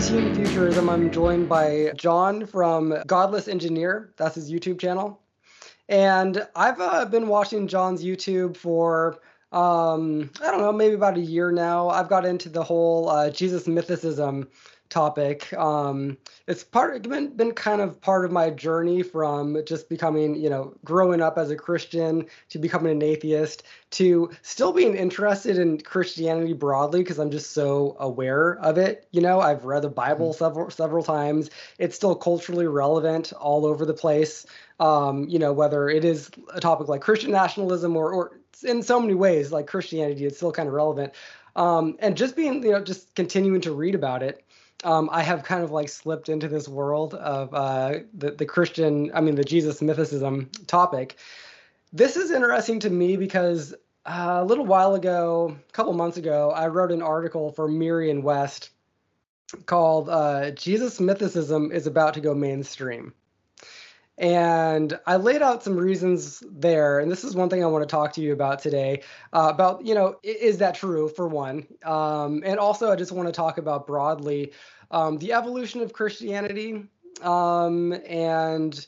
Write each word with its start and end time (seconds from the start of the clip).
Team 0.00 0.34
Futurism, 0.34 0.90
I'm 0.90 1.10
joined 1.10 1.48
by 1.48 1.90
John 1.96 2.44
from 2.44 2.94
Godless 3.06 3.48
Engineer. 3.48 4.12
That's 4.18 4.34
his 4.34 4.52
YouTube 4.52 4.78
channel. 4.78 5.22
And 5.88 6.46
I've 6.54 6.78
uh, 6.78 7.06
been 7.06 7.28
watching 7.28 7.66
John's 7.66 8.04
YouTube 8.04 8.58
for, 8.58 9.18
um, 9.52 10.30
I 10.42 10.50
don't 10.50 10.60
know, 10.60 10.70
maybe 10.70 10.94
about 10.94 11.16
a 11.16 11.20
year 11.20 11.50
now. 11.50 11.88
I've 11.88 12.10
got 12.10 12.26
into 12.26 12.50
the 12.50 12.62
whole 12.62 13.08
uh, 13.08 13.30
Jesus 13.30 13.66
mythicism 13.66 14.48
topic. 14.90 15.50
Um, 15.54 16.18
it's 16.46 16.62
part 16.62 17.02
been, 17.02 17.36
been 17.36 17.52
kind 17.52 17.80
of 17.80 18.00
part 18.00 18.24
of 18.24 18.30
my 18.30 18.50
journey 18.50 19.02
from 19.02 19.64
just 19.66 19.88
becoming, 19.88 20.36
you 20.36 20.48
know, 20.48 20.74
growing 20.84 21.20
up 21.20 21.38
as 21.38 21.50
a 21.50 21.56
Christian 21.56 22.26
to 22.50 22.58
becoming 22.58 22.92
an 22.92 23.02
atheist 23.02 23.64
to 23.92 24.30
still 24.42 24.72
being 24.72 24.94
interested 24.94 25.58
in 25.58 25.80
Christianity 25.80 26.52
broadly 26.52 27.00
because 27.00 27.18
I'm 27.18 27.32
just 27.32 27.52
so 27.52 27.96
aware 27.98 28.58
of 28.60 28.78
it. 28.78 29.08
You 29.10 29.22
know, 29.22 29.40
I've 29.40 29.64
read 29.64 29.82
the 29.82 29.88
Bible 29.88 30.30
mm-hmm. 30.30 30.38
several 30.38 30.70
several 30.70 31.02
times. 31.02 31.50
It's 31.78 31.96
still 31.96 32.14
culturally 32.14 32.66
relevant 32.66 33.32
all 33.32 33.66
over 33.66 33.84
the 33.84 33.94
place. 33.94 34.46
Um, 34.78 35.28
you 35.28 35.40
know, 35.40 35.52
whether 35.52 35.88
it 35.88 36.04
is 36.04 36.30
a 36.54 36.60
topic 36.60 36.86
like 36.86 37.00
Christian 37.00 37.32
nationalism 37.32 37.96
or, 37.96 38.12
or 38.12 38.40
in 38.62 38.82
so 38.82 39.00
many 39.00 39.14
ways 39.14 39.50
like 39.50 39.66
Christianity, 39.66 40.26
it's 40.26 40.36
still 40.36 40.52
kind 40.52 40.68
of 40.68 40.74
relevant. 40.74 41.12
Um, 41.56 41.96
and 42.00 42.16
just 42.16 42.36
being, 42.36 42.62
you 42.62 42.72
know, 42.72 42.84
just 42.84 43.14
continuing 43.14 43.62
to 43.62 43.72
read 43.72 43.94
about 43.94 44.22
it 44.22 44.44
um, 44.84 45.08
I 45.12 45.22
have 45.22 45.42
kind 45.42 45.64
of 45.64 45.70
like 45.70 45.88
slipped 45.88 46.28
into 46.28 46.48
this 46.48 46.68
world 46.68 47.14
of 47.14 47.54
uh, 47.54 48.00
the, 48.14 48.32
the 48.32 48.46
Christian, 48.46 49.10
I 49.14 49.20
mean, 49.20 49.34
the 49.34 49.44
Jesus 49.44 49.80
mythicism 49.80 50.66
topic. 50.66 51.16
This 51.92 52.16
is 52.16 52.30
interesting 52.30 52.80
to 52.80 52.90
me 52.90 53.16
because 53.16 53.74
uh, 54.04 54.38
a 54.40 54.44
little 54.44 54.66
while 54.66 54.94
ago, 54.94 55.56
a 55.68 55.72
couple 55.72 55.92
months 55.92 56.16
ago, 56.16 56.50
I 56.50 56.68
wrote 56.68 56.92
an 56.92 57.02
article 57.02 57.52
for 57.52 57.68
Merion 57.68 58.22
West 58.22 58.70
called 59.66 60.08
uh, 60.08 60.50
Jesus 60.52 60.98
Mythicism 60.98 61.72
is 61.72 61.86
About 61.86 62.14
to 62.14 62.20
Go 62.20 62.34
Mainstream. 62.34 63.14
And 64.18 64.98
I 65.06 65.16
laid 65.16 65.42
out 65.42 65.62
some 65.62 65.76
reasons 65.76 66.42
there, 66.50 67.00
and 67.00 67.12
this 67.12 67.22
is 67.22 67.34
one 67.34 67.50
thing 67.50 67.62
I 67.62 67.66
want 67.66 67.82
to 67.82 67.90
talk 67.90 68.14
to 68.14 68.22
you 68.22 68.32
about 68.32 68.60
today. 68.60 69.02
Uh, 69.34 69.50
about 69.52 69.84
you 69.84 69.94
know, 69.94 70.16
is 70.22 70.56
that 70.58 70.74
true 70.74 71.08
for 71.08 71.28
one? 71.28 71.66
Um, 71.84 72.42
and 72.46 72.58
also, 72.58 72.90
I 72.90 72.96
just 72.96 73.12
want 73.12 73.28
to 73.28 73.32
talk 73.32 73.58
about 73.58 73.86
broadly 73.86 74.52
um, 74.90 75.18
the 75.18 75.34
evolution 75.34 75.82
of 75.82 75.92
Christianity 75.92 76.84
um, 77.20 77.92
and 78.06 78.86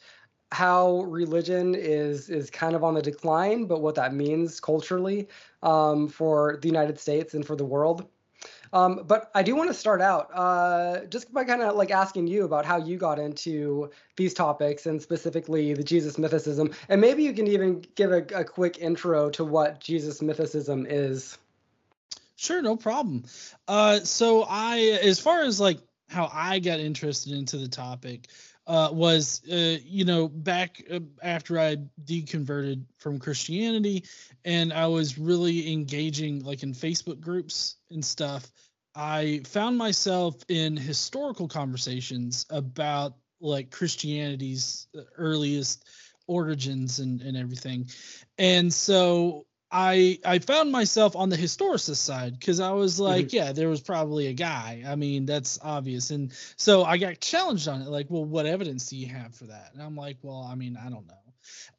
how 0.51 1.03
religion 1.03 1.75
is 1.75 2.31
is 2.31 2.49
kind 2.49 2.75
of 2.75 2.83
on 2.83 2.95
the 2.95 3.03
decline, 3.03 3.67
but 3.67 3.83
what 3.83 3.95
that 3.97 4.15
means 4.15 4.61
culturally 4.61 5.29
um, 5.63 6.09
for 6.09 6.59
the 6.63 6.69
United 6.69 6.99
States 6.99 7.35
and 7.35 7.47
for 7.47 7.55
the 7.55 7.67
world. 7.67 8.09
Um, 8.73 9.05
but 9.07 9.31
I 9.35 9.43
do 9.43 9.55
want 9.55 9.71
to 9.71 9.75
start 9.75 10.01
out 10.01 10.31
uh, 10.33 11.05
just 11.07 11.33
by 11.33 11.45
kind 11.45 11.63
of 11.63 11.77
like 11.77 11.91
asking 11.91 12.27
you 12.27 12.45
about 12.45 12.65
how 12.65 12.79
you 12.79 12.97
got 12.97 13.19
into 13.19 13.91
these 14.17 14.35
topics 14.35 14.87
and 14.87 15.01
specifically 15.01 15.75
the 15.75 15.83
Jesus 15.83 16.17
mythicism. 16.17 16.75
And 16.89 17.01
maybe 17.01 17.23
you 17.23 17.33
can 17.33 17.47
even 17.47 17.85
give 17.95 18.13
a, 18.13 18.25
a 18.35 18.45
quick 18.45 18.79
intro 18.79 19.31
to 19.31 19.45
what 19.45 19.81
Jesus 19.81 20.21
mythicism 20.21 20.87
is. 20.89 21.39
Sure, 22.37 22.63
no 22.63 22.77
problem. 22.77 23.25
Uh, 23.67 24.01
so 24.01 24.45
I, 24.49 25.01
as 25.03 25.19
far 25.19 25.43
as 25.43 25.59
like 25.59 25.79
how 26.09 26.31
I 26.33 26.59
got 26.61 26.81
interested 26.81 27.33
into 27.33 27.57
the 27.59 27.69
topic, 27.69 28.29
uh, 28.69 28.91
was 28.93 29.41
uh, 29.51 29.79
you 29.83 30.05
know 30.05 30.29
back 30.29 30.83
uh, 30.93 31.01
after 31.23 31.59
I 31.59 31.79
deconverted 32.05 32.85
from 32.99 33.19
Christianity 33.19 34.05
and 34.45 34.73
I 34.73 34.87
was 34.87 35.19
really 35.19 35.73
engaging 35.73 36.45
like 36.45 36.63
in 36.63 36.75
Facebook 36.75 37.21
groups 37.21 37.77
and 37.91 38.05
stuff. 38.05 38.53
I 38.95 39.41
found 39.47 39.79
myself 39.79 40.37
in 40.49 40.77
historical 40.77 41.49
conversations 41.49 42.45
about 42.51 43.15
like 43.41 43.71
Christianity's 43.71 44.87
uh, 44.97 45.03
earliest 45.17 45.85
origins 46.27 46.99
and, 46.99 47.23
and 47.23 47.37
everything. 47.37 47.89
And 48.37 48.73
so 48.73 49.47
I 49.71 50.19
I 50.25 50.39
found 50.39 50.73
myself 50.73 51.15
on 51.15 51.29
the 51.29 51.37
historicist 51.37 51.97
side 51.97 52.39
because 52.39 52.61
I 52.61 52.71
was 52.73 52.99
like, 52.99 53.27
mm-hmm. 53.27 53.37
yeah, 53.37 53.53
there 53.53 53.69
was 53.69 53.81
probably 53.81 54.29
a 54.29 54.33
guy. 54.33 54.85
I 54.87 54.97
mean, 54.97 55.27
that's 55.27 55.59
obvious. 55.63 56.11
And 56.11 56.33
so 56.57 56.85
I 56.85 56.97
got 56.97 57.21
challenged 57.21 57.69
on 57.69 57.83
it, 57.83 57.89
like, 57.89 58.07
well, 58.09 58.25
what 58.25 58.47
evidence 58.47 58.87
do 58.89 58.97
you 58.97 59.09
have 59.09 59.35
for 59.35 59.45
that? 59.45 59.71
And 59.75 59.83
I'm 59.83 59.97
like, 59.97 60.17
well, 60.23 60.43
I 60.51 60.55
mean, 60.55 60.79
I 60.79 60.89
don't 60.89 61.07
know. 61.07 61.15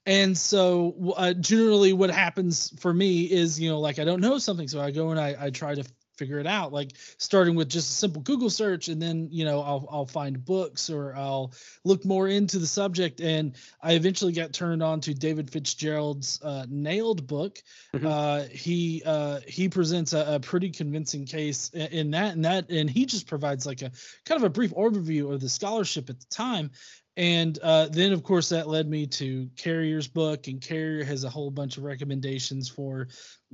And 0.06 0.38
so 0.38 1.14
uh, 1.18 1.34
generally, 1.34 1.94
what 1.94 2.12
happens 2.12 2.74
for 2.80 2.94
me 2.94 3.24
is, 3.24 3.60
you 3.60 3.70
know, 3.70 3.80
like 3.80 4.00
I 4.00 4.06
don't 4.06 4.22
know 4.22 4.38
something, 4.38 4.68
so 4.68 4.80
I 4.80 4.92
go 4.92 5.10
and 5.10 5.20
I 5.20 5.36
I 5.40 5.50
try 5.50 5.76
to 5.76 5.84
figure 6.20 6.38
it 6.38 6.46
out. 6.46 6.74
Like 6.74 6.92
starting 7.18 7.56
with 7.56 7.70
just 7.70 7.90
a 7.90 7.94
simple 7.94 8.22
google 8.22 8.50
search 8.50 8.90
and 8.90 9.02
then 9.02 9.30
you 9.32 9.46
know 9.46 9.62
i'll, 9.62 9.88
I'll 9.90 10.06
find 10.06 10.44
books 10.44 10.90
or 10.90 11.16
i'll 11.16 11.54
look 11.86 12.04
more 12.06 12.28
into 12.28 12.60
the 12.60 12.68
subject. 12.68 13.22
And 13.22 13.56
i 13.82 13.94
eventually 13.94 14.34
got 14.34 14.54
turned 14.54 14.84
on 14.84 15.00
to 15.02 15.14
david 15.14 15.50
fitzgerald's 15.50 16.42
uh, 16.44 16.66
nailed 16.70 17.26
book. 17.26 17.60
Mm-hmm. 17.96 18.06
uh, 18.06 18.44
he 18.52 19.02
uh, 19.06 19.40
he 19.48 19.70
presents 19.70 20.14
a, 20.14 20.36
a, 20.36 20.40
pretty 20.40 20.70
convincing 20.70 21.26
case 21.26 21.70
in, 21.70 21.88
in 21.88 22.12
that 22.12 22.36
and 22.36 22.46
that 22.46 22.70
and 22.70 22.90
he 22.90 23.06
just 23.06 23.28
provides 23.28 23.66
like 23.66 23.82
a 23.82 23.92
kind 24.26 24.42
of 24.42 24.44
a 24.44 24.50
brief 24.50 24.74
overview 24.74 25.34
of 25.34 25.40
the 25.40 25.50
scholarship 25.50 26.10
at 26.10 26.20
the 26.20 26.26
time 26.28 26.72
and 27.20 27.60
uh, 27.62 27.90
then, 27.92 28.14
of 28.14 28.24
course, 28.24 28.48
that 28.50 28.70
led 28.70 28.88
me 28.90 29.06
to 29.08 29.50
Carrier's 29.58 30.08
book, 30.08 30.48
and 30.48 30.62
Carrier 30.62 31.04
has 31.04 31.26
a 31.26 31.30
whole 31.30 31.52
bunch 31.52 31.76
of 31.76 31.84
recommendations 31.84 32.70
for 32.70 33.10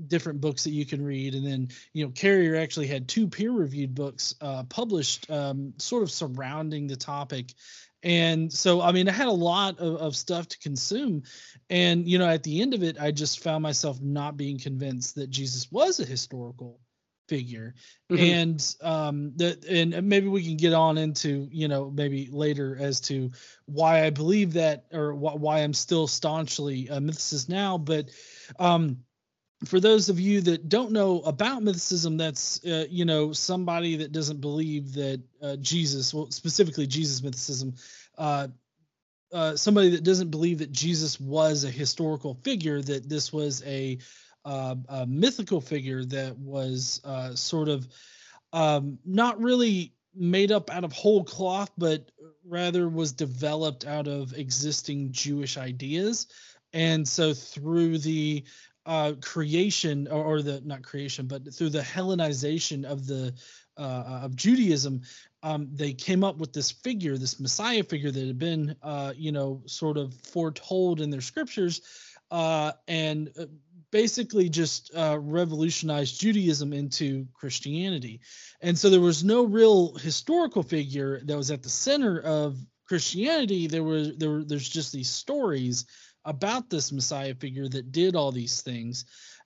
different 0.07 0.39
books 0.39 0.65
that 0.65 0.69
you 0.69 0.85
can 0.85 1.03
read. 1.03 1.33
And 1.33 1.43
then, 1.43 1.69
you 1.91 2.05
know, 2.05 2.11
Carrier 2.11 2.57
actually 2.57 2.85
had 2.85 3.07
two 3.07 3.27
peer-reviewed 3.27 3.95
books 3.95 4.35
uh, 4.39 4.65
published, 4.65 5.31
um, 5.31 5.73
sort 5.79 6.03
of 6.03 6.11
surrounding 6.11 6.85
the 6.85 6.95
topic. 6.95 7.53
And 8.03 8.53
so, 8.53 8.81
I 8.81 8.91
mean, 8.91 9.09
I 9.09 9.13
had 9.13 9.29
a 9.29 9.31
lot 9.31 9.79
of, 9.79 9.95
of 9.95 10.15
stuff 10.15 10.47
to 10.49 10.59
consume. 10.59 11.23
And, 11.67 12.07
you 12.07 12.19
know, 12.19 12.29
at 12.29 12.43
the 12.43 12.61
end 12.61 12.75
of 12.75 12.83
it, 12.83 13.01
I 13.01 13.09
just 13.09 13.39
found 13.39 13.63
myself 13.63 13.99
not 13.99 14.37
being 14.37 14.59
convinced 14.59 15.15
that 15.15 15.31
Jesus 15.31 15.71
was 15.71 15.99
a 15.99 16.05
historical 16.05 16.79
figure 17.27 17.73
mm-hmm. 18.11 18.23
and 18.23 18.75
um 18.81 19.33
that 19.35 19.65
and 19.65 20.07
maybe 20.07 20.27
we 20.27 20.43
can 20.43 20.57
get 20.57 20.73
on 20.73 20.97
into 20.97 21.47
you 21.51 21.67
know 21.67 21.89
maybe 21.89 22.29
later 22.31 22.77
as 22.79 22.99
to 23.01 23.31
why 23.65 24.05
i 24.05 24.09
believe 24.09 24.53
that 24.53 24.85
or 24.93 25.13
wh- 25.13 25.39
why 25.39 25.59
i'm 25.59 25.73
still 25.73 26.07
staunchly 26.07 26.87
a 26.87 26.97
mythicist 26.97 27.49
now 27.49 27.77
but 27.77 28.09
um 28.59 28.97
for 29.65 29.79
those 29.79 30.09
of 30.09 30.19
you 30.19 30.41
that 30.41 30.69
don't 30.69 30.91
know 30.91 31.21
about 31.21 31.63
mythicism 31.63 32.17
that's 32.17 32.63
uh, 32.65 32.85
you 32.89 33.05
know 33.05 33.31
somebody 33.31 33.95
that 33.95 34.11
doesn't 34.11 34.41
believe 34.41 34.93
that 34.93 35.21
uh, 35.41 35.55
jesus 35.57 36.13
well 36.13 36.29
specifically 36.29 36.85
jesus 36.85 37.21
mythicism 37.21 37.79
uh, 38.17 38.47
uh, 39.33 39.55
somebody 39.55 39.89
that 39.89 40.03
doesn't 40.03 40.29
believe 40.29 40.59
that 40.59 40.71
jesus 40.71 41.19
was 41.19 41.63
a 41.63 41.71
historical 41.71 42.35
figure 42.43 42.81
that 42.81 43.09
this 43.09 43.33
was 43.33 43.63
a 43.63 43.97
uh, 44.45 44.75
a 44.87 45.05
mythical 45.05 45.59
figure 45.59 46.05
that 46.05 46.37
was 46.37 47.01
uh, 47.03 47.35
sort 47.35 47.67
of 47.67 47.87
um, 48.53 48.99
not 49.03 49.41
really 49.41 49.93
made 50.15 50.51
up 50.51 50.69
out 50.69 50.83
of 50.83 50.93
whole 50.93 51.23
cloth, 51.23 51.71
but 51.77 52.09
rather 52.47 52.87
was 52.87 53.11
developed 53.11 53.85
out 53.85 54.07
of 54.07 54.33
existing 54.33 55.11
Jewish 55.11 55.57
ideas. 55.57 56.27
And 56.71 57.07
so 57.07 57.33
through 57.33 57.97
the 57.99 58.43
uh, 58.85 59.13
creation 59.21 60.07
or, 60.07 60.23
or, 60.23 60.41
the 60.41 60.61
not 60.63 60.83
creation, 60.83 61.25
but 61.25 61.53
through 61.53 61.69
the 61.69 61.81
Hellenization 61.81 62.85
of 62.85 63.07
the 63.07 63.33
uh, 63.77 64.21
of 64.23 64.35
Judaism, 64.35 65.01
um, 65.43 65.69
they 65.73 65.91
came 65.93 66.23
up 66.23 66.37
with 66.37 66.53
this 66.53 66.71
figure, 66.71 67.17
this 67.17 67.39
Messiah 67.39 67.83
figure 67.83 68.11
that 68.11 68.27
had 68.27 68.39
been, 68.39 68.75
uh, 68.83 69.13
you 69.15 69.31
know, 69.31 69.61
sort 69.65 69.97
of 69.97 70.13
foretold 70.13 71.01
in 71.01 71.09
their 71.09 71.21
scriptures, 71.21 71.81
uh, 72.31 72.71
and 72.87 73.31
uh, 73.39 73.45
basically 73.95 74.49
just 74.49 74.93
uh, 74.93 75.17
revolutionized 75.17 76.19
Judaism 76.19 76.73
into 76.73 77.25
Christianity. 77.33 78.19
And 78.59 78.77
so 78.77 78.89
there 78.89 78.99
was 78.99 79.23
no 79.23 79.45
real 79.45 79.95
historical 79.95 80.63
figure 80.63 81.21
that 81.23 81.37
was 81.37 81.49
at 81.49 81.63
the 81.63 81.69
center 81.69 82.19
of 82.19 82.57
Christianity. 82.89 83.67
There 83.67 83.85
was 83.85 84.17
there 84.17 84.31
were 84.31 84.43
there's 84.43 84.67
just 84.67 84.91
these 84.91 85.09
stories 85.09 85.85
about 86.25 86.69
this 86.69 86.91
Messiah 86.91 87.35
figure 87.35 87.69
that 87.69 87.93
did 87.93 88.17
all 88.17 88.33
these 88.33 88.59
things. 88.61 89.05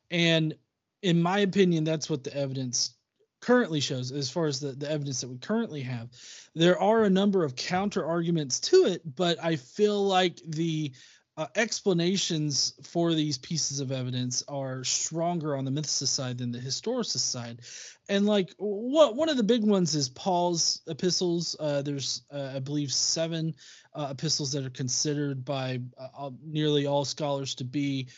And 0.09 0.55
in 1.03 1.21
my 1.21 1.41
opinion, 1.41 1.83
that's 1.83 2.09
what 2.09 2.23
the 2.23 2.35
evidence 2.35 2.95
currently 3.41 3.81
shows 3.81 4.11
as 4.11 4.31
far 4.31 4.47
as 4.47 4.59
the, 4.59 4.71
the 4.71 4.89
evidence 4.89 5.21
that 5.21 5.29
we 5.29 5.37
currently 5.37 5.83
have. 5.83 6.09
There 6.55 6.81
are 6.81 7.03
a 7.03 7.09
number 7.09 7.43
of 7.43 7.55
counter 7.55 8.03
arguments 8.03 8.59
to 8.61 8.85
it, 8.85 9.03
but 9.15 9.37
I 9.43 9.57
feel 9.57 10.07
like 10.07 10.41
the 10.43 10.91
uh, 11.39 11.47
explanations 11.55 12.73
for 12.83 13.13
these 13.13 13.37
pieces 13.37 13.79
of 13.79 13.93
evidence 13.93 14.43
are 14.49 14.83
stronger 14.83 15.55
on 15.55 15.63
the 15.63 15.71
mythicist 15.71 16.09
side 16.09 16.37
than 16.37 16.51
the 16.51 16.59
historicist 16.59 17.19
side. 17.19 17.61
And 18.09 18.25
like 18.25 18.53
what 18.57 19.15
one 19.15 19.29
of 19.29 19.37
the 19.37 19.43
big 19.43 19.63
ones 19.63 19.95
is 19.95 20.09
Paul's 20.09 20.81
epistles. 20.85 21.55
Uh, 21.57 21.81
there's 21.81 22.23
uh, 22.29 22.51
I 22.55 22.59
believe 22.59 22.91
seven 22.91 23.55
uh, 23.95 24.09
epistles 24.11 24.51
that 24.51 24.65
are 24.65 24.69
considered 24.69 25.45
by 25.45 25.79
uh, 25.97 26.31
nearly 26.43 26.87
all 26.87 27.05
scholars 27.05 27.55
to 27.55 27.63
be 27.63 28.09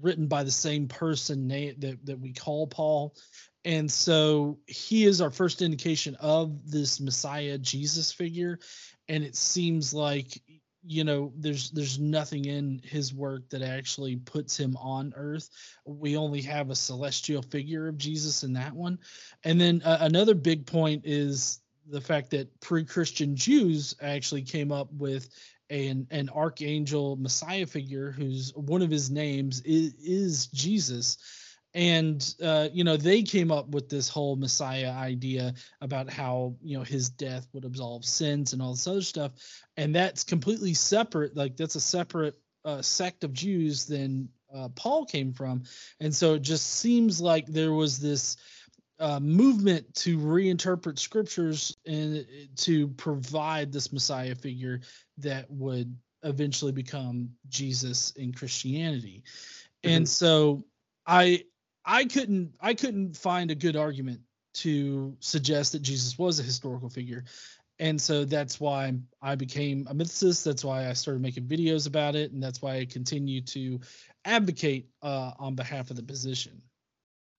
written 0.00 0.26
by 0.26 0.42
the 0.42 0.50
same 0.50 0.88
person 0.88 1.48
that, 1.48 1.98
that 2.04 2.18
we 2.18 2.32
call 2.32 2.66
Paul. 2.66 3.14
And 3.62 3.92
so 3.92 4.58
he 4.66 5.04
is 5.04 5.20
our 5.20 5.30
first 5.30 5.60
indication 5.60 6.14
of 6.14 6.70
this 6.70 6.98
Messiah 6.98 7.58
Jesus 7.58 8.10
figure. 8.10 8.58
And 9.06 9.22
it 9.22 9.36
seems 9.36 9.92
like 9.92 10.40
you 10.84 11.04
know 11.04 11.32
there's 11.36 11.70
there's 11.70 11.98
nothing 11.98 12.46
in 12.46 12.80
his 12.84 13.12
work 13.12 13.48
that 13.50 13.62
actually 13.62 14.16
puts 14.16 14.56
him 14.56 14.76
on 14.76 15.12
earth. 15.16 15.50
We 15.84 16.16
only 16.16 16.40
have 16.42 16.70
a 16.70 16.76
celestial 16.76 17.42
figure 17.42 17.88
of 17.88 17.98
jesus 17.98 18.42
in 18.42 18.52
that 18.54 18.72
one. 18.72 18.98
And 19.44 19.60
then 19.60 19.82
uh, 19.84 19.98
another 20.00 20.34
big 20.34 20.66
point 20.66 21.02
is 21.04 21.60
the 21.88 22.00
fact 22.00 22.30
that 22.30 22.60
pre-christian 22.60 23.36
jews 23.36 23.94
actually 24.00 24.42
came 24.42 24.72
up 24.72 24.88
with 24.92 25.28
an, 25.70 26.06
an 26.10 26.28
archangel 26.30 27.16
messiah 27.16 27.66
figure 27.66 28.10
whose 28.10 28.52
one 28.54 28.82
of 28.82 28.90
his 28.90 29.10
names 29.10 29.60
is, 29.60 29.94
is 30.02 30.46
jesus 30.48 31.18
and 31.74 32.34
uh, 32.42 32.68
you 32.72 32.84
know 32.84 32.96
they 32.96 33.22
came 33.22 33.52
up 33.52 33.68
with 33.68 33.88
this 33.88 34.08
whole 34.08 34.36
messiah 34.36 34.90
idea 34.90 35.54
about 35.80 36.10
how 36.10 36.54
you 36.62 36.76
know 36.76 36.84
his 36.84 37.08
death 37.10 37.46
would 37.52 37.64
absolve 37.64 38.04
sins 38.04 38.52
and 38.52 38.60
all 38.60 38.72
this 38.72 38.86
other 38.86 39.02
stuff. 39.02 39.32
And 39.76 39.94
that's 39.94 40.24
completely 40.24 40.74
separate 40.74 41.36
like 41.36 41.56
that's 41.56 41.76
a 41.76 41.80
separate 41.80 42.36
uh, 42.64 42.82
sect 42.82 43.24
of 43.24 43.32
jews 43.32 43.86
than 43.86 44.28
uh, 44.54 44.68
paul 44.70 45.04
came 45.04 45.32
from. 45.32 45.62
And 46.00 46.14
so 46.14 46.34
it 46.34 46.42
just 46.42 46.66
seems 46.66 47.20
like 47.20 47.46
there 47.46 47.72
was 47.72 47.98
this 47.98 48.36
uh, 48.98 49.20
movement 49.20 49.94
to 49.94 50.18
reinterpret 50.18 50.98
scriptures 50.98 51.76
and 51.86 52.18
uh, 52.18 52.22
to 52.56 52.88
provide 52.88 53.72
this 53.72 53.92
messiah 53.92 54.34
figure 54.34 54.80
that 55.18 55.50
would 55.50 55.96
eventually 56.24 56.72
become 56.72 57.30
jesus 57.48 58.10
in 58.16 58.32
christianity. 58.32 59.22
Mm-hmm. 59.84 59.96
and 59.96 60.08
so 60.08 60.64
I 61.06 61.44
I 61.84 62.04
couldn't 62.04 62.54
I 62.60 62.74
couldn't 62.74 63.16
find 63.16 63.50
a 63.50 63.54
good 63.54 63.76
argument 63.76 64.20
to 64.52 65.16
suggest 65.20 65.72
that 65.72 65.82
Jesus 65.82 66.18
was 66.18 66.38
a 66.38 66.42
historical 66.42 66.88
figure. 66.88 67.24
And 67.78 67.98
so 68.00 68.26
that's 68.26 68.60
why 68.60 68.92
I 69.22 69.36
became 69.36 69.86
a 69.88 69.94
mythicist. 69.94 70.44
That's 70.44 70.64
why 70.64 70.88
I 70.88 70.92
started 70.92 71.22
making 71.22 71.44
videos 71.44 71.86
about 71.86 72.14
it. 72.14 72.30
And 72.32 72.42
that's 72.42 72.60
why 72.60 72.76
I 72.76 72.84
continue 72.84 73.40
to 73.42 73.80
advocate 74.26 74.90
uh, 75.02 75.32
on 75.38 75.54
behalf 75.54 75.90
of 75.90 75.96
the 75.96 76.02
position. 76.02 76.60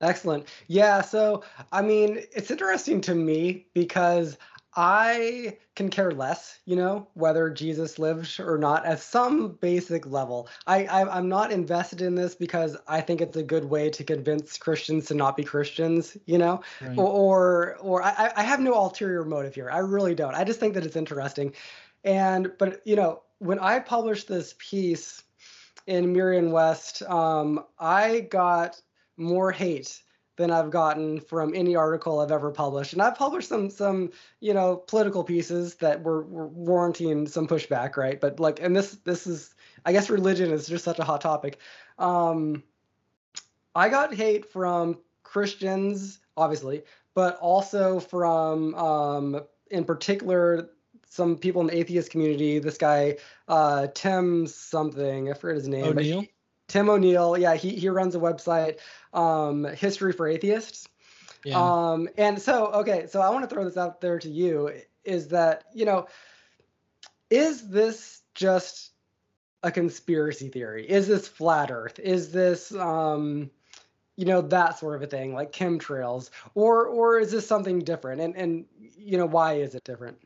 Excellent. 0.01 0.47
Yeah. 0.67 1.01
So, 1.01 1.43
I 1.71 1.83
mean, 1.83 2.23
it's 2.31 2.49
interesting 2.49 3.01
to 3.01 3.13
me 3.13 3.67
because 3.75 4.37
I 4.75 5.57
can 5.75 5.89
care 5.89 6.11
less, 6.11 6.59
you 6.65 6.77
know, 6.77 7.07
whether 7.13 7.49
Jesus 7.49 7.99
lives 7.99 8.39
or 8.39 8.57
not 8.57 8.85
at 8.85 9.01
some 9.01 9.53
basic 9.59 10.05
level. 10.05 10.47
I, 10.65 10.85
I 10.85 11.17
am 11.17 11.27
not 11.27 11.51
invested 11.51 12.01
in 12.01 12.15
this 12.15 12.35
because 12.35 12.77
I 12.87 13.01
think 13.01 13.19
it's 13.19 13.35
a 13.35 13.43
good 13.43 13.65
way 13.65 13.89
to 13.89 14.03
convince 14.03 14.57
Christians 14.57 15.07
to 15.07 15.13
not 15.13 15.35
be 15.35 15.43
Christians, 15.43 16.15
you 16.25 16.37
know, 16.37 16.61
right. 16.81 16.97
or 16.97 17.11
or, 17.11 17.77
or 17.79 18.03
I, 18.03 18.31
I 18.35 18.43
have 18.43 18.61
no 18.61 18.73
ulterior 18.73 19.25
motive 19.25 19.55
here. 19.55 19.69
I 19.69 19.79
really 19.79 20.15
don't. 20.15 20.35
I 20.35 20.45
just 20.45 20.59
think 20.59 20.73
that 20.75 20.85
it's 20.85 20.95
interesting, 20.95 21.53
and 22.05 22.51
but 22.57 22.81
you 22.85 22.95
know, 22.95 23.23
when 23.39 23.59
I 23.59 23.79
published 23.79 24.27
this 24.29 24.55
piece 24.57 25.23
in 25.87 26.13
Merion 26.13 26.51
West, 26.51 27.01
um, 27.03 27.65
I 27.77 28.21
got 28.21 28.81
more 29.17 29.51
hate 29.51 30.01
than 30.41 30.51
I've 30.51 30.71
gotten 30.71 31.19
from 31.21 31.53
any 31.55 31.75
article 31.75 32.19
I've 32.19 32.31
ever 32.31 32.51
published. 32.51 32.93
And 32.93 33.01
I've 33.01 33.15
published 33.15 33.47
some 33.47 33.69
some 33.69 34.11
you 34.39 34.53
know 34.53 34.75
political 34.75 35.23
pieces 35.23 35.75
that 35.75 36.01
were, 36.03 36.23
were 36.23 36.47
warranting 36.47 37.27
some 37.27 37.47
pushback, 37.47 37.95
right? 37.95 38.19
But 38.19 38.39
like, 38.39 38.59
and 38.61 38.75
this 38.75 38.93
this 39.05 39.27
is 39.27 39.55
I 39.85 39.93
guess 39.93 40.09
religion 40.09 40.51
is 40.51 40.67
just 40.67 40.83
such 40.83 40.99
a 40.99 41.03
hot 41.03 41.21
topic. 41.21 41.59
Um, 41.97 42.63
I 43.75 43.87
got 43.87 44.13
hate 44.13 44.51
from 44.51 44.97
Christians, 45.23 46.19
obviously, 46.35 46.83
but 47.13 47.37
also 47.37 47.99
from 47.99 48.73
um, 48.75 49.41
in 49.69 49.85
particular 49.85 50.71
some 51.07 51.37
people 51.37 51.61
in 51.61 51.67
the 51.67 51.77
atheist 51.77 52.09
community. 52.09 52.57
This 52.57 52.77
guy 52.77 53.17
uh, 53.47 53.87
Tim 53.93 54.47
something, 54.47 55.29
I 55.29 55.33
forget 55.33 55.57
his 55.57 55.67
name. 55.67 55.85
O'Neill. 55.85 56.25
Tim 56.71 56.89
O'Neill, 56.89 57.37
yeah, 57.37 57.55
he 57.55 57.75
he 57.75 57.89
runs 57.89 58.15
a 58.15 58.19
website, 58.19 58.77
um, 59.13 59.65
History 59.65 60.13
for 60.13 60.25
Atheists. 60.25 60.87
Yeah. 61.43 61.59
Um, 61.59 62.07
and 62.17 62.41
so, 62.41 62.67
okay, 62.67 63.07
so 63.07 63.19
I 63.19 63.29
want 63.29 63.47
to 63.47 63.53
throw 63.53 63.65
this 63.65 63.75
out 63.75 63.99
there 63.99 64.19
to 64.19 64.29
you: 64.29 64.71
is 65.03 65.27
that 65.27 65.65
you 65.73 65.83
know, 65.83 66.07
is 67.29 67.67
this 67.67 68.21
just 68.35 68.91
a 69.63 69.69
conspiracy 69.71 70.47
theory? 70.47 70.89
Is 70.89 71.09
this 71.09 71.27
flat 71.27 71.71
Earth? 71.71 71.99
Is 71.99 72.31
this 72.31 72.73
um, 72.73 73.51
you 74.15 74.23
know 74.23 74.39
that 74.39 74.79
sort 74.79 74.95
of 74.95 75.01
a 75.01 75.07
thing, 75.07 75.33
like 75.33 75.51
chemtrails, 75.51 76.29
or 76.55 76.87
or 76.87 77.19
is 77.19 77.33
this 77.33 77.45
something 77.45 77.79
different? 77.79 78.21
And 78.21 78.33
and 78.37 78.65
you 78.97 79.17
know 79.17 79.25
why 79.25 79.55
is 79.55 79.75
it 79.75 79.83
different? 79.83 80.17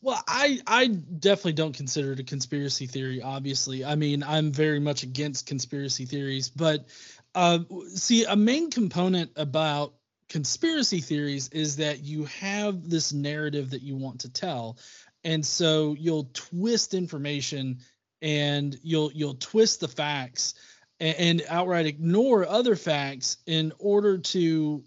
Well, 0.00 0.22
I 0.28 0.60
I 0.66 0.86
definitely 0.86 1.54
don't 1.54 1.76
consider 1.76 2.12
it 2.12 2.20
a 2.20 2.24
conspiracy 2.24 2.86
theory. 2.86 3.20
Obviously, 3.20 3.84
I 3.84 3.96
mean 3.96 4.22
I'm 4.22 4.52
very 4.52 4.80
much 4.80 5.02
against 5.02 5.46
conspiracy 5.46 6.06
theories, 6.06 6.50
but 6.50 6.86
uh, 7.34 7.60
see, 7.94 8.24
a 8.24 8.36
main 8.36 8.70
component 8.70 9.32
about 9.36 9.94
conspiracy 10.28 11.00
theories 11.00 11.48
is 11.48 11.76
that 11.76 12.04
you 12.04 12.24
have 12.26 12.88
this 12.88 13.12
narrative 13.12 13.70
that 13.70 13.82
you 13.82 13.96
want 13.96 14.20
to 14.20 14.32
tell, 14.32 14.78
and 15.24 15.44
so 15.44 15.94
you'll 15.98 16.30
twist 16.32 16.94
information 16.94 17.78
and 18.22 18.76
you'll 18.82 19.10
you'll 19.12 19.34
twist 19.34 19.80
the 19.80 19.88
facts 19.88 20.54
and, 21.00 21.16
and 21.16 21.42
outright 21.48 21.86
ignore 21.86 22.46
other 22.46 22.76
facts 22.76 23.38
in 23.46 23.72
order 23.78 24.18
to 24.18 24.84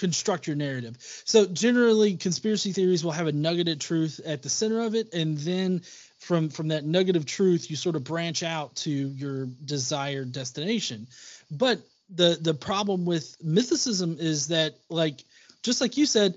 construct 0.00 0.46
your 0.46 0.56
narrative. 0.56 0.96
So 1.24 1.46
generally 1.46 2.16
conspiracy 2.16 2.72
theories 2.72 3.04
will 3.04 3.12
have 3.12 3.26
a 3.26 3.32
nugget 3.32 3.68
of 3.68 3.78
truth 3.78 4.20
at 4.24 4.42
the 4.42 4.48
center 4.48 4.80
of 4.80 4.94
it 4.94 5.12
and 5.14 5.38
then 5.38 5.82
from 6.18 6.48
from 6.48 6.68
that 6.68 6.84
nugget 6.84 7.16
of 7.16 7.26
truth 7.26 7.70
you 7.70 7.76
sort 7.76 7.96
of 7.96 8.04
branch 8.04 8.42
out 8.42 8.74
to 8.76 8.90
your 8.90 9.46
desired 9.64 10.32
destination. 10.32 11.06
But 11.50 11.80
the 12.14 12.38
the 12.40 12.54
problem 12.54 13.04
with 13.04 13.36
mythicism 13.44 14.18
is 14.18 14.48
that 14.48 14.74
like 14.88 15.22
just 15.62 15.80
like 15.80 15.96
you 15.96 16.06
said 16.06 16.34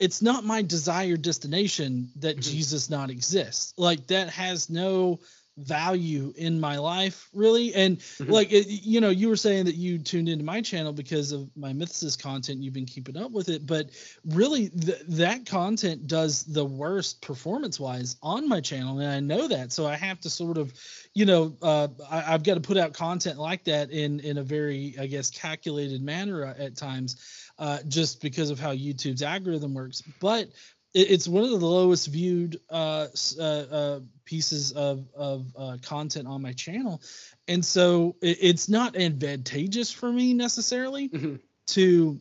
it's 0.00 0.20
not 0.20 0.44
my 0.44 0.60
desired 0.60 1.22
destination 1.22 2.10
that 2.16 2.36
mm-hmm. 2.36 2.50
Jesus 2.50 2.90
not 2.90 3.10
exists. 3.10 3.72
Like 3.76 4.08
that 4.08 4.28
has 4.30 4.68
no 4.68 5.20
value 5.58 6.32
in 6.36 6.60
my 6.60 6.78
life 6.78 7.28
really. 7.32 7.74
And 7.74 7.98
mm-hmm. 7.98 8.30
like 8.30 8.52
it, 8.52 8.66
you 8.66 9.00
know 9.00 9.10
you 9.10 9.28
were 9.28 9.36
saying 9.36 9.66
that 9.66 9.76
you 9.76 9.98
tuned 9.98 10.28
into 10.28 10.44
my 10.44 10.60
channel 10.60 10.92
because 10.92 11.32
of 11.32 11.48
my 11.56 11.72
mythicist 11.72 12.22
content 12.22 12.62
you've 12.62 12.74
been 12.74 12.86
keeping 12.86 13.16
up 13.16 13.30
with 13.30 13.48
it. 13.48 13.66
But 13.66 13.90
really 14.24 14.68
th- 14.68 15.02
that 15.08 15.46
content 15.46 16.06
does 16.06 16.44
the 16.44 16.64
worst 16.64 17.22
performance 17.22 17.78
wise 17.78 18.16
on 18.22 18.48
my 18.48 18.60
channel 18.60 18.98
and 18.98 19.10
i 19.10 19.20
know 19.20 19.48
that. 19.48 19.72
So 19.72 19.86
i 19.86 19.96
have 19.96 20.20
to 20.20 20.30
sort 20.30 20.58
of 20.58 20.72
you 21.14 21.24
know 21.24 21.56
uh, 21.62 21.88
I, 22.10 22.20
have 22.20 22.42
got 22.42 22.54
to 22.54 22.60
put 22.60 22.76
out 22.76 22.92
content 22.92 23.38
like 23.38 23.64
that 23.64 23.90
in 23.90 24.20
in 24.20 24.38
a 24.38 24.42
very 24.42 24.94
i 25.00 25.06
guess 25.06 25.30
calculated 25.30 26.02
manner 26.02 26.44
at 26.44 26.76
times 26.76 27.44
uh, 27.58 27.78
just 27.86 28.20
because 28.20 28.50
of 28.50 28.58
how 28.58 28.72
youtube's 28.72 29.22
algorithm 29.22 29.74
works. 29.74 30.02
But 30.20 30.48
it's 30.94 31.26
one 31.26 31.44
of 31.44 31.50
the 31.50 31.66
lowest 31.66 32.06
viewed 32.06 32.60
uh, 32.70 33.08
uh, 33.38 33.42
uh, 33.42 34.00
pieces 34.24 34.72
of 34.72 35.06
of 35.14 35.46
uh, 35.56 35.76
content 35.82 36.28
on 36.28 36.40
my 36.40 36.52
channel, 36.52 37.02
and 37.48 37.64
so 37.64 38.16
it, 38.22 38.38
it's 38.40 38.68
not 38.68 38.96
advantageous 38.96 39.90
for 39.90 40.10
me 40.10 40.34
necessarily 40.34 41.08
mm-hmm. 41.08 41.36
to 41.68 42.20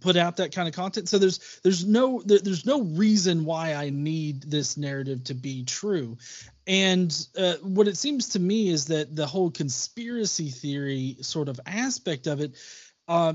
put 0.00 0.16
out 0.16 0.36
that 0.36 0.54
kind 0.54 0.68
of 0.68 0.74
content. 0.74 1.08
So 1.08 1.18
there's 1.18 1.60
there's 1.62 1.84
no 1.84 2.20
there's 2.24 2.66
no 2.66 2.82
reason 2.82 3.44
why 3.44 3.74
I 3.74 3.90
need 3.90 4.42
this 4.42 4.76
narrative 4.76 5.24
to 5.24 5.34
be 5.34 5.64
true. 5.64 6.18
And 6.66 7.26
uh, 7.36 7.54
what 7.62 7.88
it 7.88 7.96
seems 7.96 8.30
to 8.30 8.38
me 8.38 8.68
is 8.68 8.86
that 8.86 9.14
the 9.14 9.26
whole 9.26 9.50
conspiracy 9.50 10.50
theory 10.50 11.16
sort 11.20 11.48
of 11.48 11.60
aspect 11.66 12.26
of 12.26 12.40
it 12.40 12.56
uh, 13.08 13.34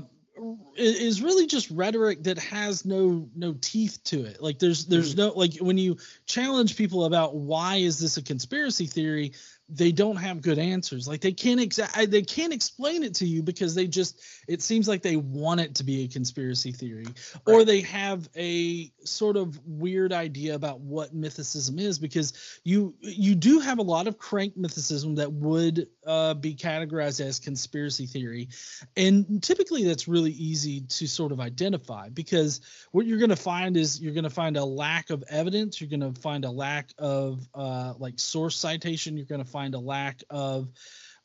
is 0.76 1.22
really 1.22 1.46
just 1.46 1.70
rhetoric 1.70 2.22
that 2.24 2.38
has 2.38 2.84
no 2.84 3.28
no 3.34 3.54
teeth 3.60 3.98
to 4.04 4.24
it 4.24 4.42
like 4.42 4.58
there's 4.58 4.86
there's 4.86 5.14
mm-hmm. 5.14 5.28
no 5.28 5.38
like 5.38 5.54
when 5.58 5.78
you 5.78 5.96
challenge 6.26 6.76
people 6.76 7.04
about 7.04 7.34
why 7.34 7.76
is 7.76 7.98
this 7.98 8.16
a 8.16 8.22
conspiracy 8.22 8.86
theory 8.86 9.32
they 9.68 9.90
don't 9.90 10.16
have 10.16 10.42
good 10.42 10.58
answers 10.58 11.08
like 11.08 11.20
they 11.20 11.32
can't 11.32 11.60
exa- 11.60 12.10
they 12.10 12.22
can't 12.22 12.52
explain 12.52 13.02
it 13.02 13.14
to 13.14 13.26
you 13.26 13.42
because 13.42 13.74
they 13.74 13.86
just 13.86 14.20
it 14.46 14.62
seems 14.62 14.86
like 14.86 15.02
they 15.02 15.16
want 15.16 15.60
it 15.60 15.74
to 15.74 15.84
be 15.84 16.04
a 16.04 16.08
conspiracy 16.08 16.70
theory 16.70 17.04
right. 17.04 17.14
or 17.46 17.64
they 17.64 17.80
have 17.80 18.28
a 18.36 18.92
sort 19.04 19.36
of 19.36 19.58
weird 19.66 20.12
idea 20.12 20.54
about 20.54 20.80
what 20.80 21.16
mythicism 21.16 21.80
is 21.80 21.98
because 21.98 22.60
you 22.62 22.94
you 23.00 23.34
do 23.34 23.58
have 23.58 23.78
a 23.78 23.82
lot 23.82 24.06
of 24.06 24.18
crank 24.18 24.56
mythicism 24.56 25.16
that 25.16 25.32
would 25.32 25.88
uh, 26.06 26.34
be 26.34 26.54
categorized 26.54 27.20
as 27.20 27.38
conspiracy 27.38 28.06
theory. 28.06 28.48
And 28.96 29.42
typically 29.42 29.84
that's 29.84 30.08
really 30.08 30.32
easy 30.32 30.82
to 30.82 31.06
sort 31.06 31.32
of 31.32 31.40
identify 31.40 32.08
because 32.08 32.60
what 32.92 33.06
you're 33.06 33.18
going 33.18 33.30
to 33.30 33.36
find 33.36 33.76
is 33.76 34.00
you're 34.00 34.14
going 34.14 34.24
to 34.24 34.30
find 34.30 34.56
a 34.56 34.64
lack 34.64 35.10
of 35.10 35.24
evidence. 35.28 35.80
You're 35.80 35.90
going 35.90 36.14
to 36.14 36.20
find 36.20 36.44
a 36.44 36.50
lack 36.50 36.90
of 36.98 37.46
uh, 37.54 37.94
like 37.98 38.18
source 38.18 38.56
citation. 38.56 39.16
You're 39.16 39.26
going 39.26 39.44
to 39.44 39.50
find 39.50 39.74
a 39.74 39.80
lack 39.80 40.22
of 40.30 40.68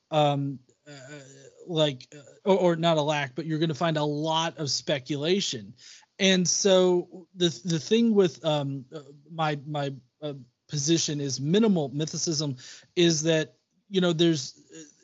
um, 0.09 0.59
uh, 0.88 1.19
like 1.67 2.07
uh, 2.13 2.50
or, 2.50 2.57
or, 2.57 2.75
not 2.75 2.97
a 2.97 3.01
lack 3.01 3.35
but 3.35 3.45
you're 3.45 3.59
going 3.59 3.69
to 3.69 3.75
find 3.75 3.97
a 3.97 4.03
lot 4.03 4.57
of 4.57 4.69
speculation. 4.69 5.73
And 6.19 6.47
so 6.47 7.27
the 7.35 7.50
the 7.63 7.79
thing 7.79 8.13
with 8.13 8.43
um, 8.43 8.85
uh, 8.93 9.00
my 9.31 9.59
my 9.65 9.93
uh, 10.21 10.33
position 10.67 11.19
is 11.19 11.39
minimal 11.39 11.89
mythicism 11.91 12.57
is 12.95 13.23
that 13.23 13.55
you 13.91 14.01
know 14.01 14.13
there's 14.13 14.55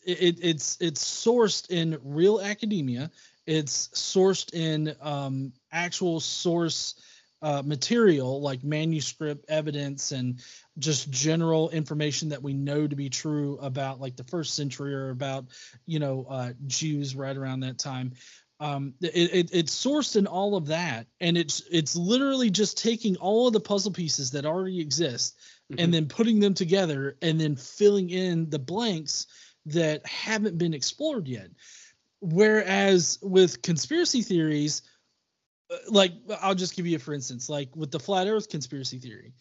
it, 0.05 0.39
it's 0.41 0.77
it's 0.79 1.03
sourced 1.03 1.69
in 1.69 1.99
real 2.03 2.41
academia 2.41 3.11
it's 3.45 3.87
sourced 3.89 4.53
in 4.53 4.95
um, 5.01 5.53
actual 5.71 6.19
source 6.19 6.95
uh, 7.41 7.61
material 7.63 8.41
like 8.41 8.63
manuscript 8.63 9.45
evidence 9.49 10.11
and 10.11 10.39
just 10.79 11.09
general 11.11 11.69
information 11.69 12.29
that 12.29 12.41
we 12.41 12.53
know 12.53 12.87
to 12.87 12.95
be 12.95 13.09
true 13.09 13.59
about 13.61 13.99
like 14.01 14.15
the 14.15 14.23
first 14.23 14.55
century 14.55 14.93
or 14.93 15.09
about 15.11 15.45
you 15.85 15.99
know 15.99 16.25
uh, 16.29 16.53
Jews 16.65 17.15
right 17.15 17.35
around 17.37 17.59
that 17.61 17.77
time. 17.77 18.13
Um, 18.59 18.93
it, 19.01 19.33
it, 19.33 19.49
it's 19.53 19.85
sourced 19.85 20.15
in 20.15 20.25
all 20.25 20.55
of 20.55 20.67
that, 20.67 21.05
and 21.19 21.37
it's 21.37 21.61
it's 21.71 21.95
literally 21.95 22.49
just 22.49 22.77
taking 22.77 23.15
all 23.17 23.47
of 23.47 23.53
the 23.53 23.59
puzzle 23.59 23.91
pieces 23.91 24.31
that 24.31 24.45
already 24.45 24.79
exist 24.79 25.37
mm-hmm. 25.71 25.83
and 25.83 25.93
then 25.93 26.07
putting 26.07 26.39
them 26.39 26.53
together 26.55 27.17
and 27.21 27.39
then 27.39 27.55
filling 27.55 28.09
in 28.09 28.49
the 28.49 28.59
blanks 28.59 29.27
that 29.67 30.05
haven't 30.07 30.57
been 30.57 30.73
explored 30.73 31.27
yet. 31.27 31.49
Whereas 32.19 33.19
with 33.21 33.61
conspiracy 33.61 34.23
theories, 34.23 34.81
uh, 35.71 35.77
like 35.89 36.13
I'll 36.41 36.55
just 36.55 36.75
give 36.75 36.87
you 36.87 36.95
a 36.95 36.99
for 36.99 37.13
instance, 37.13 37.49
like 37.49 37.75
with 37.75 37.91
the 37.91 37.99
flat 37.99 38.27
Earth 38.27 38.49
conspiracy 38.49 38.97
theory, 38.97 39.33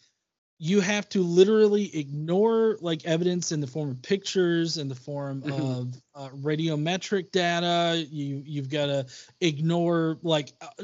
you 0.59 0.81
have 0.81 1.07
to 1.09 1.21
literally 1.21 1.95
ignore 1.95 2.77
like 2.81 3.05
evidence 3.05 3.51
in 3.51 3.61
the 3.61 3.67
form 3.67 3.91
of 3.91 4.01
pictures 4.01 4.77
in 4.77 4.87
the 4.87 4.95
form 4.95 5.41
mm-hmm. 5.41 5.61
of 5.61 6.01
uh, 6.15 6.29
radiometric 6.35 7.31
data. 7.31 8.05
You 8.09 8.41
you've 8.45 8.69
got 8.69 8.87
to 8.87 9.05
ignore 9.39 10.17
like 10.23 10.53
uh, 10.61 10.83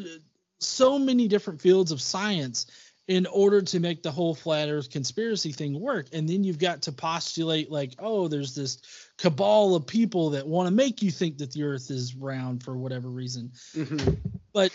so 0.60 1.00
many 1.00 1.28
different 1.28 1.62
fields 1.62 1.92
of 1.92 2.02
science 2.02 2.68
in 3.08 3.26
order 3.26 3.62
to 3.62 3.80
make 3.80 4.02
the 4.02 4.12
whole 4.12 4.34
flat 4.34 4.70
earth 4.70 4.90
conspiracy 4.90 5.52
thing 5.52 5.78
work 5.78 6.08
and 6.14 6.28
then 6.28 6.44
you've 6.44 6.60
got 6.60 6.82
to 6.82 6.92
postulate 6.92 7.70
like 7.70 7.94
oh 8.00 8.30
there's 8.30 8.56
this 8.56 9.10
cabal 9.18 9.76
of 9.76 9.86
people 9.86 10.30
that 10.30 10.48
want 10.48 10.68
to 10.68 10.74
make 10.74 11.02
you 11.02 11.12
think 11.12 11.38
that 11.38 11.52
the 11.52 11.64
earth 11.64 11.92
is 11.92 12.16
round 12.16 12.64
for 12.64 12.78
whatever 12.78 13.10
reason 13.10 13.52
mm-hmm. 13.76 14.14
but 14.54 14.72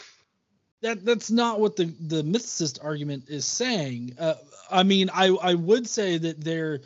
that 0.83 1.05
that's 1.05 1.31
not 1.31 1.61
what 1.61 1.77
the 1.77 1.87
the 2.01 2.23
mythicist 2.23 2.83
argument 2.83 3.25
is 3.29 3.45
saying. 3.45 4.15
Uh, 4.19 4.35
I 4.71 4.83
mean, 4.83 5.11
I 5.13 5.29
I 5.29 5.55
would 5.55 5.89
say 5.89 6.19
that 6.19 6.43
there 6.43 6.81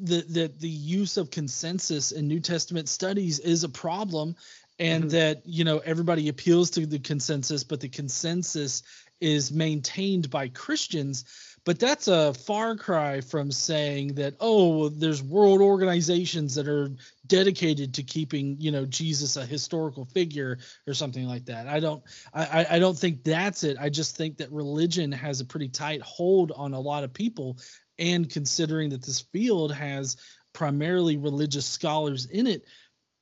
that 0.00 0.32
that 0.34 0.60
the 0.60 0.68
use 0.68 1.16
of 1.16 1.30
consensus 1.30 2.12
in 2.12 2.28
New 2.28 2.40
Testament 2.40 2.88
studies 2.88 3.38
is 3.38 3.64
a 3.64 3.68
problem, 3.68 4.36
and 4.78 5.04
mm-hmm. 5.04 5.10
that 5.10 5.42
you 5.46 5.64
know 5.64 5.78
everybody 5.78 6.28
appeals 6.28 6.70
to 6.70 6.86
the 6.86 6.98
consensus, 6.98 7.64
but 7.64 7.80
the 7.80 7.88
consensus 7.88 8.82
is 9.20 9.52
maintained 9.52 10.28
by 10.28 10.48
Christians 10.48 11.24
but 11.64 11.78
that's 11.78 12.08
a 12.08 12.34
far 12.34 12.76
cry 12.76 13.20
from 13.20 13.50
saying 13.50 14.14
that 14.14 14.34
oh 14.40 14.88
there's 14.88 15.22
world 15.22 15.60
organizations 15.60 16.54
that 16.54 16.68
are 16.68 16.90
dedicated 17.26 17.94
to 17.94 18.02
keeping 18.02 18.56
you 18.58 18.70
know 18.70 18.84
jesus 18.84 19.36
a 19.36 19.46
historical 19.46 20.04
figure 20.04 20.58
or 20.86 20.94
something 20.94 21.26
like 21.26 21.46
that. 21.46 21.66
I 21.66 21.80
don't 21.80 22.02
i 22.32 22.66
i 22.70 22.78
don't 22.78 22.98
think 22.98 23.24
that's 23.24 23.64
it. 23.64 23.76
I 23.80 23.88
just 23.88 24.16
think 24.16 24.38
that 24.38 24.52
religion 24.52 25.10
has 25.12 25.40
a 25.40 25.44
pretty 25.44 25.68
tight 25.68 26.02
hold 26.02 26.52
on 26.52 26.74
a 26.74 26.80
lot 26.80 27.04
of 27.04 27.12
people. 27.12 27.58
And 27.98 28.28
considering 28.28 28.90
that 28.90 29.04
this 29.04 29.20
field 29.20 29.72
has 29.72 30.16
primarily 30.52 31.16
religious 31.16 31.66
scholars 31.66 32.26
in 32.26 32.46
it 32.46 32.64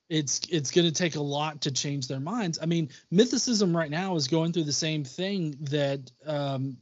it's 0.08 0.40
it's 0.50 0.70
going 0.70 0.86
to 0.86 0.92
take 0.92 1.16
a 1.16 1.22
lot 1.22 1.62
to 1.62 1.70
change 1.70 2.06
their 2.06 2.20
minds. 2.20 2.58
I 2.60 2.66
mean 2.66 2.90
mythicism 3.12 3.74
right 3.74 3.90
now 3.90 4.16
is 4.16 4.28
going 4.28 4.52
through 4.52 4.64
the 4.64 4.72
same 4.72 5.04
thing 5.04 5.56
that 5.70 6.10
um 6.26 6.76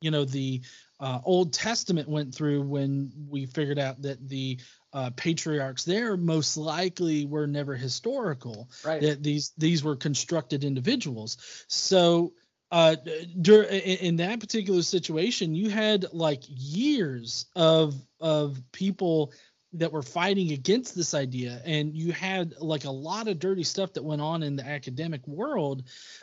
you 0.00 0.10
know 0.10 0.24
the 0.24 0.60
uh, 1.00 1.20
Old 1.24 1.52
Testament 1.52 2.08
went 2.08 2.34
through 2.34 2.62
when 2.62 3.12
we 3.28 3.46
figured 3.46 3.78
out 3.78 4.00
that 4.02 4.28
the 4.28 4.58
uh, 4.92 5.10
patriarchs 5.16 5.84
there 5.84 6.16
most 6.16 6.56
likely 6.56 7.26
were 7.26 7.46
never 7.46 7.74
historical. 7.74 8.68
Right. 8.84 9.00
That 9.00 9.22
these 9.22 9.52
these 9.58 9.82
were 9.82 9.96
constructed 9.96 10.64
individuals. 10.64 11.64
So 11.68 12.32
uh, 12.70 12.96
dur- 13.40 13.64
in, 13.64 13.98
in 13.98 14.16
that 14.16 14.40
particular 14.40 14.82
situation, 14.82 15.54
you 15.54 15.68
had 15.68 16.06
like 16.12 16.42
years 16.46 17.46
of 17.56 17.94
of 18.20 18.60
people 18.72 19.32
that 19.74 19.92
were 19.92 20.02
fighting 20.02 20.52
against 20.52 20.94
this 20.94 21.14
idea 21.14 21.60
and 21.64 21.94
you 21.94 22.12
had 22.12 22.54
like 22.60 22.84
a 22.84 22.90
lot 22.90 23.28
of 23.28 23.38
dirty 23.38 23.64
stuff 23.64 23.92
that 23.92 24.04
went 24.04 24.22
on 24.22 24.42
in 24.42 24.56
the 24.56 24.66
academic 24.66 25.26
world 25.26 25.82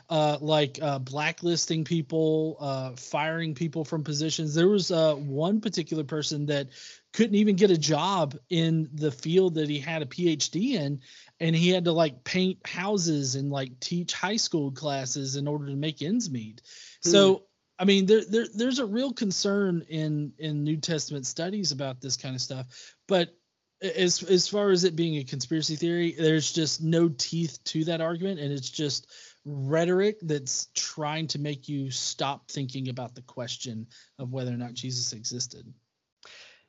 uh, 0.09 0.37
like 0.41 0.79
uh, 0.81 0.99
blacklisting 0.99 1.83
people 1.83 2.57
uh, 2.59 2.91
firing 2.95 3.53
people 3.53 3.83
from 3.83 4.03
positions 4.03 4.55
there 4.55 4.67
was 4.67 4.91
uh, 4.91 5.13
one 5.15 5.61
particular 5.61 6.03
person 6.03 6.45
that 6.45 6.69
couldn't 7.13 7.35
even 7.35 7.55
get 7.55 7.71
a 7.71 7.77
job 7.77 8.35
in 8.49 8.89
the 8.93 9.11
field 9.11 9.55
that 9.55 9.69
he 9.69 9.79
had 9.79 10.01
a 10.01 10.05
phd 10.05 10.55
in 10.55 11.01
and 11.39 11.55
he 11.55 11.69
had 11.69 11.85
to 11.85 11.91
like 11.91 12.23
paint 12.23 12.59
houses 12.65 13.35
and 13.35 13.51
like 13.51 13.79
teach 13.79 14.13
high 14.13 14.37
school 14.37 14.71
classes 14.71 15.35
in 15.35 15.47
order 15.47 15.67
to 15.67 15.75
make 15.75 16.01
ends 16.01 16.29
meet 16.29 16.61
hmm. 17.03 17.09
so 17.09 17.43
I 17.81 17.83
mean, 17.83 18.05
there, 18.05 18.21
there, 18.29 18.45
there's 18.53 18.77
a 18.77 18.85
real 18.85 19.11
concern 19.11 19.83
in 19.89 20.33
in 20.37 20.63
New 20.63 20.77
Testament 20.77 21.25
studies 21.25 21.71
about 21.71 21.99
this 21.99 22.15
kind 22.15 22.35
of 22.35 22.41
stuff, 22.41 22.67
but 23.07 23.35
as 23.81 24.21
as 24.23 24.47
far 24.47 24.69
as 24.69 24.83
it 24.83 24.95
being 24.95 25.17
a 25.17 25.23
conspiracy 25.23 25.75
theory, 25.75 26.15
there's 26.17 26.51
just 26.51 26.81
no 26.81 27.09
teeth 27.09 27.59
to 27.65 27.83
that 27.85 28.01
argument, 28.01 28.39
and 28.39 28.51
it's 28.51 28.69
just 28.69 29.07
rhetoric 29.43 30.17
that's 30.21 30.67
trying 30.75 31.27
to 31.27 31.39
make 31.39 31.67
you 31.67 31.89
stop 31.89 32.49
thinking 32.49 32.89
about 32.89 33.15
the 33.15 33.23
question 33.23 33.87
of 34.19 34.31
whether 34.31 34.53
or 34.53 34.57
not 34.57 34.73
Jesus 34.73 35.13
existed. 35.13 35.65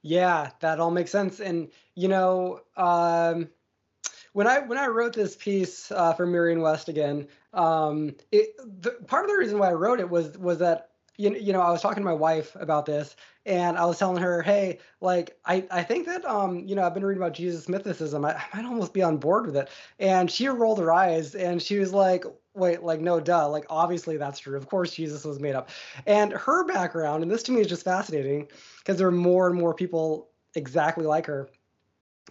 Yeah, 0.00 0.50
that 0.60 0.80
all 0.80 0.90
makes 0.90 1.10
sense. 1.10 1.40
And 1.40 1.68
you 1.94 2.08
know, 2.08 2.60
um, 2.76 3.48
when 4.32 4.46
I 4.46 4.60
when 4.60 4.78
I 4.78 4.86
wrote 4.86 5.12
this 5.12 5.36
piece 5.36 5.92
uh, 5.92 6.14
for 6.14 6.26
Merion 6.26 6.62
West 6.62 6.88
again, 6.88 7.28
um, 7.52 8.14
it, 8.30 8.56
the, 8.58 8.92
part 9.06 9.24
of 9.24 9.30
the 9.30 9.36
reason 9.36 9.58
why 9.58 9.68
I 9.68 9.74
wrote 9.74 10.00
it 10.00 10.08
was 10.08 10.36
was 10.38 10.58
that 10.58 10.91
you, 11.16 11.34
you 11.34 11.52
know 11.52 11.60
I 11.60 11.70
was 11.70 11.82
talking 11.82 12.02
to 12.02 12.08
my 12.08 12.14
wife 12.14 12.56
about 12.58 12.86
this, 12.86 13.16
and 13.44 13.76
I 13.76 13.84
was 13.84 13.98
telling 13.98 14.22
her, 14.22 14.42
hey, 14.42 14.78
like 15.00 15.36
I, 15.44 15.64
I 15.70 15.82
think 15.82 16.06
that 16.06 16.24
um, 16.24 16.60
you 16.66 16.74
know, 16.74 16.82
I've 16.82 16.94
been 16.94 17.04
reading 17.04 17.22
about 17.22 17.34
Jesus 17.34 17.66
mythicism. 17.66 18.26
I, 18.26 18.34
I 18.34 18.56
might 18.56 18.68
almost 18.68 18.92
be 18.92 19.02
on 19.02 19.16
board 19.16 19.46
with 19.46 19.56
it. 19.56 19.68
And 19.98 20.30
she 20.30 20.48
rolled 20.48 20.78
her 20.78 20.92
eyes 20.92 21.34
and 21.34 21.60
she 21.60 21.78
was 21.78 21.92
like, 21.92 22.24
wait, 22.54 22.82
like 22.82 23.00
no 23.00 23.18
duh, 23.18 23.48
like 23.48 23.64
obviously 23.68 24.16
that's 24.16 24.38
true. 24.38 24.56
Of 24.56 24.68
course 24.68 24.94
Jesus 24.94 25.24
was 25.24 25.40
made 25.40 25.54
up. 25.54 25.70
And 26.06 26.32
her 26.32 26.64
background, 26.64 27.22
and 27.22 27.30
this 27.30 27.42
to 27.44 27.52
me 27.52 27.60
is 27.60 27.66
just 27.66 27.84
fascinating 27.84 28.48
because 28.78 28.98
there 28.98 29.08
are 29.08 29.12
more 29.12 29.48
and 29.48 29.58
more 29.58 29.74
people 29.74 30.28
exactly 30.54 31.06
like 31.06 31.26
her 31.26 31.48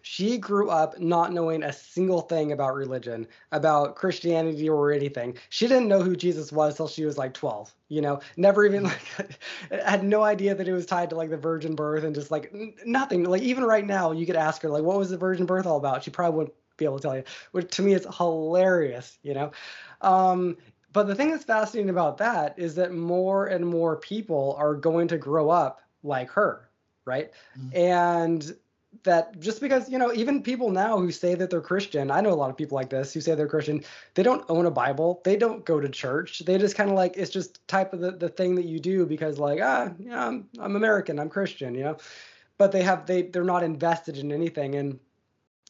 she 0.03 0.37
grew 0.37 0.69
up 0.69 0.99
not 0.99 1.31
knowing 1.31 1.63
a 1.63 1.73
single 1.73 2.21
thing 2.21 2.51
about 2.51 2.75
religion, 2.75 3.27
about 3.51 3.95
Christianity 3.95 4.67
or 4.69 4.91
anything. 4.91 5.37
She 5.49 5.67
didn't 5.67 5.87
know 5.87 6.01
who 6.01 6.15
Jesus 6.15 6.51
was 6.51 6.75
till 6.75 6.87
she 6.87 7.05
was 7.05 7.17
like 7.17 7.33
12, 7.33 7.73
you 7.89 8.01
know, 8.01 8.19
never 8.37 8.65
even 8.65 8.83
like 8.83 9.37
had 9.85 10.03
no 10.03 10.23
idea 10.23 10.55
that 10.55 10.67
it 10.67 10.73
was 10.73 10.85
tied 10.85 11.09
to 11.11 11.15
like 11.15 11.29
the 11.29 11.37
virgin 11.37 11.75
birth 11.75 12.03
and 12.03 12.15
just 12.15 12.31
like 12.31 12.53
nothing. 12.85 13.25
Like 13.25 13.41
even 13.41 13.63
right 13.63 13.85
now, 13.85 14.11
you 14.11 14.25
could 14.25 14.35
ask 14.35 14.61
her 14.63 14.69
like 14.69 14.83
what 14.83 14.97
was 14.97 15.09
the 15.09 15.17
virgin 15.17 15.45
birth 15.45 15.65
all 15.65 15.77
about? 15.77 16.03
She 16.03 16.11
probably 16.11 16.37
wouldn't 16.37 16.55
be 16.77 16.85
able 16.85 16.97
to 16.97 17.01
tell 17.01 17.15
you. 17.15 17.23
Which 17.51 17.69
to 17.75 17.81
me 17.81 17.93
is 17.93 18.07
hilarious, 18.17 19.19
you 19.23 19.33
know. 19.33 19.51
Um, 20.01 20.57
but 20.93 21.07
the 21.07 21.15
thing 21.15 21.31
that's 21.31 21.45
fascinating 21.45 21.89
about 21.89 22.17
that 22.17 22.57
is 22.57 22.75
that 22.75 22.91
more 22.91 23.47
and 23.47 23.65
more 23.65 23.95
people 23.97 24.55
are 24.57 24.75
going 24.75 25.07
to 25.09 25.17
grow 25.17 25.49
up 25.49 25.81
like 26.03 26.29
her, 26.31 26.69
right? 27.05 27.31
Mm-hmm. 27.57 27.77
And 27.77 28.55
that 29.03 29.39
just 29.39 29.61
because 29.61 29.89
you 29.89 29.97
know 29.97 30.13
even 30.13 30.43
people 30.43 30.69
now 30.69 30.97
who 30.97 31.11
say 31.11 31.33
that 31.33 31.49
they're 31.49 31.61
christian 31.61 32.11
i 32.11 32.19
know 32.19 32.31
a 32.31 32.35
lot 32.35 32.49
of 32.49 32.57
people 32.57 32.75
like 32.75 32.89
this 32.89 33.13
who 33.13 33.21
say 33.21 33.33
they're 33.33 33.47
christian 33.47 33.81
they 34.15 34.21
don't 34.21 34.43
own 34.49 34.65
a 34.65 34.71
bible 34.71 35.21
they 35.23 35.37
don't 35.37 35.63
go 35.63 35.79
to 35.79 35.87
church 35.87 36.39
they 36.39 36.57
just 36.57 36.75
kind 36.75 36.89
of 36.89 36.95
like 36.95 37.15
it's 37.15 37.31
just 37.31 37.65
type 37.67 37.93
of 37.93 38.01
the, 38.01 38.11
the 38.11 38.27
thing 38.27 38.53
that 38.53 38.65
you 38.65 38.79
do 38.79 39.05
because 39.05 39.39
like 39.39 39.59
ah 39.63 39.89
yeah 39.97 40.27
I'm, 40.27 40.47
I'm 40.59 40.75
american 40.75 41.19
i'm 41.19 41.29
christian 41.29 41.73
you 41.73 41.83
know? 41.83 41.97
But 42.57 42.71
they 42.71 42.83
have 42.83 43.07
they 43.07 43.23
they're 43.23 43.43
not 43.43 43.63
invested 43.63 44.17
in 44.17 44.31
anything. 44.31 44.75
And 44.75 44.99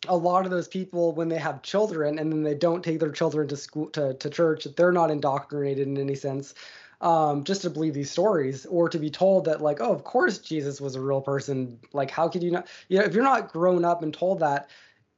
a 0.07 0.17
lot 0.17 0.45
of 0.45 0.51
those 0.51 0.67
people 0.67 1.13
when 1.13 1.29
they 1.29 1.37
have 1.37 1.61
children 1.61 2.19
and 2.19 2.31
then 2.31 2.43
they 2.43 2.55
don't 2.55 2.83
take 2.83 2.99
their 2.99 3.11
children 3.11 3.47
to 3.47 3.55
school 3.55 3.87
to, 3.91 4.15
to 4.15 4.29
church 4.29 4.67
they're 4.75 4.91
not 4.91 5.11
indoctrinated 5.11 5.87
in 5.87 5.97
any 5.97 6.15
sense 6.15 6.55
um, 7.01 7.43
just 7.43 7.63
to 7.63 7.70
believe 7.70 7.93
these 7.93 8.12
stories 8.12 8.65
or 8.67 8.88
to 8.88 9.00
be 9.00 9.10
told 9.10 9.46
that 9.46 9.62
like 9.62 9.81
oh 9.81 9.91
of 9.91 10.03
course 10.03 10.38
jesus 10.38 10.79
was 10.79 10.96
a 10.96 11.01
real 11.01 11.22
person. 11.22 11.79
Like 11.93 12.12
how 12.12 12.29
could 12.29 12.43
you 12.43 12.51
not 12.51 12.67
you 12.88 13.00
know 13.00 13.05
if 13.05 13.13
you're 13.13 13.24
not 13.24 13.51
grown 13.51 13.84
up 13.84 14.03
and 14.03 14.13
told 14.13 14.39
that 14.39 14.70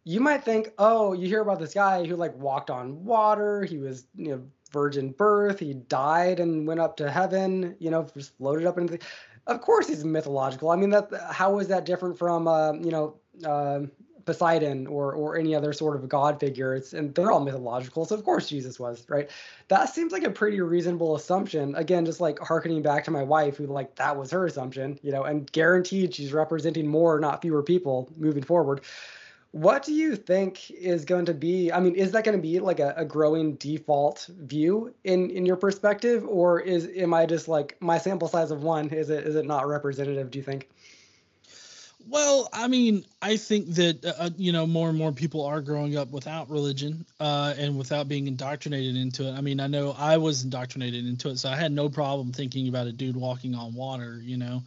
you 0.06 0.20
might 0.20 0.44
think 0.44 0.72
oh 0.78 1.14
you 1.14 1.28
hear 1.28 1.42
about 1.42 1.60
this 1.60 1.74
guy 1.74 2.06
who 2.06 2.16
like 2.16 2.36
walked 2.36 2.70
on 2.70 3.04
water. 3.04 3.64
He 3.64 3.78
was 3.78 4.06
you 4.16 4.30
know 4.30 4.44
virgin 4.72 5.12
birth. 5.12 5.60
He 5.60 5.74
died 5.74 6.40
and 6.40 6.66
went 6.66 6.80
up 6.80 6.98
to 6.98 7.12
heaven 7.12 7.76
you 7.80 7.92
know 7.92 8.08
just 8.16 8.38
floated 8.38 8.66
up 8.66 8.78
into 8.78 8.98
the 8.98 9.04
of 9.48 9.62
course 9.62 9.88
he's 9.88 10.06
mythological. 10.06 10.70
I 10.72 10.78
mean 10.78 10.90
that 10.92 11.10
how 11.30 11.60
is 11.60 11.68
that 11.68 11.86
different 11.86 12.18
from 12.18 12.48
uh, 12.48 12.74
you 12.74 12.92
know 12.92 13.16
uh, 13.46 13.82
Poseidon 14.26 14.88
or 14.88 15.14
or 15.14 15.38
any 15.38 15.56
other 15.56 15.74
sort 15.74 15.96
of 15.96 16.08
god 16.08 16.40
figure. 16.40 16.76
It's 16.76 16.94
and 16.94 17.14
they're 17.14 17.32
all 17.32 17.40
mythological, 17.40 18.06
so 18.06 18.16
of 18.16 18.24
course 18.24 18.48
Jesus 18.48 18.80
was, 18.80 19.06
right? 19.10 19.30
That 19.68 19.94
seems 19.94 20.12
like 20.12 20.24
a 20.24 20.30
pretty 20.30 20.62
reasonable 20.62 21.16
assumption. 21.16 21.76
Again, 21.76 22.06
just 22.06 22.22
like 22.22 22.40
harkening 22.40 22.82
back 22.82 23.04
to 23.06 23.12
my 23.12 23.24
wife, 23.24 23.58
who 23.58 23.68
like 23.68 23.96
that 23.96 24.18
was 24.18 24.32
her 24.32 24.46
assumption, 24.46 25.00
you 25.02 25.12
know, 25.12 25.24
and 25.24 25.52
guaranteed 25.52 26.16
she's 26.16 26.34
representing 26.34 26.88
more, 26.88 27.20
not 27.20 27.42
fewer 27.42 27.64
people 27.64 28.12
moving 28.18 28.44
forward. 28.44 28.82
What 29.52 29.84
do 29.84 29.94
you 29.94 30.16
think 30.16 30.72
is 30.72 31.06
going 31.06 31.26
to 31.26 31.34
be? 31.34 31.72
I 31.72 31.80
mean, 31.80 31.94
is 31.94 32.12
that 32.14 32.24
going 32.24 32.36
to 32.36 32.42
be 32.42 32.60
like 32.60 32.80
a, 32.80 32.96
a 32.98 33.06
growing 33.06 33.54
default 33.56 34.28
view 34.40 34.96
in 35.04 35.30
in 35.30 35.46
your 35.46 35.58
perspective, 35.58 36.26
or 36.28 36.60
is 36.60 36.90
am 36.96 37.14
I 37.14 37.28
just 37.28 37.48
like 37.48 37.78
my 37.80 38.00
sample 38.00 38.28
size 38.28 38.50
of 38.50 38.64
one? 38.64 38.90
Is 38.90 39.12
it 39.12 39.28
is 39.28 39.36
it 39.36 39.46
not 39.46 39.68
representative? 39.68 40.32
Do 40.32 40.40
you 40.40 40.44
think? 40.44 40.70
Well, 42.06 42.50
I 42.52 42.68
mean, 42.68 43.06
I 43.22 43.38
think 43.38 43.68
that 43.76 44.04
uh, 44.04 44.14
uh, 44.18 44.30
you 44.36 44.52
know 44.52 44.68
more 44.68 44.90
and 44.90 44.98
more 44.98 45.14
people 45.14 45.46
are 45.46 45.62
growing 45.62 45.96
up 45.96 46.12
without 46.12 46.50
religion 46.50 47.06
uh, 47.20 47.54
and 47.58 47.78
without 47.78 48.08
being 48.10 48.28
indoctrinated 48.28 48.98
into 48.98 49.28
it. 49.28 49.34
I 49.34 49.42
mean, 49.42 49.60
I 49.60 49.68
know 49.68 49.96
I 49.98 50.18
was 50.18 50.44
indoctrinated 50.44 51.06
into 51.06 51.30
it, 51.30 51.40
so 51.40 51.50
I 51.50 51.56
had 51.56 51.72
no 51.72 51.90
problem 51.90 52.34
thinking 52.34 52.68
about 52.68 52.88
a 52.88 52.92
dude 52.92 53.16
walking 53.16 53.56
on 53.56 53.74
water, 53.74 54.20
you 54.22 54.38
know. 54.38 54.64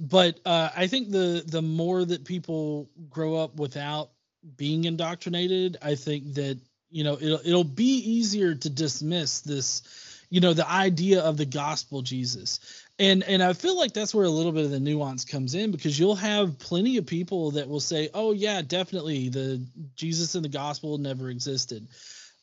But 0.00 0.40
uh, 0.44 0.70
I 0.76 0.88
think 0.88 1.10
the 1.10 1.44
the 1.46 1.62
more 1.62 2.04
that 2.04 2.24
people 2.24 2.90
grow 3.10 3.36
up 3.36 3.56
without 3.56 4.10
being 4.56 4.84
indoctrinated, 4.84 5.78
I 5.82 5.94
think 5.94 6.34
that 6.34 6.58
you 6.90 7.04
know 7.04 7.16
it'll 7.20 7.40
it'll 7.44 7.64
be 7.64 7.98
easier 7.98 8.56
to 8.56 8.70
dismiss 8.70 9.40
this, 9.42 9.82
you 10.30 10.40
know, 10.40 10.52
the 10.52 10.68
idea 10.68 11.20
of 11.22 11.36
the 11.36 11.46
gospel 11.46 12.02
Jesus 12.02 12.58
and 12.98 13.22
and 13.24 13.42
i 13.42 13.52
feel 13.52 13.76
like 13.76 13.92
that's 13.92 14.14
where 14.14 14.24
a 14.24 14.30
little 14.30 14.52
bit 14.52 14.64
of 14.64 14.70
the 14.70 14.80
nuance 14.80 15.24
comes 15.24 15.54
in 15.54 15.70
because 15.70 15.98
you'll 15.98 16.14
have 16.14 16.58
plenty 16.58 16.96
of 16.96 17.06
people 17.06 17.50
that 17.50 17.68
will 17.68 17.80
say 17.80 18.08
oh 18.14 18.32
yeah 18.32 18.60
definitely 18.62 19.28
the 19.28 19.64
jesus 19.94 20.34
in 20.34 20.42
the 20.42 20.48
gospel 20.48 20.98
never 20.98 21.30
existed 21.30 21.86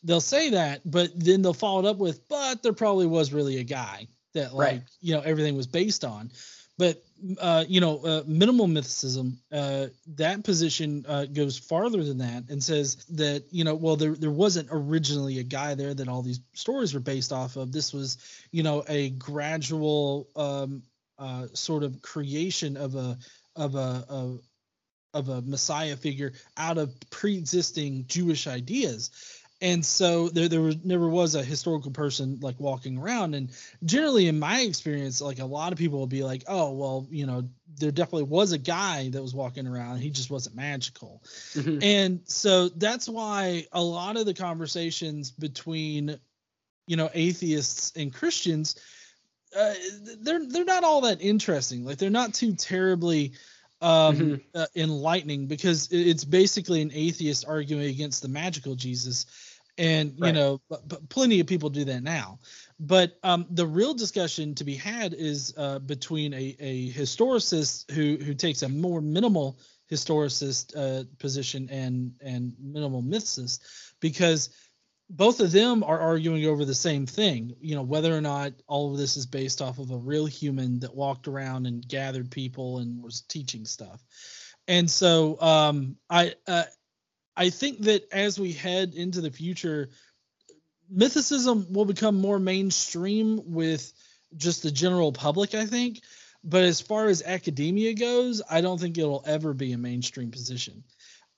they'll 0.03 0.21
say 0.21 0.49
that 0.49 0.81
but 0.85 1.09
then 1.15 1.41
they'll 1.41 1.53
follow 1.53 1.79
it 1.79 1.85
up 1.85 1.97
with 1.97 2.27
but 2.27 2.63
there 2.63 2.73
probably 2.73 3.05
was 3.05 3.33
really 3.33 3.57
a 3.57 3.63
guy 3.63 4.07
that 4.33 4.53
like 4.53 4.71
right. 4.71 4.81
you 5.01 5.13
know 5.13 5.21
everything 5.21 5.55
was 5.55 5.67
based 5.67 6.03
on 6.03 6.31
but 6.79 7.03
uh, 7.37 7.65
you 7.67 7.81
know, 7.81 7.99
uh, 8.05 8.23
minimal 8.25 8.65
mythicism, 8.65 9.33
uh, 9.51 9.87
that 10.15 10.45
position 10.45 11.05
uh, 11.09 11.25
goes 11.25 11.59
farther 11.59 12.01
than 12.01 12.19
that 12.19 12.45
and 12.49 12.63
says 12.63 12.95
that 13.09 13.43
you 13.51 13.65
know, 13.65 13.75
well, 13.75 13.97
there 13.97 14.15
there 14.15 14.31
wasn't 14.31 14.69
originally 14.71 15.39
a 15.39 15.43
guy 15.43 15.75
there 15.75 15.93
that 15.93 16.07
all 16.07 16.21
these 16.21 16.39
stories 16.53 16.93
were 16.93 17.01
based 17.01 17.33
off 17.33 17.57
of. 17.57 17.73
This 17.73 17.93
was, 17.93 18.17
you 18.51 18.63
know, 18.63 18.85
a 18.87 19.09
gradual 19.09 20.29
um, 20.37 20.81
uh, 21.19 21.47
sort 21.53 21.83
of 21.83 22.01
creation 22.01 22.77
of 22.77 22.95
a 22.95 23.17
of 23.57 23.75
a, 23.75 24.05
a 24.09 24.37
of 25.13 25.27
a 25.27 25.41
messiah 25.41 25.97
figure 25.97 26.31
out 26.55 26.77
of 26.77 26.95
pre-existing 27.09 28.05
Jewish 28.07 28.47
ideas 28.47 29.11
and 29.61 29.85
so 29.85 30.29
there, 30.29 30.47
there 30.47 30.61
was 30.61 30.77
never 30.83 31.07
was 31.07 31.35
a 31.35 31.43
historical 31.43 31.91
person 31.91 32.39
like 32.41 32.59
walking 32.59 32.97
around. 32.97 33.35
And 33.35 33.51
generally 33.83 34.27
in 34.27 34.39
my 34.39 34.61
experience 34.61 35.21
like 35.21 35.39
a 35.39 35.45
lot 35.45 35.71
of 35.71 35.77
people 35.77 35.99
will 35.99 36.07
be 36.07 36.23
like 36.23 36.43
oh 36.47 36.71
well 36.71 37.07
you 37.09 37.25
know 37.25 37.49
there 37.77 37.91
definitely 37.91 38.23
was 38.23 38.51
a 38.51 38.57
guy 38.57 39.09
that 39.09 39.21
was 39.21 39.35
walking 39.35 39.67
around. 39.67 39.97
He 39.97 40.09
just 40.09 40.31
wasn't 40.31 40.55
magical. 40.55 41.23
Mm-hmm. 41.53 41.83
and 41.83 42.21
so 42.25 42.69
that's 42.69 43.09
why 43.09 43.65
a 43.71 43.81
lot 43.81 44.17
of 44.17 44.25
the 44.25 44.33
conversations 44.33 45.31
between 45.31 46.19
you 46.87 46.95
know 46.95 47.09
atheists 47.13 47.93
and 47.95 48.13
christians 48.13 48.75
uh, 49.57 49.73
they're 50.21 50.45
they're 50.45 50.65
not 50.65 50.83
all 50.83 51.01
that 51.01 51.21
interesting. 51.21 51.83
Like 51.83 51.97
they're 51.97 52.09
not 52.09 52.33
too 52.33 52.53
terribly 52.53 53.33
um, 53.81 54.17
mm-hmm. 54.17 54.35
uh, 54.53 54.65
enlightening 54.75 55.47
because 55.47 55.87
it's 55.91 56.25
basically 56.25 56.81
an 56.81 56.91
atheist 56.93 57.45
arguing 57.47 57.87
against 57.87 58.21
the 58.21 58.27
magical 58.27 58.75
Jesus 58.75 59.25
and 59.79 60.11
you 60.17 60.25
right. 60.25 60.35
know 60.35 60.61
but, 60.69 60.87
but 60.87 61.09
plenty 61.09 61.39
of 61.39 61.47
people 61.47 61.69
do 61.69 61.85
that 61.85 62.03
now 62.03 62.37
but 62.79 63.17
um, 63.23 63.45
the 63.49 63.65
real 63.65 63.93
discussion 63.93 64.55
to 64.55 64.63
be 64.63 64.75
had 64.75 65.13
is 65.13 65.53
uh, 65.57 65.79
between 65.79 66.33
a, 66.33 66.55
a 66.59 66.91
historicist 66.91 67.89
who 67.91 68.23
who 68.23 68.33
takes 68.33 68.61
a 68.61 68.69
more 68.69 69.01
minimal 69.01 69.57
historicist 69.89 70.75
uh, 70.77 71.03
position 71.17 71.67
and 71.71 72.11
and 72.21 72.53
minimal 72.61 73.01
mythicist 73.01 73.61
because 73.99 74.49
both 75.11 75.39
of 75.39 75.51
them 75.51 75.83
are 75.83 75.99
arguing 75.99 76.45
over 76.45 76.65
the 76.65 76.75
same 76.75 77.05
thing 77.05 77.55
you 77.61 77.73
know 77.73 77.81
whether 77.81 78.15
or 78.15 78.21
not 78.21 78.53
all 78.67 78.91
of 78.91 78.97
this 78.97 79.17
is 79.17 79.25
based 79.25 79.61
off 79.61 79.79
of 79.79 79.91
a 79.91 79.97
real 79.97 80.25
human 80.25 80.79
that 80.79 80.93
walked 80.93 81.27
around 81.27 81.65
and 81.65 81.87
gathered 81.87 82.29
people 82.29 82.79
and 82.79 83.01
was 83.01 83.21
teaching 83.21 83.65
stuff 83.65 84.03
and 84.67 84.89
so 84.89 85.41
um, 85.41 85.95
I 86.11 86.35
uh, 86.47 86.65
I 87.39 87.51
think 87.51 87.83
that 87.83 88.03
as 88.11 88.37
we 88.37 88.51
head 88.51 88.95
into 88.95 89.21
the 89.21 89.31
future, 89.31 89.89
mythicism 90.93 91.71
will 91.71 91.85
become 91.85 92.19
more 92.19 92.37
mainstream 92.37 93.53
with 93.53 93.93
just 94.35 94.61
the 94.61 94.71
general 94.71 95.13
public, 95.13 95.55
I 95.55 95.65
think. 95.65 96.01
But 96.43 96.63
as 96.65 96.81
far 96.81 97.07
as 97.07 97.21
academia 97.21 97.93
goes, 97.93 98.41
I 98.49 98.59
don't 98.59 98.77
think 98.77 98.97
it'll 98.97 99.23
ever 99.25 99.53
be 99.53 99.71
a 99.71 99.77
mainstream 99.77 100.31
position. 100.31 100.83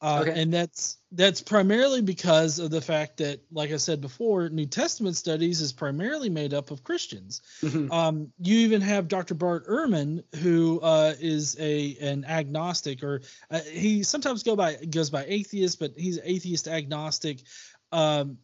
Uh, 0.02 0.20
okay. 0.22 0.42
And 0.42 0.52
that's 0.52 0.98
that's 1.12 1.42
primarily 1.42 2.02
because 2.02 2.58
of 2.58 2.72
the 2.72 2.82
fact 2.82 3.18
that, 3.18 3.40
like 3.52 3.72
I 3.72 3.78
said 3.78 4.02
before, 4.02 4.50
New 4.50 4.66
Testament 4.66 5.16
studies 5.16 5.62
is 5.62 5.72
primarily 5.72 6.30
made 6.30 6.56
up 6.56 6.72
of 6.72 6.84
Christians. 6.84 7.42
Mm-hmm. 7.62 7.92
Um, 7.92 8.34
you 8.40 8.60
even 8.60 8.82
have 8.82 9.08
Dr. 9.08 9.36
Bart 9.36 9.68
Ehrman, 9.68 10.24
who 10.38 10.80
uh, 10.82 11.14
is 11.20 11.56
a 11.60 11.98
an 12.02 12.26
agnostic, 12.26 13.04
or 13.04 13.22
uh, 13.52 13.60
he 13.60 14.02
sometimes 14.02 14.42
go 14.42 14.56
by 14.56 14.76
goes 14.76 15.12
by 15.12 15.24
atheist, 15.28 15.80
but 15.80 15.92
he's 15.96 16.20
atheist 16.24 16.68
agnostic 16.68 17.44
um, 17.92 18.40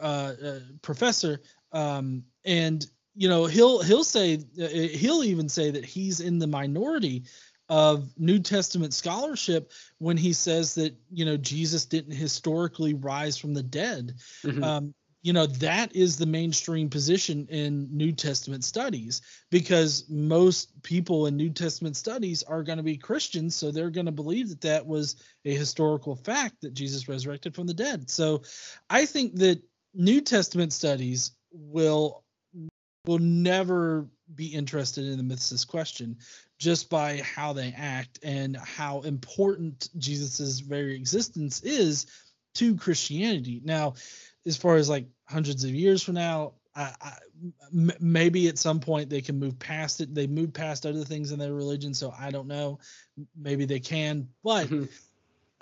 uh, 0.00 0.32
uh, 0.42 0.58
professor, 0.80 1.42
um, 1.72 2.24
and 2.46 2.86
you 3.14 3.28
know 3.28 3.44
he'll 3.44 3.82
he'll 3.82 4.04
say 4.04 4.42
he'll 4.56 5.24
even 5.24 5.50
say 5.50 5.72
that 5.72 5.84
he's 5.84 6.20
in 6.20 6.38
the 6.38 6.46
minority 6.46 7.24
of 7.72 8.06
New 8.18 8.38
Testament 8.38 8.92
scholarship 8.92 9.72
when 9.96 10.18
he 10.18 10.34
says 10.34 10.74
that 10.74 10.94
you 11.10 11.24
know 11.24 11.38
Jesus 11.38 11.86
didn't 11.86 12.14
historically 12.14 12.92
rise 12.92 13.38
from 13.38 13.54
the 13.54 13.62
dead. 13.62 14.16
Mm-hmm. 14.44 14.62
Um, 14.62 14.94
you 15.22 15.32
know 15.32 15.46
that 15.46 15.96
is 15.96 16.18
the 16.18 16.26
mainstream 16.26 16.90
position 16.90 17.46
in 17.48 17.88
New 17.90 18.12
Testament 18.12 18.64
studies 18.64 19.22
because 19.50 20.04
most 20.10 20.82
people 20.82 21.26
in 21.26 21.38
New 21.38 21.48
Testament 21.48 21.96
studies 21.96 22.42
are 22.42 22.62
going 22.62 22.76
to 22.76 22.84
be 22.84 22.98
Christians, 22.98 23.56
so 23.56 23.70
they're 23.70 23.88
going 23.88 24.04
to 24.04 24.12
believe 24.12 24.50
that 24.50 24.60
that 24.60 24.86
was 24.86 25.16
a 25.46 25.56
historical 25.56 26.14
fact 26.14 26.60
that 26.60 26.74
Jesus 26.74 27.08
resurrected 27.08 27.54
from 27.54 27.66
the 27.66 27.72
dead. 27.72 28.10
So 28.10 28.42
I 28.90 29.06
think 29.06 29.36
that 29.36 29.62
New 29.94 30.20
Testament 30.20 30.74
studies 30.74 31.30
will 31.50 32.22
will 33.04 33.18
never 33.18 34.06
be 34.34 34.46
interested 34.46 35.04
in 35.04 35.16
the 35.16 35.34
mythicist 35.34 35.66
question 35.66 36.16
just 36.58 36.88
by 36.88 37.20
how 37.22 37.52
they 37.52 37.74
act 37.76 38.20
and 38.22 38.56
how 38.56 39.00
important 39.00 39.88
Jesus's 39.98 40.60
very 40.60 40.94
existence 40.94 41.62
is 41.62 42.06
to 42.54 42.76
Christianity. 42.76 43.60
Now, 43.64 43.94
as 44.46 44.56
far 44.56 44.76
as 44.76 44.88
like 44.88 45.06
hundreds 45.28 45.64
of 45.64 45.70
years 45.70 46.02
from 46.02 46.14
now, 46.14 46.52
I, 46.74 46.94
I, 47.00 47.12
m- 47.74 47.92
maybe 47.98 48.48
at 48.48 48.58
some 48.58 48.78
point 48.78 49.10
they 49.10 49.20
can 49.20 49.38
move 49.38 49.58
past 49.58 50.00
it. 50.00 50.14
They 50.14 50.28
move 50.28 50.52
past 50.52 50.86
other 50.86 51.04
things 51.04 51.32
in 51.32 51.38
their 51.38 51.52
religion, 51.52 51.94
so 51.94 52.14
I 52.16 52.30
don't 52.30 52.46
know. 52.46 52.78
Maybe 53.36 53.64
they 53.64 53.80
can, 53.80 54.28
but 54.44 54.66
mm-hmm. 54.66 54.84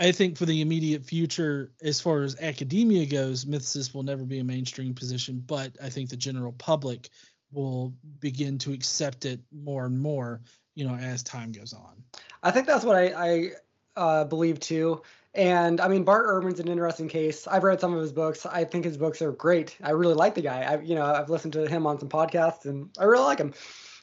I 0.00 0.12
think 0.12 0.38
for 0.38 0.46
the 0.46 0.62
immediate 0.62 1.04
future, 1.04 1.72
as 1.82 2.00
far 2.00 2.22
as 2.22 2.40
academia 2.40 3.04
goes, 3.04 3.44
mythicists 3.44 3.94
will 3.94 4.02
never 4.02 4.24
be 4.24 4.38
a 4.38 4.44
mainstream 4.44 4.94
position. 4.94 5.44
But 5.46 5.76
I 5.82 5.90
think 5.90 6.08
the 6.08 6.16
general 6.16 6.52
public 6.52 7.10
will 7.52 7.94
begin 8.20 8.58
to 8.58 8.72
accept 8.72 9.24
it 9.24 9.40
more 9.52 9.86
and 9.86 9.98
more 9.98 10.40
you 10.74 10.86
know 10.86 10.94
as 10.94 11.22
time 11.22 11.52
goes 11.52 11.72
on. 11.72 12.02
I 12.42 12.50
think 12.50 12.66
that's 12.66 12.84
what 12.84 12.96
i, 12.96 13.12
I 13.12 13.50
uh, 13.96 14.24
believe 14.24 14.60
too. 14.60 15.02
And 15.34 15.80
i 15.80 15.88
mean 15.88 16.04
bart 16.04 16.26
ehrman's 16.26 16.60
an 16.60 16.68
interesting 16.68 17.08
case. 17.08 17.46
I've 17.46 17.64
read 17.64 17.80
some 17.80 17.94
of 17.94 18.00
his 18.00 18.12
books. 18.12 18.46
I 18.46 18.64
think 18.64 18.84
his 18.84 18.96
books 18.96 19.22
are 19.22 19.32
great. 19.32 19.76
I 19.82 19.90
really 19.90 20.14
like 20.14 20.34
the 20.34 20.42
guy. 20.42 20.62
I 20.62 20.80
you 20.80 20.94
know 20.94 21.04
i've 21.04 21.30
listened 21.30 21.52
to 21.54 21.68
him 21.68 21.86
on 21.86 21.98
some 21.98 22.08
podcasts 22.08 22.64
and 22.64 22.90
i 22.98 23.04
really 23.04 23.24
like 23.24 23.38
him. 23.38 23.54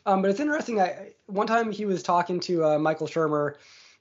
Um, 0.06 0.22
but 0.22 0.32
it's 0.32 0.40
interesting 0.40 0.80
i 0.80 1.14
one 1.26 1.48
time 1.48 1.72
he 1.72 1.86
was 1.86 2.04
talking 2.04 2.40
to 2.42 2.64
uh, 2.66 2.80
michael 2.80 3.08
shermer 3.08 3.56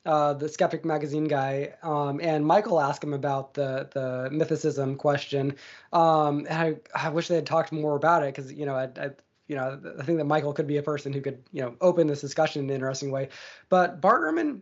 uh, 0.07 0.33
the 0.33 0.49
Skeptic 0.49 0.85
magazine 0.85 1.25
guy, 1.25 1.75
um, 1.83 2.21
and 2.23 2.47
Michael 2.47 2.81
asked 2.81 3.03
him 3.03 3.13
about 3.13 3.55
the 3.55 3.89
the 3.93 4.29
mythicism 4.33 4.97
question. 4.97 5.57
Um, 5.93 6.47
and 6.49 6.79
I, 6.95 7.07
I 7.07 7.09
wish 7.09 7.27
they 7.27 7.35
had 7.35 7.45
talked 7.47 7.73
more 7.73 7.97
about 7.97 8.23
it 8.23 8.33
because 8.33 8.53
you 8.53 8.67
know 8.67 8.77
I, 8.77 8.85
I, 8.85 9.11
you 9.49 9.57
know, 9.57 9.81
I 9.99 10.03
think 10.03 10.19
that 10.19 10.25
Michael 10.25 10.53
could 10.53 10.67
be 10.67 10.77
a 10.77 10.83
person 10.83 11.13
who 11.13 11.21
could, 11.21 11.43
you 11.53 11.63
know, 11.63 11.77
open 11.81 12.07
this 12.07 12.21
discussion 12.21 12.65
in 12.65 12.71
an 12.71 12.75
interesting 12.75 13.11
way. 13.11 13.29
But 13.69 14.01
Bart 14.01 14.23
Ehrman, 14.23 14.61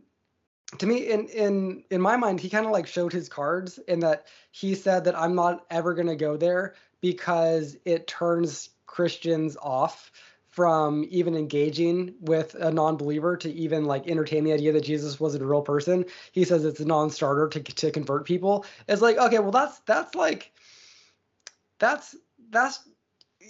to 0.79 0.87
me, 0.87 1.11
in 1.11 1.27
in 1.29 1.85
in 1.91 2.01
my 2.01 2.17
mind, 2.17 2.41
he 2.41 2.51
kind 2.51 2.67
of 2.67 2.73
like 2.73 2.87
showed 2.87 3.13
his 3.13 3.29
cards 3.29 3.79
in 3.89 4.01
that 4.01 4.27
he 4.51 4.75
said 4.75 5.05
that 5.05 5.19
I'm 5.19 5.35
not 5.35 5.65
ever 5.71 5.95
going 5.95 6.09
to 6.09 6.17
go 6.17 6.37
there 6.37 6.75
because 7.01 7.77
it 7.85 8.07
turns 8.07 8.71
Christians 8.87 9.57
off 9.63 10.11
from 10.49 11.05
even 11.11 11.35
engaging 11.35 12.15
with 12.21 12.55
a 12.55 12.71
non-believer 12.71 13.37
to 13.37 13.51
even 13.53 13.87
like 13.87 14.07
entertain 14.07 14.45
the 14.45 14.53
idea 14.53 14.73
that 14.73 14.85
Jesus 14.85 15.19
wasn't 15.19 15.43
a 15.43 15.47
real 15.47 15.63
person. 15.63 16.05
He 16.31 16.45
says 16.45 16.65
it's 16.65 16.79
a 16.79 16.85
non-starter 16.85 17.49
to 17.49 17.61
to 17.61 17.91
convert 17.91 18.25
people. 18.25 18.65
It's 18.87 19.03
like 19.03 19.17
okay, 19.17 19.39
well 19.39 19.51
that's 19.51 19.81
that's 19.81 20.15
like 20.15 20.53
that's 21.79 22.15
that's 22.51 22.89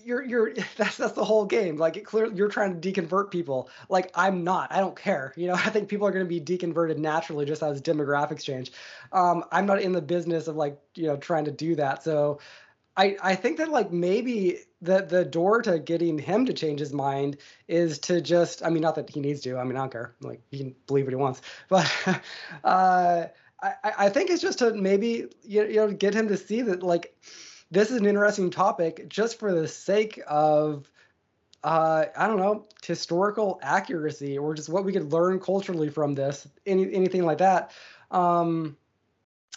you're 0.05 0.23
you're 0.23 0.55
that's 0.77 0.97
that's 0.97 1.13
the 1.13 1.25
whole 1.25 1.45
game. 1.45 1.77
Like 1.77 1.97
it 1.97 2.05
clearly 2.05 2.37
you're 2.37 2.49
trying 2.49 2.81
to 2.81 2.93
deconvert 2.93 3.31
people. 3.31 3.69
Like 3.89 4.11
I'm 4.15 4.45
not. 4.45 4.73
I 4.73 4.81
don't 4.81 4.97
care. 4.97 5.33
You 5.37 5.49
know, 5.49 5.55
I 5.65 5.71
think 5.71 5.89
people 5.89 6.07
are 6.07 6.13
going 6.13 6.25
to 6.25 6.29
be 6.29 6.41
deconverted 6.41 6.99
naturally 6.99 7.47
just 7.47 7.63
as 7.63 7.81
demographics 7.81 8.43
change. 8.43 8.73
Um, 9.13 9.45
I'm 9.51 9.67
not 9.67 9.81
in 9.81 9.93
the 9.93 10.03
business 10.03 10.49
of 10.49 10.57
like 10.57 10.79
you 10.95 11.07
know 11.07 11.17
trying 11.17 11.47
to 11.47 11.53
do 11.53 11.77
that. 11.77 12.03
So 12.03 12.39
I 12.97 13.17
I 13.23 13.35
think 13.35 13.59
that 13.59 13.69
like 13.69 13.93
maybe 13.93 14.59
the 14.81 15.03
the 15.03 15.25
door 15.25 15.63
to 15.63 15.79
getting 15.79 16.19
him 16.19 16.47
to 16.47 16.53
change 16.53 16.81
his 16.81 16.93
mind 16.93 17.39
is 17.69 17.99
to 18.01 18.21
just 18.21 18.65
I 18.65 18.71
mean 18.71 18.83
not 18.83 18.95
that 18.97 19.11
he 19.11 19.21
needs 19.21 19.41
to. 19.43 19.59
I 19.59 19.65
mean 19.65 19.77
I 19.77 19.81
don't 19.81 19.93
care. 19.93 20.15
Like 20.21 20.41
he 20.51 20.59
can 20.59 20.75
believe 20.87 21.07
what 21.07 21.13
he 21.13 21.17
wants. 21.17 21.41
But 21.69 21.91
uh, 22.63 23.27
I 23.63 23.75
I 23.99 24.09
think 24.11 24.31
it's 24.31 24.43
just 24.43 24.61
to 24.61 24.75
maybe 24.75 25.27
you 25.43 25.75
know 25.75 25.93
get 25.93 26.15
him 26.15 26.29
to 26.29 26.37
see 26.37 26.63
that 26.63 26.83
like 26.83 27.17
this 27.71 27.91
is 27.91 27.99
an 27.99 28.07
interesting 28.07 28.51
topic 28.51 29.09
just 29.09 29.39
for 29.39 29.53
the 29.53 29.69
sake 29.69 30.21
of 30.27 30.91
uh, 31.65 32.05
I 32.15 32.29
don't 32.29 32.37
know, 32.37 32.67
historical 32.85 33.59
accuracy 33.63 34.37
or 34.37 34.55
just 34.55 34.69
what 34.69 34.85
we 34.85 34.93
could 34.93 35.11
learn 35.13 35.41
culturally 35.41 35.89
from 35.89 36.15
this, 36.15 36.47
any 36.67 36.93
anything 36.93 37.25
like 37.25 37.39
that. 37.39 37.73
Um, 38.11 38.77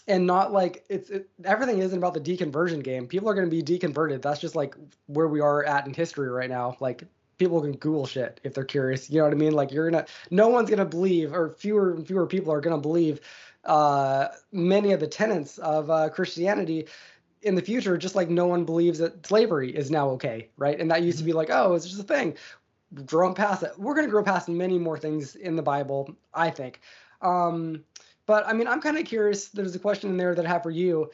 and 0.08 0.26
not 0.26 0.54
like 0.54 0.86
it's 0.90 1.10
it, 1.10 1.30
everything 1.44 1.80
isn't 1.80 1.98
about 1.98 2.14
the 2.14 2.22
deconversion 2.22 2.82
game. 2.82 3.08
People 3.08 3.30
are 3.30 3.34
going 3.34 3.50
to 3.50 3.52
be 3.52 3.62
deconverted. 3.62 4.22
That's 4.22 4.40
just 4.40 4.56
like 4.56 4.76
where 5.08 5.28
we 5.28 5.42
are 5.42 5.66
at 5.66 5.86
in 5.86 5.94
history 5.94 6.30
right 6.30 6.50
now. 6.50 6.78
Like 6.80 7.04
people 7.38 7.60
can 7.60 7.74
Google 7.74 8.06
shit 8.06 8.40
if 8.44 8.54
they're 8.54 8.64
curious. 8.64 9.10
You 9.10 9.18
know 9.18 9.26
what 9.26 9.34
I 9.34 9.38
mean? 9.38 9.52
Like 9.52 9.72
you're 9.72 9.90
gonna, 9.90 10.06
no 10.32 10.48
one's 10.48 10.70
gonna 10.70 10.86
believe, 10.86 11.34
or 11.34 11.50
fewer 11.50 11.94
and 11.94 12.08
fewer 12.08 12.26
people 12.26 12.54
are 12.54 12.62
gonna 12.62 12.78
believe 12.78 13.20
uh, 13.66 14.30
many 14.54 14.94
of 14.94 15.02
the 15.02 15.08
tenets 15.08 15.58
of 15.58 15.90
uh, 15.90 16.08
Christianity 16.10 16.88
in 17.48 17.56
the 17.56 17.62
future, 17.62 17.98
just 17.98 18.16
like 18.16 18.30
no 18.30 18.46
one 18.46 18.66
believes 18.66 19.00
that 19.00 19.26
slavery 19.26 19.76
is 19.76 19.90
now 19.90 20.10
okay, 20.10 20.50
right? 20.58 20.80
And 20.80 20.92
that 20.92 21.02
used 21.02 21.18
to 21.20 21.24
be 21.24 21.34
like, 21.34 21.50
oh, 21.50 21.74
it's 21.74 21.88
just 21.88 22.00
a 22.00 22.04
thing. 22.04 22.36
Growing 23.06 23.34
past 23.34 23.64
it, 23.64 23.72
we're 23.78 23.96
going 23.96 24.06
to 24.06 24.12
grow 24.12 24.24
past 24.24 24.48
many 24.48 24.78
more 24.78 24.98
things 24.98 25.36
in 25.36 25.56
the 25.56 25.62
Bible, 25.62 26.16
I 26.34 26.50
think. 26.50 26.82
Um, 27.22 27.84
but 28.26 28.48
I 28.48 28.54
mean, 28.54 28.68
I'm 28.68 28.82
kind 28.82 28.98
of 28.98 29.06
curious. 29.06 29.48
There's 29.48 29.76
a 29.76 29.80
question 29.80 30.10
in 30.10 30.18
there 30.18 30.36
that 30.36 30.46
I 30.46 30.50
have 30.50 30.64
for 30.64 30.72
you, 30.72 31.10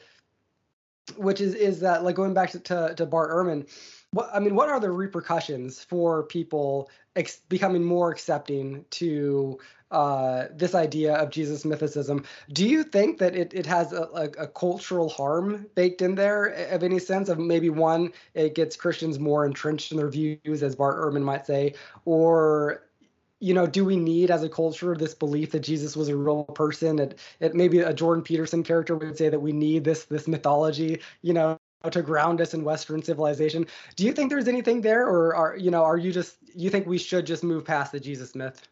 which 1.16 1.40
is 1.40 1.54
is 1.54 1.80
that 1.80 2.04
like 2.04 2.16
going 2.16 2.34
back 2.34 2.50
to 2.50 2.60
to, 2.60 2.94
to 2.96 3.06
Bart 3.06 3.30
Ehrman, 3.30 3.68
what 4.14 4.30
I 4.32 4.38
mean, 4.38 4.54
what 4.54 4.68
are 4.68 4.80
the 4.80 4.90
repercussions 4.90 5.82
for 5.82 6.22
people 6.22 6.90
ex- 7.16 7.40
becoming 7.48 7.84
more 7.84 8.10
accepting 8.10 8.84
to 8.90 9.58
uh, 9.90 10.48
this 10.52 10.74
idea 10.74 11.14
of 11.14 11.30
Jesus 11.30 11.62
mythicism. 11.62 12.24
Do 12.52 12.68
you 12.68 12.82
think 12.82 13.18
that 13.18 13.36
it, 13.36 13.54
it 13.54 13.64
has 13.66 13.92
a, 13.92 14.02
a, 14.14 14.24
a, 14.42 14.48
cultural 14.48 15.08
harm 15.08 15.66
baked 15.76 16.02
in 16.02 16.16
there 16.16 16.46
of 16.46 16.82
any 16.82 16.98
sense 16.98 17.28
of 17.28 17.38
maybe 17.38 17.70
one, 17.70 18.12
it 18.34 18.56
gets 18.56 18.74
Christians 18.74 19.20
more 19.20 19.46
entrenched 19.46 19.92
in 19.92 19.98
their 19.98 20.08
views, 20.08 20.64
as 20.64 20.74
Bart 20.74 20.96
Ehrman 20.96 21.22
might 21.22 21.46
say, 21.46 21.74
or 22.06 22.82
you 23.38 23.54
know, 23.54 23.66
do 23.66 23.84
we 23.84 23.96
need 23.96 24.30
as 24.30 24.42
a 24.42 24.48
culture 24.48 24.96
this 24.96 25.14
belief 25.14 25.52
that 25.52 25.60
Jesus 25.60 25.96
was 25.96 26.08
a 26.08 26.16
real 26.16 26.44
person? 26.44 26.98
It, 26.98 27.18
it 27.38 27.54
maybe 27.54 27.80
a 27.80 27.92
Jordan 27.92 28.24
Peterson 28.24 28.64
character 28.64 28.96
would 28.96 29.18
say 29.18 29.28
that 29.28 29.40
we 29.40 29.52
need 29.52 29.84
this 29.84 30.06
this 30.06 30.26
mythology, 30.26 31.00
you 31.22 31.34
know, 31.34 31.58
to 31.90 32.02
ground 32.02 32.40
us 32.40 32.54
in 32.54 32.64
Western 32.64 33.02
civilization. 33.02 33.66
Do 33.96 34.04
you 34.04 34.12
think 34.12 34.30
there's 34.30 34.48
anything 34.48 34.80
there, 34.80 35.06
or 35.06 35.34
are 35.34 35.56
you 35.56 35.70
know, 35.70 35.84
are 35.84 35.98
you 35.98 36.12
just 36.12 36.36
you 36.54 36.70
think 36.70 36.86
we 36.86 36.98
should 36.98 37.26
just 37.26 37.44
move 37.44 37.64
past 37.64 37.92
the 37.92 38.00
Jesus 38.00 38.34
myth? 38.34 38.66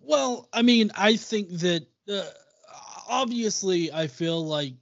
Well, 0.00 0.48
I 0.52 0.62
mean, 0.62 0.90
I 0.96 1.16
think 1.16 1.50
that 1.60 1.86
uh, 2.08 2.22
obviously, 3.08 3.92
I 3.92 4.06
feel 4.06 4.44
like 4.44 4.74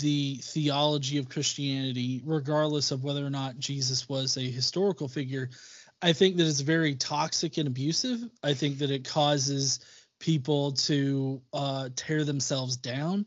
the 0.00 0.36
theology 0.42 1.18
of 1.18 1.28
Christianity, 1.28 2.20
regardless 2.24 2.90
of 2.90 3.04
whether 3.04 3.24
or 3.24 3.30
not 3.30 3.58
Jesus 3.58 4.08
was 4.08 4.36
a 4.36 4.40
historical 4.40 5.08
figure, 5.08 5.50
I 6.02 6.12
think 6.12 6.36
that 6.36 6.46
it's 6.46 6.60
very 6.60 6.96
toxic 6.96 7.58
and 7.58 7.68
abusive. 7.68 8.28
I 8.42 8.54
think 8.54 8.78
that 8.78 8.90
it 8.90 9.08
causes 9.08 9.80
people 10.18 10.72
to 10.72 11.40
uh, 11.52 11.90
tear 11.94 12.24
themselves 12.24 12.76
down 12.76 13.26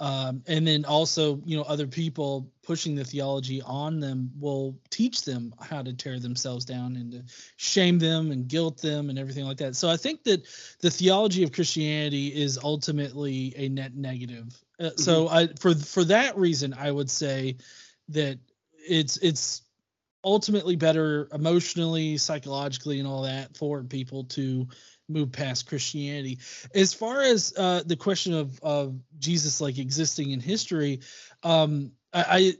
um, 0.00 0.42
and 0.46 0.66
then 0.66 0.84
also 0.84 1.40
you 1.44 1.56
know 1.56 1.64
other 1.64 1.86
people 1.86 2.50
pushing 2.62 2.94
the 2.94 3.04
theology 3.04 3.60
on 3.62 3.98
them 4.00 4.30
will 4.38 4.78
teach 4.90 5.22
them 5.22 5.54
how 5.60 5.82
to 5.82 5.92
tear 5.92 6.20
themselves 6.20 6.64
down 6.64 6.96
and 6.96 7.12
to 7.12 7.24
shame 7.56 7.98
them 7.98 8.30
and 8.30 8.48
guilt 8.48 8.80
them 8.80 9.10
and 9.10 9.18
everything 9.18 9.44
like 9.44 9.56
that 9.56 9.74
so 9.74 9.88
i 9.88 9.96
think 9.96 10.22
that 10.24 10.46
the 10.80 10.90
theology 10.90 11.42
of 11.42 11.52
christianity 11.52 12.28
is 12.28 12.58
ultimately 12.62 13.52
a 13.56 13.68
net 13.68 13.94
negative 13.94 14.56
uh, 14.80 14.84
mm-hmm. 14.84 15.00
so 15.00 15.28
i 15.28 15.48
for 15.58 15.74
for 15.74 16.04
that 16.04 16.36
reason 16.36 16.74
i 16.78 16.90
would 16.90 17.10
say 17.10 17.56
that 18.08 18.38
it's 18.88 19.16
it's 19.18 19.62
ultimately 20.24 20.76
better 20.76 21.28
emotionally 21.32 22.16
psychologically 22.16 22.98
and 22.98 23.08
all 23.08 23.22
that 23.22 23.56
for 23.56 23.82
people 23.82 24.24
to 24.24 24.66
move 25.08 25.32
past 25.32 25.66
Christianity. 25.66 26.38
As 26.74 26.94
far 26.94 27.22
as 27.22 27.54
uh, 27.56 27.82
the 27.84 27.96
question 27.96 28.34
of 28.34 28.60
of 28.62 28.98
Jesus 29.18 29.60
like 29.60 29.78
existing 29.78 30.30
in 30.30 30.40
history, 30.40 31.00
um, 31.42 31.92
I 32.12 32.54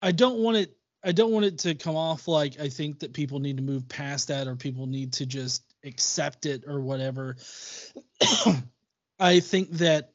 I 0.00 0.12
don't 0.12 0.38
want 0.38 0.56
it 0.56 0.76
I 1.04 1.12
don't 1.12 1.32
want 1.32 1.44
it 1.44 1.58
to 1.60 1.74
come 1.74 1.96
off 1.96 2.28
like 2.28 2.60
I 2.60 2.68
think 2.68 3.00
that 3.00 3.12
people 3.12 3.40
need 3.40 3.56
to 3.56 3.62
move 3.62 3.88
past 3.88 4.28
that 4.28 4.46
or 4.46 4.54
people 4.54 4.86
need 4.86 5.14
to 5.14 5.26
just 5.26 5.64
accept 5.84 6.46
it 6.46 6.64
or 6.66 6.80
whatever. 6.80 7.36
I 9.18 9.40
think 9.40 9.70
that 9.72 10.12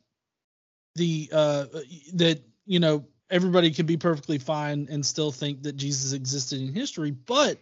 the 0.96 1.30
uh, 1.32 1.66
that 2.14 2.42
you 2.66 2.80
know 2.80 3.06
everybody 3.30 3.72
can 3.72 3.86
be 3.86 3.98
perfectly 3.98 4.38
fine 4.38 4.88
and 4.90 5.06
still 5.06 5.32
think 5.32 5.64
that 5.64 5.76
Jesus 5.76 6.14
existed 6.14 6.62
in 6.62 6.74
history, 6.74 7.12
but 7.12 7.60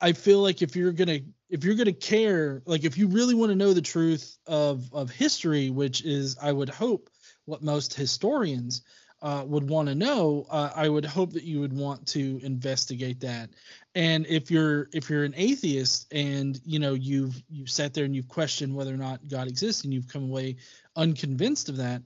I 0.00 0.12
feel 0.12 0.40
like 0.40 0.62
if 0.62 0.76
you're 0.76 0.92
gonna 0.92 1.20
if 1.48 1.64
you're 1.64 1.74
gonna 1.74 1.92
care, 1.92 2.62
like 2.66 2.84
if 2.84 2.98
you 2.98 3.08
really 3.08 3.34
want 3.34 3.50
to 3.50 3.56
know 3.56 3.72
the 3.72 3.82
truth 3.82 4.36
of 4.46 4.92
of 4.92 5.10
history, 5.10 5.70
which 5.70 6.04
is 6.04 6.36
I 6.40 6.52
would 6.52 6.68
hope 6.68 7.10
what 7.44 7.62
most 7.62 7.94
historians 7.94 8.82
uh, 9.22 9.44
would 9.46 9.68
want 9.68 9.88
to 9.88 9.94
know, 9.94 10.46
uh, 10.50 10.70
I 10.74 10.88
would 10.88 11.04
hope 11.04 11.32
that 11.32 11.44
you 11.44 11.60
would 11.60 11.72
want 11.72 12.06
to 12.08 12.38
investigate 12.42 13.20
that. 13.20 13.50
And 13.94 14.26
if 14.26 14.50
you're 14.50 14.88
if 14.92 15.08
you're 15.08 15.24
an 15.24 15.34
atheist 15.36 16.12
and 16.12 16.60
you 16.64 16.78
know 16.78 16.92
you've 16.92 17.42
you've 17.48 17.70
sat 17.70 17.94
there 17.94 18.04
and 18.04 18.14
you've 18.14 18.28
questioned 18.28 18.74
whether 18.74 18.92
or 18.92 18.98
not 18.98 19.26
God 19.26 19.48
exists 19.48 19.84
and 19.84 19.94
you've 19.94 20.08
come 20.08 20.24
away 20.24 20.56
unconvinced 20.96 21.70
of 21.70 21.78
that, 21.78 22.02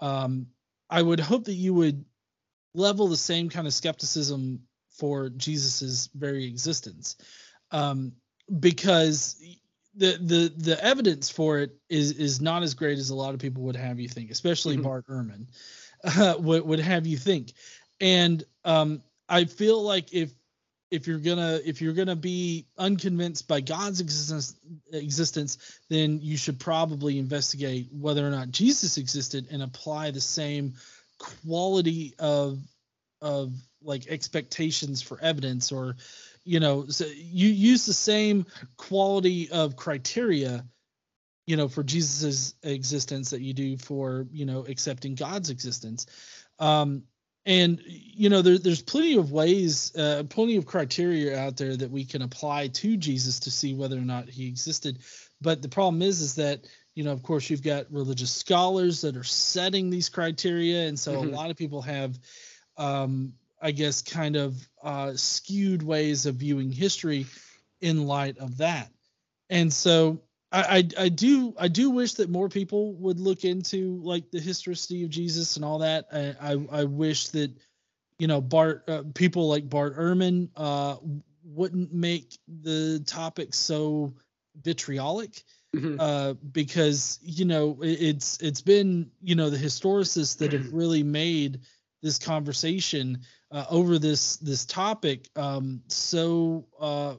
um, 0.00 0.46
I 0.90 1.00
would 1.00 1.20
hope 1.20 1.44
that 1.44 1.54
you 1.54 1.72
would 1.72 2.04
level 2.74 3.08
the 3.08 3.16
same 3.16 3.48
kind 3.48 3.66
of 3.66 3.72
skepticism 3.72 4.60
for 5.00 5.30
Jesus's 5.30 6.10
very 6.14 6.44
existence, 6.46 7.16
um, 7.72 8.12
because 8.60 9.42
the 9.96 10.18
the 10.20 10.52
the 10.56 10.84
evidence 10.84 11.30
for 11.30 11.58
it 11.58 11.74
is 11.88 12.12
is 12.12 12.40
not 12.40 12.62
as 12.62 12.74
great 12.74 12.98
as 12.98 13.10
a 13.10 13.14
lot 13.14 13.34
of 13.34 13.40
people 13.40 13.62
would 13.64 13.76
have 13.76 13.98
you 13.98 14.08
think, 14.08 14.30
especially 14.30 14.74
mm-hmm. 14.74 14.84
Bart 14.84 15.06
Ehrman 15.08 15.46
uh, 16.04 16.36
would 16.38 16.64
would 16.64 16.80
have 16.80 17.06
you 17.06 17.16
think, 17.16 17.54
and 18.00 18.44
um, 18.64 19.02
I 19.28 19.46
feel 19.46 19.82
like 19.82 20.12
if 20.12 20.30
if 20.90 21.06
you're 21.06 21.18
gonna 21.18 21.60
if 21.64 21.80
you're 21.80 21.94
gonna 21.94 22.16
be 22.16 22.66
unconvinced 22.76 23.48
by 23.48 23.60
God's 23.60 24.00
existence 24.00 24.54
existence, 24.92 25.78
then 25.88 26.20
you 26.20 26.36
should 26.36 26.60
probably 26.60 27.18
investigate 27.18 27.88
whether 27.92 28.26
or 28.26 28.30
not 28.30 28.50
Jesus 28.50 28.98
existed 28.98 29.48
and 29.50 29.62
apply 29.62 30.10
the 30.10 30.20
same 30.20 30.74
quality 31.18 32.14
of 32.18 32.58
of 33.22 33.54
like 33.82 34.06
expectations 34.08 35.02
for 35.02 35.18
evidence 35.20 35.72
or 35.72 35.96
you 36.44 36.60
know 36.60 36.86
so 36.88 37.04
you 37.06 37.48
use 37.48 37.86
the 37.86 37.92
same 37.92 38.46
quality 38.76 39.50
of 39.50 39.76
criteria 39.76 40.64
you 41.46 41.56
know 41.56 41.68
for 41.68 41.82
jesus's 41.82 42.54
existence 42.62 43.30
that 43.30 43.40
you 43.40 43.52
do 43.52 43.76
for 43.76 44.26
you 44.30 44.44
know 44.46 44.64
accepting 44.66 45.14
god's 45.14 45.50
existence. 45.50 46.06
Um 46.58 47.04
and 47.46 47.80
you 47.86 48.28
know 48.28 48.42
there, 48.42 48.58
there's 48.58 48.82
plenty 48.82 49.16
of 49.16 49.32
ways 49.32 49.96
uh, 49.96 50.22
plenty 50.28 50.56
of 50.56 50.66
criteria 50.66 51.38
out 51.38 51.56
there 51.56 51.74
that 51.74 51.90
we 51.90 52.04
can 52.04 52.22
apply 52.22 52.68
to 52.68 52.96
jesus 52.96 53.40
to 53.40 53.50
see 53.50 53.74
whether 53.74 53.96
or 53.96 54.02
not 54.02 54.28
he 54.28 54.46
existed. 54.46 54.98
But 55.40 55.62
the 55.62 55.68
problem 55.68 56.02
is 56.02 56.20
is 56.20 56.34
that 56.34 56.66
you 56.94 57.02
know 57.02 57.12
of 57.12 57.22
course 57.22 57.48
you've 57.48 57.62
got 57.62 57.90
religious 57.90 58.30
scholars 58.30 59.00
that 59.00 59.16
are 59.16 59.24
setting 59.24 59.88
these 59.90 60.10
criteria. 60.10 60.86
And 60.86 60.98
so 60.98 61.16
mm-hmm. 61.16 61.32
a 61.32 61.36
lot 61.36 61.50
of 61.50 61.56
people 61.56 61.82
have 61.82 62.18
um, 62.76 63.32
I 63.60 63.72
guess, 63.72 64.02
kind 64.02 64.36
of 64.36 64.56
uh, 64.82 65.12
skewed 65.14 65.82
ways 65.82 66.26
of 66.26 66.36
viewing 66.36 66.70
history 66.70 67.26
in 67.80 68.06
light 68.06 68.38
of 68.38 68.58
that. 68.58 68.90
And 69.48 69.72
so 69.72 70.22
I, 70.52 70.78
I, 70.98 71.04
I 71.04 71.08
do 71.08 71.54
I 71.58 71.68
do 71.68 71.90
wish 71.90 72.14
that 72.14 72.30
more 72.30 72.48
people 72.48 72.94
would 72.94 73.20
look 73.20 73.44
into 73.44 74.00
like 74.02 74.30
the 74.30 74.40
historicity 74.40 75.04
of 75.04 75.10
Jesus 75.10 75.56
and 75.56 75.64
all 75.64 75.78
that. 75.78 76.06
I 76.12 76.34
I, 76.40 76.80
I 76.80 76.84
wish 76.84 77.28
that 77.28 77.52
you 78.18 78.26
know 78.26 78.40
Bart 78.40 78.84
uh, 78.88 79.02
people 79.14 79.48
like 79.48 79.68
Bart 79.68 79.96
Ehrman 79.96 80.48
uh, 80.56 80.96
wouldn't 81.44 81.92
make 81.92 82.38
the 82.62 83.02
topic 83.06 83.54
so 83.54 84.14
vitriolic 84.62 85.42
mm-hmm. 85.74 86.00
uh, 86.00 86.34
because 86.52 87.18
you 87.22 87.44
know 87.44 87.78
it, 87.82 88.02
it's 88.02 88.38
it's 88.40 88.60
been 88.60 89.10
you 89.22 89.34
know 89.34 89.50
the 89.50 89.56
historicists 89.56 90.38
that 90.38 90.52
have 90.52 90.72
really 90.72 91.02
made 91.02 91.60
this 92.02 92.18
conversation 92.18 93.20
uh, 93.50 93.64
over 93.70 93.98
this 93.98 94.36
this 94.36 94.64
topic 94.64 95.28
um, 95.36 95.82
so 95.88 96.66
uh, 96.80 97.14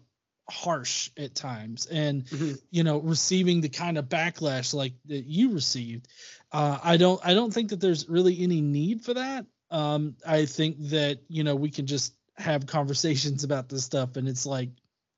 harsh 0.50 1.10
at 1.18 1.34
times. 1.36 1.88
And 1.88 2.26
mm-hmm. 2.26 2.54
you 2.70 2.84
know 2.84 3.00
receiving 3.00 3.62
the 3.62 3.70
kind 3.70 3.98
of 3.98 4.06
backlash 4.06 4.74
like 4.74 4.94
that 5.06 5.26
you 5.26 5.54
received 5.54 6.08
uh, 6.52 6.78
i 6.84 6.98
don't 6.98 7.22
i 7.26 7.34
don't 7.34 7.54
think 7.54 7.70
that 7.70 7.80
there's 7.80 8.10
really 8.10 8.42
any 8.42 8.62
need 8.62 9.04
for 9.04 9.14
that. 9.14 9.46
Um, 9.72 10.16
i 10.28 10.46
think 10.46 10.78
that 10.90 11.20
you 11.28 11.44
know 11.44 11.56
we 11.56 11.70
can 11.70 11.88
just 11.88 12.14
have 12.38 12.66
conversations 12.66 13.44
about 13.44 13.70
this 13.70 13.86
stuff 13.86 14.16
and 14.18 14.28
it's 14.28 14.46
like 14.46 14.70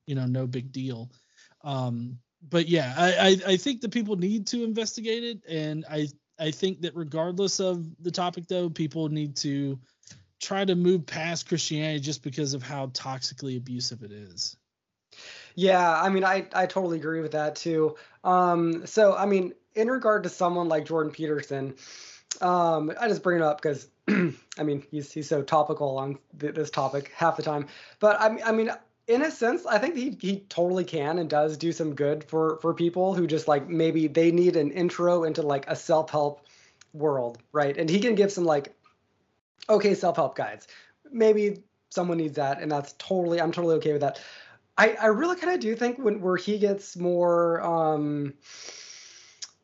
you 0.06 0.16
know 0.16 0.26
no 0.26 0.48
big 0.48 0.72
deal. 0.72 1.12
Um, 1.64 2.20
but 2.50 2.68
yeah 2.68 2.94
I, 2.98 3.14
I 3.14 3.54
i 3.54 3.58
think 3.58 3.82
that 3.82 3.92
people 3.92 4.16
need 4.16 4.48
to 4.48 4.64
investigate 4.64 5.24
it. 5.24 5.42
And 5.48 5.86
i 5.90 6.08
i 6.40 6.52
think 6.52 6.82
that 6.82 6.96
regardless 6.96 7.60
of 7.60 7.86
the 8.04 8.12
topic 8.12 8.48
though 8.48 8.70
people 8.70 9.10
need 9.10 9.36
to 9.38 9.80
try 10.44 10.66
to 10.66 10.76
move 10.76 11.06
past 11.06 11.48
christianity 11.48 12.00
just 12.00 12.24
because 12.24 12.54
of 12.54 12.62
how 12.62 12.88
toxically 12.88 13.58
abusive 13.58 14.04
it 14.04 14.12
is 14.12 14.58
yeah, 15.56 16.02
I 16.02 16.10
mean, 16.10 16.24
I 16.24 16.48
I 16.54 16.66
totally 16.66 16.98
agree 16.98 17.22
with 17.22 17.34
that 17.34 17.56
too. 17.56 17.96
Um, 18.24 18.86
so 18.86 19.16
I 19.16 19.26
mean, 19.26 19.54
in 19.76 19.90
regard 19.90 20.24
to 20.24 20.30
someone 20.30 20.68
like 20.68 20.86
Jordan 20.86 21.12
Peterson, 21.12 21.76
um, 22.42 22.92
I 23.00 23.08
just 23.08 23.24
bring 23.24 23.40
it 23.40 23.44
up 23.44 23.62
because 23.62 23.88
I 24.08 24.64
mean 24.64 24.84
he's 24.90 25.12
he's 25.12 25.30
so 25.30 25.42
topical 25.42 25.98
on 25.98 26.18
th- 26.40 26.56
this 26.56 26.70
topic 26.70 27.12
half 27.16 27.38
the 27.38 27.44
time. 27.44 27.68
But 28.00 28.20
I 28.20 28.40
I 28.46 28.52
mean, 28.52 28.72
in 29.08 29.22
a 29.22 29.32
sense, 29.32 29.66
I 29.66 29.78
think 29.78 29.96
he 29.96 30.18
he 30.20 30.40
totally 30.50 30.86
can 30.86 31.20
and 31.20 31.30
does 31.30 31.58
do 31.58 31.72
some 31.72 31.94
good 31.94 32.24
for 32.24 32.58
for 32.62 32.74
people 32.74 33.14
who 33.14 33.28
just 33.28 33.48
like 33.48 33.68
maybe 33.68 34.08
they 34.08 34.32
need 34.32 34.56
an 34.56 34.72
intro 34.72 35.24
into 35.24 35.42
like 35.42 35.68
a 35.68 35.76
self 35.76 36.10
help 36.10 36.46
world, 36.94 37.38
right? 37.52 37.78
And 37.78 37.90
he 37.90 38.00
can 38.00 38.16
give 38.16 38.32
some 38.32 38.46
like 38.46 38.76
okay 39.70 39.94
self 39.94 40.16
help 40.16 40.36
guides. 40.36 40.68
Maybe 41.12 41.64
someone 41.90 42.18
needs 42.18 42.36
that, 42.36 42.62
and 42.62 42.72
that's 42.72 42.94
totally 42.98 43.42
I'm 43.42 43.52
totally 43.52 43.76
okay 43.76 43.94
with 43.94 44.02
that. 44.02 44.20
I, 44.78 44.96
I 45.00 45.06
really 45.08 45.36
kind 45.36 45.54
of 45.54 45.60
do 45.60 45.76
think 45.76 46.00
when 46.00 46.22
where 46.22 46.38
he 46.38 46.58
gets 46.58 46.98
more 46.98 47.62
um, 47.62 48.34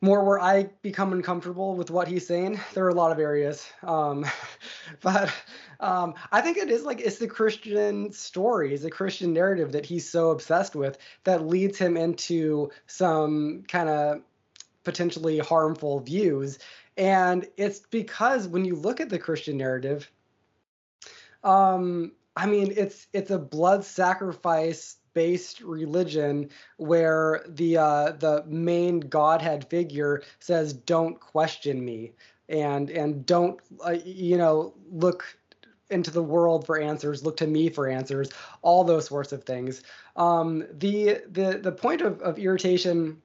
more 0.01 0.23
where 0.23 0.39
I 0.39 0.69
become 0.81 1.11
uncomfortable 1.11 1.75
with 1.75 1.91
what 1.91 2.07
he's 2.07 2.25
saying. 2.25 2.59
There 2.73 2.85
are 2.85 2.89
a 2.89 2.93
lot 2.93 3.11
of 3.11 3.19
areas, 3.19 3.67
um, 3.83 4.25
but 5.01 5.33
um, 5.79 6.13
I 6.31 6.41
think 6.41 6.57
it 6.57 6.69
is 6.69 6.83
like 6.83 7.01
it's 7.01 7.17
the 7.17 7.27
Christian 7.27 8.11
story, 8.11 8.73
it's 8.73 8.83
the 8.83 8.91
Christian 8.91 9.33
narrative 9.33 9.71
that 9.71 9.85
he's 9.85 10.09
so 10.09 10.31
obsessed 10.31 10.75
with 10.75 10.97
that 11.23 11.47
leads 11.47 11.77
him 11.77 11.97
into 11.97 12.69
some 12.87 13.63
kind 13.67 13.89
of 13.89 14.21
potentially 14.83 15.39
harmful 15.39 15.99
views. 15.99 16.59
And 16.97 17.47
it's 17.57 17.79
because 17.79 18.47
when 18.47 18.65
you 18.65 18.75
look 18.75 18.99
at 18.99 19.09
the 19.09 19.19
Christian 19.19 19.57
narrative, 19.57 20.11
um, 21.43 22.11
I 22.35 22.45
mean, 22.45 22.73
it's 22.75 23.07
it's 23.13 23.31
a 23.31 23.39
blood 23.39 23.83
sacrifice 23.83 24.97
based 25.13 25.61
religion 25.61 26.49
where 26.77 27.43
the 27.47 27.77
uh, 27.77 28.11
the 28.13 28.43
main 28.47 28.99
godhead 28.99 29.69
figure 29.69 30.23
says 30.39 30.73
don't 30.73 31.19
question 31.19 31.83
me 31.83 32.13
and 32.47 32.89
and 32.89 33.25
don't 33.25 33.59
uh, 33.85 33.95
you 34.05 34.37
know 34.37 34.73
look 34.91 35.37
into 35.89 36.11
the 36.11 36.23
world 36.23 36.65
for 36.65 36.79
answers 36.79 37.23
look 37.23 37.37
to 37.37 37.47
me 37.47 37.69
for 37.69 37.87
answers 37.87 38.29
all 38.61 38.83
those 38.83 39.07
sorts 39.07 39.31
of 39.31 39.43
things 39.43 39.81
um, 40.15 40.65
the 40.71 41.21
the 41.31 41.59
the 41.61 41.71
point 41.71 42.01
of, 42.01 42.21
of 42.21 42.37
irritation 42.37 43.21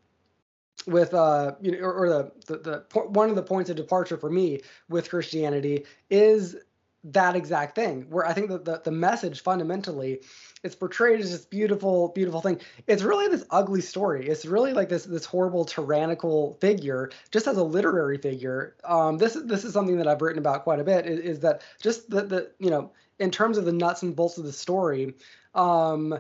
with 0.87 1.15
uh 1.15 1.53
you 1.61 1.73
know 1.73 1.79
or, 1.79 1.93
or 1.93 2.09
the, 2.09 2.33
the 2.47 2.85
the 2.93 3.01
one 3.01 3.31
of 3.31 3.37
the 3.37 3.43
points 3.43 3.71
of 3.71 3.77
departure 3.77 4.17
for 4.17 4.31
me 4.31 4.61
with 4.89 5.11
christianity 5.11 5.85
is 6.11 6.57
that 7.03 7.37
exact 7.37 7.75
thing 7.75 8.07
where 8.11 8.27
i 8.27 8.33
think 8.33 8.49
that 8.49 8.65
the, 8.65 8.81
the 8.85 8.91
message 8.91 9.43
fundamentally 9.43 10.21
it's 10.65 10.75
portrayed 10.75 11.21
as 11.21 11.31
this 11.31 11.45
beautiful 11.45 12.09
beautiful 12.09 12.41
thing. 12.41 12.59
It's 12.87 13.03
really 13.03 13.29
this 13.29 13.45
ugly 13.51 13.83
story. 13.83 14.27
It's 14.27 14.47
really 14.47 14.73
like 14.73 14.89
this 14.89 15.05
this 15.05 15.27
horrible 15.27 15.67
tyrannical 15.67 16.55
figure 16.55 17.11
just 17.31 17.47
as 17.47 17.59
a 17.59 17.63
literary 17.63 18.17
figure. 18.17 18.75
Um, 18.83 19.19
this 19.19 19.37
is 19.37 19.47
this 19.47 19.65
is 19.65 19.75
something 19.75 19.99
that 19.99 20.09
i've 20.09 20.23
written 20.23 20.39
about 20.39 20.65
quite 20.65 20.81
a 20.81 20.85
bit 20.85 21.07
is, 21.07 21.21
is 21.21 21.41
that 21.41 21.63
just 21.81 22.09
the 22.09 22.23
the 22.23 22.51
you 22.59 22.71
know 22.71 22.91
in 23.19 23.31
terms 23.31 23.59
of 23.59 23.67
the 23.67 23.73
nuts 23.73 24.03
and 24.03 24.17
bolts 24.17 24.39
of 24.39 24.45
the 24.45 24.53
story 24.53 25.15
um, 25.55 26.19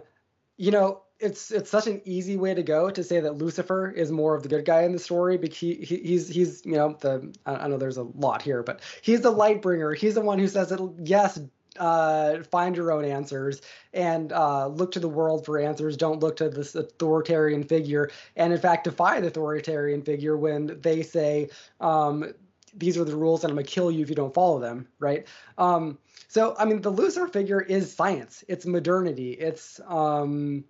you 0.59 0.71
know 0.71 1.03
it's 1.21 1.51
it's 1.51 1.71
such 1.71 1.87
an 1.87 2.01
easy 2.05 2.37
way 2.37 2.55
to 2.55 2.63
go 2.63 2.91
to 2.91 3.05
say 3.05 3.21
that 3.21 3.37
Lucifer 3.37 3.91
is 3.91 4.11
more 4.11 4.35
of 4.35 4.43
the 4.43 4.49
good 4.49 4.65
guy 4.65 4.83
in 4.83 4.93
the 4.93 4.99
story 4.99 5.39
because 5.39 5.59
he, 5.59 5.75
he 5.75 5.97
he's 5.99 6.29
he's 6.29 6.65
you 6.67 6.73
know 6.73 6.97
the 7.01 7.33
I, 7.47 7.69
know 7.69 7.77
there's 7.77 7.97
a 7.97 8.03
lot 8.03 8.43
here 8.43 8.63
but 8.63 8.81
he's 9.03 9.21
the 9.21 9.31
light 9.31 9.63
bringer 9.63 9.93
he's 9.95 10.15
the 10.15 10.21
one 10.21 10.39
who 10.39 10.49
says 10.49 10.71
that 10.71 10.95
yes 11.05 11.39
uh, 11.79 12.43
find 12.45 12.77
your 12.77 12.93
own 12.93 13.05
answers 13.05 13.61
and 13.93 14.33
uh, 14.33 14.69
look 14.69 14.93
to 14.93 15.01
the 15.01 15.09
world 15.09 15.45
for 15.45 15.59
answers. 15.59 15.97
Don't 15.97 16.21
look 16.21 16.37
to 16.37 16.49
this 16.49 16.75
authoritarian 16.75 17.65
figure, 17.65 18.11
and 18.37 18.53
in 18.53 18.61
fact, 18.61 18.85
defy 18.85 19.21
the 19.21 19.27
authoritarian 19.29 20.03
figure 20.03 20.37
when 20.37 20.79
they 20.81 21.03
say, 21.03 21.51
um, 21.81 22.33
"These 22.77 22.97
are 22.97 23.05
the 23.05 23.17
rules, 23.17 23.43
and 23.43 23.51
I'm 23.51 23.57
gonna 23.57 23.67
kill 23.67 23.91
you 23.91 24.03
if 24.03 24.09
you 24.09 24.15
don't 24.15 24.35
follow 24.35 24.61
them." 24.61 24.87
Right? 25.01 25.27
Um, 25.59 25.99
so, 26.29 26.55
I 26.59 26.65
mean, 26.65 26.81
the 26.81 26.91
Lucifer 26.91 27.29
figure 27.29 27.61
is 27.61 27.93
science. 27.93 28.45
It's 28.49 28.67
modernity. 28.67 29.33
It's 29.33 29.81
um, 29.87 30.65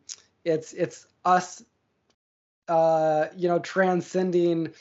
it's 0.44 0.72
it's 0.72 1.06
us, 1.24 1.62
uh, 2.68 3.26
you 3.36 3.48
know, 3.48 3.58
transcending 3.58 4.72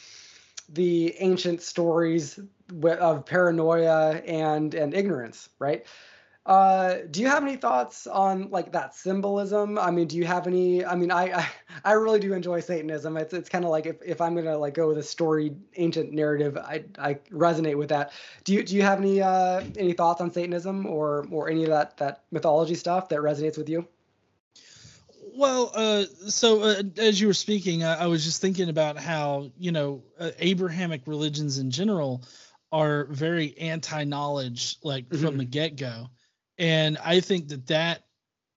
the 0.69 1.15
ancient 1.19 1.61
stories 1.61 2.39
of 2.83 3.25
paranoia 3.25 4.21
and 4.25 4.73
and 4.73 4.93
ignorance, 4.93 5.49
right? 5.59 5.85
Uh, 6.45 6.97
do 7.09 7.21
you 7.21 7.27
have 7.27 7.41
any 7.41 7.55
thoughts 7.55 8.05
on 8.05 8.49
like 8.49 8.73
that 8.73 8.93
symbolism? 8.93 9.77
I 9.77 9.91
mean, 9.91 10.07
do 10.07 10.17
you 10.17 10.25
have 10.25 10.45
any? 10.45 10.83
I 10.83 10.93
mean, 10.95 11.09
I 11.09 11.31
I, 11.39 11.49
I 11.85 11.91
really 11.93 12.19
do 12.19 12.33
enjoy 12.33 12.59
Satanism. 12.59 13.15
It's 13.15 13.33
it's 13.33 13.47
kind 13.49 13.63
of 13.63 13.71
like 13.71 13.85
if, 13.85 13.95
if 14.05 14.19
I'm 14.19 14.35
gonna 14.35 14.57
like 14.57 14.73
go 14.73 14.89
with 14.89 14.97
a 14.97 15.03
story 15.03 15.55
ancient 15.77 16.11
narrative, 16.11 16.57
I 16.57 16.83
I 16.99 17.13
resonate 17.31 17.77
with 17.77 17.89
that. 17.89 18.11
Do 18.43 18.53
you 18.53 18.63
do 18.63 18.75
you 18.75 18.81
have 18.81 18.99
any 18.99 19.21
uh 19.21 19.63
any 19.77 19.93
thoughts 19.93 20.19
on 20.19 20.31
Satanism 20.31 20.85
or 20.85 21.25
or 21.31 21.49
any 21.49 21.63
of 21.63 21.69
that 21.69 21.95
that 21.97 22.23
mythology 22.31 22.75
stuff 22.75 23.07
that 23.09 23.19
resonates 23.19 23.57
with 23.57 23.69
you? 23.69 23.87
Well, 25.35 25.71
uh, 25.73 26.03
so 26.27 26.61
uh, 26.61 26.83
as 26.97 27.19
you 27.19 27.27
were 27.27 27.33
speaking, 27.33 27.83
I, 27.83 28.03
I, 28.03 28.07
was 28.07 28.23
just 28.23 28.39
thinking 28.39 28.69
about 28.69 28.97
how 28.97 29.51
you 29.57 29.71
know 29.71 30.03
uh, 30.19 30.31
Abrahamic 30.39 31.01
religions 31.07 31.57
in 31.57 31.71
general 31.71 32.23
are 32.71 33.05
very 33.05 33.57
anti-knowledge, 33.57 34.77
like 34.83 35.09
mm-hmm. 35.09 35.25
from 35.25 35.37
the 35.37 35.45
get-go 35.45 36.09
and 36.57 36.97
I 37.03 37.19
think 37.19 37.49
that 37.49 37.67
that 37.67 38.03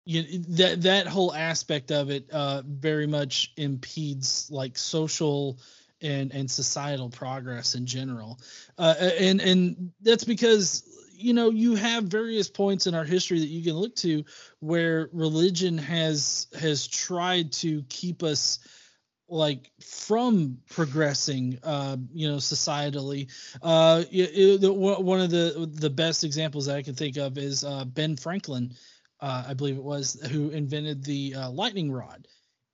you 0.05 0.23
know, 0.23 0.45
that 0.57 0.83
that 0.83 1.07
whole 1.07 1.35
aspect 1.35 1.91
of 1.91 2.11
it 2.11 2.31
uh, 2.31 2.63
very 2.65 3.07
much 3.07 3.53
impedes 3.57 4.49
like 4.51 4.79
social 4.79 5.59
and 6.01 6.33
and 6.33 6.51
societal 6.51 7.11
progress 7.11 7.75
in 7.75 7.87
general, 7.87 8.39
uh, 8.79 8.95
and 9.19 9.41
and 9.41 9.93
that's 10.03 10.25
because 10.25 10.85
you 11.17 11.33
know 11.33 11.51
you 11.51 11.75
have 11.75 12.05
various 12.05 12.49
points 12.49 12.87
in 12.87 12.95
our 12.95 13.05
history 13.05 13.39
that 13.41 13.47
you 13.47 13.63
can 13.63 13.75
look 13.75 13.95
to 13.97 14.25
where 14.61 15.09
religion 15.13 15.79
has 15.79 16.47
has 16.59 16.87
tried 16.87 17.53
to 17.53 17.83
keep 17.89 18.23
us 18.23 18.59
like 19.29 19.73
from 19.81 20.59
progressing 20.71 21.59
uh 21.65 21.97
you 22.13 22.29
know 22.29 22.37
societally. 22.37 23.29
Uh 23.63 24.05
it, 24.11 24.63
it, 24.63 24.75
one 24.75 25.21
of 25.21 25.31
the 25.31 25.69
the 25.73 25.91
best 25.91 26.23
examples 26.25 26.67
that 26.67 26.77
i 26.77 26.83
can 26.83 26.95
think 26.95 27.17
of 27.17 27.37
is 27.39 27.65
uh 27.65 27.85
ben 27.85 28.17
franklin 28.17 28.73
uh 29.21 29.45
i 29.49 29.55
believe 29.55 29.77
it 29.77 29.83
was 29.83 30.21
who 30.31 30.51
invented 30.51 31.03
the 31.05 31.35
uh, 31.35 31.51
lightning 31.51 31.91
rod. 31.91 32.29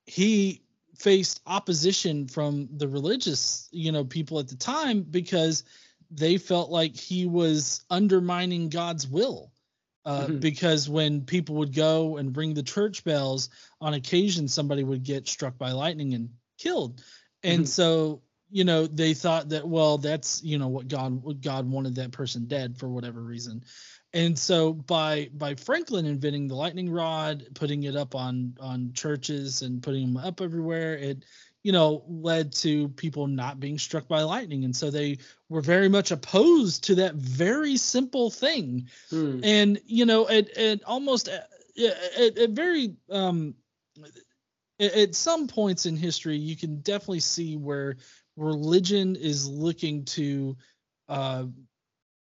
He 0.07 0.63
faced 0.99 1.41
opposition 1.47 2.29
from 2.29 2.69
the 2.77 2.87
religious 2.87 3.69
you 3.73 3.93
know 3.93 4.05
people 4.05 4.39
at 4.39 4.49
the 4.49 4.57
time 4.57 5.03
because 5.03 5.65
they 6.13 6.39
felt 6.39 6.71
like 6.71 6.97
he 6.97 7.27
was 7.27 7.85
undermining 7.91 8.69
god's 8.69 9.07
will 9.07 9.51
uh, 10.05 10.27
mm-hmm. 10.27 10.39
because 10.39 10.89
when 10.89 11.23
people 11.23 11.57
would 11.57 11.75
go 11.75 12.17
and 12.17 12.37
ring 12.37 12.55
the 12.55 12.63
church 12.63 13.05
bells 13.05 13.51
on 13.81 13.95
occasion 13.95 14.49
somebody 14.49 14.83
would 14.83 15.05
get 15.05 15.29
struck 15.29 15.57
by 15.59 15.73
lightning 15.73 16.15
and 16.15 16.29
killed. 16.63 17.03
And 17.43 17.61
mm-hmm. 17.61 17.67
so, 17.67 18.23
you 18.51 18.65
know, 18.65 18.87
they 18.87 19.15
thought 19.15 19.49
that 19.51 19.67
well, 19.67 19.99
that's 19.99 20.43
you 20.43 20.59
know 20.59 20.69
what 20.69 20.89
God 20.89 21.23
what 21.23 21.41
God 21.41 21.69
wanted 21.69 21.97
that 21.97 22.13
person 22.13 22.47
dead 22.47 22.79
for 22.79 22.89
whatever 22.89 23.21
reason. 23.21 23.65
And 24.13 24.39
so 24.39 24.75
by 24.75 25.31
by 25.33 25.55
Franklin 25.55 26.07
inventing 26.07 26.49
the 26.49 26.55
lightning 26.55 26.91
rod, 26.91 27.47
putting 27.55 27.85
it 27.85 27.97
up 27.97 28.15
on 28.15 28.57
on 28.61 28.93
churches 28.93 29.63
and 29.63 29.83
putting 29.83 30.13
them 30.13 30.23
up 30.23 30.41
everywhere, 30.41 30.97
it 30.97 31.25
you 31.63 31.73
know 31.73 32.05
led 32.09 32.53
to 32.53 32.89
people 32.89 33.27
not 33.27 33.61
being 33.61 33.79
struck 33.79 34.09
by 34.09 34.23
lightning. 34.23 34.65
And 34.65 34.75
so 34.75 34.91
they 34.91 35.19
were 35.49 35.61
very 35.61 35.89
much 35.89 36.11
opposed 36.11 36.85
to 36.85 36.97
that 36.97 37.15
very 37.15 37.77
simple 37.77 38.31
thing. 38.31 38.89
Hmm. 39.11 39.41
and 39.43 39.81
you 39.87 40.07
know 40.07 40.27
it, 40.27 40.57
it 40.57 40.83
almost 40.85 41.29
at, 41.29 42.39
at 42.39 42.51
very 42.51 42.97
um, 43.11 43.55
at 44.81 45.15
some 45.15 45.47
points 45.47 45.87
in 45.87 45.97
history, 45.97 46.37
you 46.37 46.57
can 46.57 46.81
definitely 46.81 47.21
see 47.21 47.57
where 47.57 47.97
religion 48.37 49.17
is 49.17 49.49
looking 49.49 50.05
to 50.05 50.57
uh, 51.09 51.45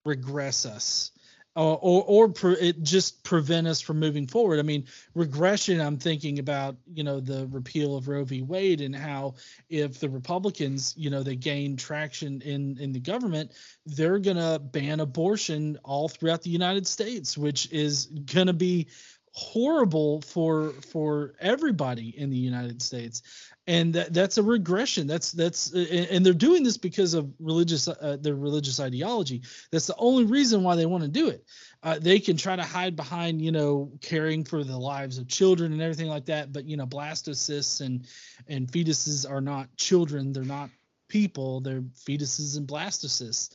regress 0.05 0.66
us 0.66 1.12
or 1.57 1.79
or, 1.81 2.05
or 2.07 2.29
pre- 2.29 2.55
it 2.55 2.83
just 2.83 3.25
prevent 3.25 3.67
us 3.67 3.81
from 3.81 3.99
moving 3.99 4.27
forward. 4.27 4.59
I 4.59 4.63
mean, 4.63 4.87
regression. 5.15 5.81
I'm 5.81 5.99
thinking 5.99 6.39
about 6.39 6.77
you 6.93 7.03
know 7.03 7.21
the 7.21 7.47
repeal 7.49 7.97
of 7.97 8.09
Roe 8.09 8.25
v. 8.25 8.43
Wade 8.43 8.81
and 8.81 8.95
how 8.95 9.35
if 9.69 9.99
the 9.99 10.09
Republicans 10.09 10.95
you 10.97 11.11
know 11.11 11.23
they 11.23 11.37
gain 11.37 11.77
traction 11.77 12.41
in 12.43 12.79
in 12.79 12.93
the 12.93 13.01
government, 13.01 13.53
they're 13.87 14.19
gonna 14.19 14.59
ban 14.59 15.01
abortion 15.01 15.79
all 15.85 16.09
throughout 16.09 16.43
the 16.43 16.51
United 16.51 16.87
States, 16.87 17.37
which 17.37 17.71
is 17.73 18.07
gonna 18.07 18.53
be 18.53 18.89
horrible 19.33 20.21
for 20.23 20.71
for 20.90 21.35
everybody 21.40 22.09
in 22.19 22.31
the 22.31 22.37
United 22.37 22.83
States. 22.83 23.23
And 23.66 23.95
that, 23.95 24.12
that's 24.12 24.38
a 24.38 24.43
regression. 24.43 25.07
That's 25.07 25.31
that's 25.31 25.73
and 25.73 26.27
they're 26.27 26.33
doing 26.33 26.64
this 26.64 26.77
because 26.77 27.14
of 27.14 27.33
religious 27.38 27.87
uh, 27.87 28.16
their 28.21 28.35
religious 28.35 28.81
ideology. 28.81 29.43
That's 29.71 29.87
the 29.87 29.97
only 29.97 30.25
reason 30.25 30.64
why 30.64 30.75
they 30.75 30.87
want 30.87 31.05
to 31.05 31.09
do 31.09 31.29
it. 31.29 31.45
Uh, 31.83 31.99
they 32.01 32.19
can 32.19 32.37
try 32.37 32.57
to 32.57 32.64
hide 32.64 32.97
behind 32.97 33.40
you 33.40 33.53
know 33.53 33.93
caring 34.01 34.45
for 34.45 34.64
the 34.64 34.77
lives 34.77 35.19
of 35.19 35.29
children 35.29 35.73
and 35.73 35.81
everything 35.81 36.09
like 36.09 36.27
that 36.27 36.53
but 36.53 36.64
you 36.64 36.77
know 36.77 36.87
blastocysts 36.87 37.81
and 37.81 38.09
and 38.49 38.66
fetuses 38.66 39.31
are 39.31 39.40
not 39.40 39.75
children. 39.77 40.33
They're 40.33 40.43
not 40.43 40.71
people. 41.09 41.61
They're 41.61 41.83
fetuses 41.83 42.57
and 42.57 42.66
blastocysts. 42.66 43.51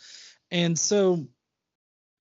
And 0.52 0.80
so 0.80 1.28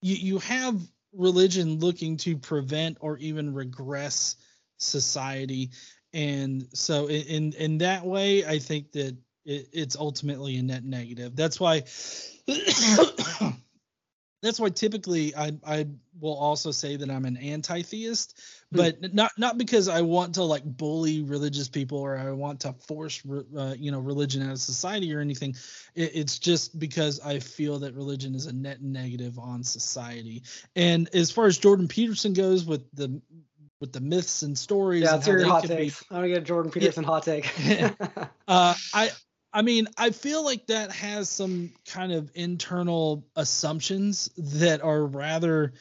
you 0.00 0.16
you 0.16 0.38
have 0.40 0.80
religion 1.16 1.78
looking 1.78 2.16
to 2.18 2.36
prevent 2.36 2.98
or 3.00 3.18
even 3.18 3.54
regress 3.54 4.36
society. 4.78 5.70
And 6.12 6.68
so 6.72 7.08
in 7.08 7.52
in 7.54 7.78
that 7.78 8.04
way 8.04 8.44
i 8.46 8.58
think 8.58 8.92
that 8.92 9.16
it, 9.44 9.68
it's 9.72 9.96
ultimately 9.96 10.56
a 10.56 10.62
net 10.62 10.84
negative. 10.84 11.36
That's 11.36 11.60
why 11.60 11.84
that's 14.44 14.60
why 14.60 14.68
typically 14.68 15.34
I 15.34 15.52
I 15.66 15.86
will 16.20 16.36
also 16.36 16.70
say 16.70 16.96
that 16.96 17.10
I'm 17.10 17.24
an 17.24 17.38
anti-theist, 17.38 18.38
hmm. 18.70 18.76
but 18.76 19.14
not 19.14 19.32
not 19.38 19.56
because 19.56 19.88
I 19.88 20.02
want 20.02 20.34
to 20.34 20.42
like 20.42 20.64
bully 20.64 21.22
religious 21.22 21.68
people 21.68 21.98
or 21.98 22.18
I 22.18 22.30
want 22.32 22.60
to 22.60 22.74
force 22.86 23.22
uh, 23.56 23.74
you 23.78 23.90
know 23.90 24.00
religion 24.00 24.42
out 24.42 24.52
of 24.52 24.58
society 24.58 25.14
or 25.14 25.20
anything. 25.20 25.56
It, 25.94 26.10
it's 26.14 26.38
just 26.38 26.78
because 26.78 27.20
I 27.20 27.38
feel 27.38 27.78
that 27.78 27.94
religion 27.94 28.34
is 28.34 28.44
a 28.44 28.52
net 28.52 28.82
negative 28.82 29.38
on 29.38 29.64
society. 29.64 30.42
And 30.76 31.08
as 31.14 31.30
far 31.30 31.46
as 31.46 31.56
Jordan 31.56 31.88
Peterson 31.88 32.34
goes 32.34 32.66
with 32.66 32.84
the 32.92 33.20
with 33.80 33.92
the 33.92 34.00
myths 34.00 34.42
and 34.42 34.56
stories. 34.56 35.04
Yeah, 35.04 35.16
it's 35.16 35.26
your 35.26 35.44
hot 35.46 35.64
takes. 35.64 36.02
Be, 36.02 36.06
I'm 36.10 36.16
gonna 36.18 36.28
get 36.28 36.38
a 36.38 36.40
Jordan 36.42 36.70
Peterson 36.70 37.02
yeah. 37.02 37.08
hot 37.08 37.22
take. 37.22 37.52
uh, 38.48 38.74
I 38.92 39.10
I 39.54 39.62
mean, 39.62 39.86
I 39.96 40.10
feel 40.10 40.44
like 40.44 40.66
that 40.66 40.90
has 40.90 41.28
some 41.28 41.70
kind 41.86 42.12
of 42.12 42.30
internal 42.34 43.24
assumptions 43.36 44.28
that 44.36 44.82
are 44.82 45.06
rather 45.06 45.72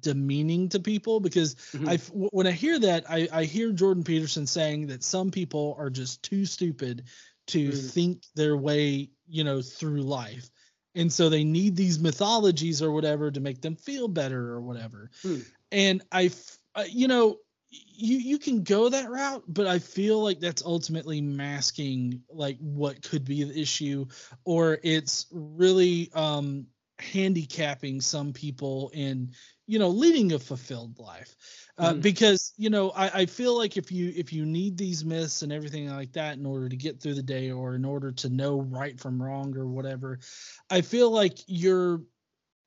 demeaning 0.00 0.68
to 0.70 0.80
people 0.80 1.20
because 1.20 1.54
mm-hmm. 1.72 1.88
I 1.88 1.96
when 2.12 2.46
I 2.46 2.50
hear 2.50 2.78
that 2.80 3.08
I, 3.08 3.28
I 3.32 3.44
hear 3.44 3.72
Jordan 3.72 4.02
Peterson 4.02 4.46
saying 4.46 4.88
that 4.88 5.04
some 5.04 5.30
people 5.30 5.76
are 5.78 5.90
just 5.90 6.22
too 6.24 6.44
stupid 6.44 7.04
to 7.46 7.68
mm. 7.68 7.90
think 7.90 8.24
their 8.34 8.56
way, 8.56 9.10
you 9.28 9.44
know, 9.44 9.62
through 9.62 10.02
life. 10.02 10.50
And 10.94 11.12
so 11.12 11.28
they 11.28 11.44
need 11.44 11.76
these 11.76 12.00
mythologies 12.00 12.82
or 12.82 12.90
whatever 12.90 13.30
to 13.30 13.40
make 13.40 13.60
them 13.60 13.76
feel 13.76 14.08
better 14.08 14.50
or 14.50 14.60
whatever. 14.60 15.10
Mm. 15.24 15.46
And 15.70 16.02
I, 16.10 16.30
uh, 16.74 16.84
you 16.88 17.06
know, 17.06 17.38
you 17.70 18.18
you 18.18 18.38
can 18.38 18.62
go 18.62 18.88
that 18.88 19.10
route, 19.10 19.44
but 19.46 19.66
I 19.66 19.78
feel 19.78 20.22
like 20.22 20.40
that's 20.40 20.64
ultimately 20.64 21.20
masking 21.20 22.22
like 22.30 22.58
what 22.58 23.02
could 23.02 23.24
be 23.24 23.44
the 23.44 23.60
issue, 23.60 24.06
or 24.44 24.78
it's 24.82 25.26
really 25.30 26.10
um 26.14 26.66
handicapping 27.00 28.00
some 28.00 28.32
people 28.32 28.90
in 28.92 29.30
you 29.66 29.78
know 29.78 29.88
leading 29.88 30.32
a 30.32 30.38
fulfilled 30.38 30.98
life 30.98 31.34
uh, 31.78 31.94
mm. 31.94 32.02
because 32.02 32.52
you 32.56 32.68
know 32.70 32.90
I, 32.90 33.20
I 33.20 33.26
feel 33.26 33.56
like 33.56 33.76
if 33.76 33.90
you 33.90 34.12
if 34.14 34.32
you 34.32 34.44
need 34.44 34.76
these 34.76 35.04
myths 35.04 35.42
and 35.42 35.52
everything 35.52 35.88
like 35.88 36.12
that 36.12 36.36
in 36.36 36.44
order 36.44 36.68
to 36.68 36.76
get 36.76 37.00
through 37.00 37.14
the 37.14 37.22
day 37.22 37.50
or 37.50 37.74
in 37.74 37.84
order 37.84 38.12
to 38.12 38.28
know 38.28 38.60
right 38.60 38.98
from 38.98 39.22
wrong 39.22 39.56
or 39.56 39.66
whatever 39.66 40.18
i 40.68 40.80
feel 40.80 41.10
like 41.10 41.38
you're 41.46 42.02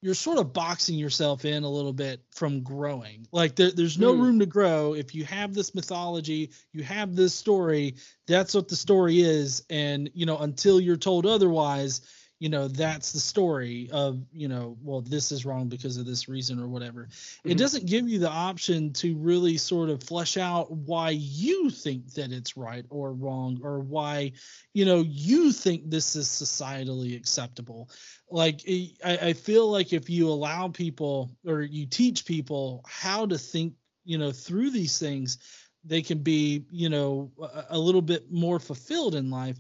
you're 0.03 0.13
sort 0.13 0.37
of 0.37 0.51
boxing 0.51 0.97
yourself 0.97 1.45
in 1.45 1.63
a 1.63 1.69
little 1.69 1.93
bit 1.93 2.21
from 2.31 2.61
growing. 2.61 3.25
Like 3.31 3.55
there, 3.55 3.71
there's 3.71 3.97
no 3.97 4.13
mm. 4.13 4.21
room 4.21 4.39
to 4.39 4.45
grow 4.45 4.95
if 4.95 5.15
you 5.15 5.23
have 5.23 5.53
this 5.53 5.73
mythology, 5.73 6.51
you 6.73 6.83
have 6.83 7.15
this 7.15 7.33
story. 7.33 7.95
That's 8.27 8.53
what 8.53 8.67
the 8.67 8.75
story 8.75 9.21
is, 9.21 9.63
and 9.69 10.09
you 10.13 10.25
know 10.25 10.37
until 10.39 10.81
you're 10.81 10.97
told 10.97 11.25
otherwise, 11.25 12.01
you 12.43 12.49
know 12.49 12.67
that's 12.67 13.13
the 13.13 13.21
story 13.21 13.89
of 13.93 14.21
you 14.34 14.49
know 14.49 14.75
well 14.84 14.99
this 14.99 15.32
is 15.32 15.45
wrong 15.45 15.69
because 15.69 15.95
of 15.95 16.06
this 16.06 16.27
reason 16.27 16.60
or 16.60 16.67
whatever. 16.67 17.08
Mm-hmm. 17.08 17.51
it 17.51 17.58
doesn't 17.58 17.86
give 17.86 18.10
you 18.10 18.19
the 18.19 18.29
option 18.29 18.91
to 18.95 19.15
really 19.15 19.56
sort 19.56 19.89
of 19.89 20.03
flesh 20.03 20.36
out 20.36 20.69
why 20.69 21.12
you 21.12 21.69
think 21.69 22.13
that 22.15 22.34
it's 22.34 22.58
right 22.58 22.86
or 22.89 23.13
wrong 23.13 23.62
or 23.63 23.79
why 23.79 24.34
you 24.73 24.84
know 24.84 25.06
you 25.08 25.53
think 25.53 25.89
this 25.89 26.17
is 26.17 26.27
societally 26.27 27.15
acceptable. 27.15 27.89
Like 28.29 28.60
I, 28.67 29.19
I 29.29 29.34
feel 29.34 29.71
like 29.71 29.93
if 29.93 30.10
you 30.10 30.27
allow 30.27 30.67
people 30.67 31.32
or 31.47 31.62
you 31.62 31.86
teach 31.86 32.25
people 32.25 32.84
how 32.86 33.25
to 33.25 33.38
think 33.38 33.75
you 34.03 34.17
know 34.17 34.34
through 34.34 34.71
these 34.71 34.99
things 34.99 35.38
they 35.86 36.01
can 36.01 36.17
be 36.17 36.65
you 36.71 36.89
know 36.89 37.32
a, 37.41 37.67
a 37.69 37.79
little 37.79 38.01
bit 38.01 38.29
more 38.29 38.60
fulfilled 38.60 39.15
in 39.15 39.32
life. 39.32 39.58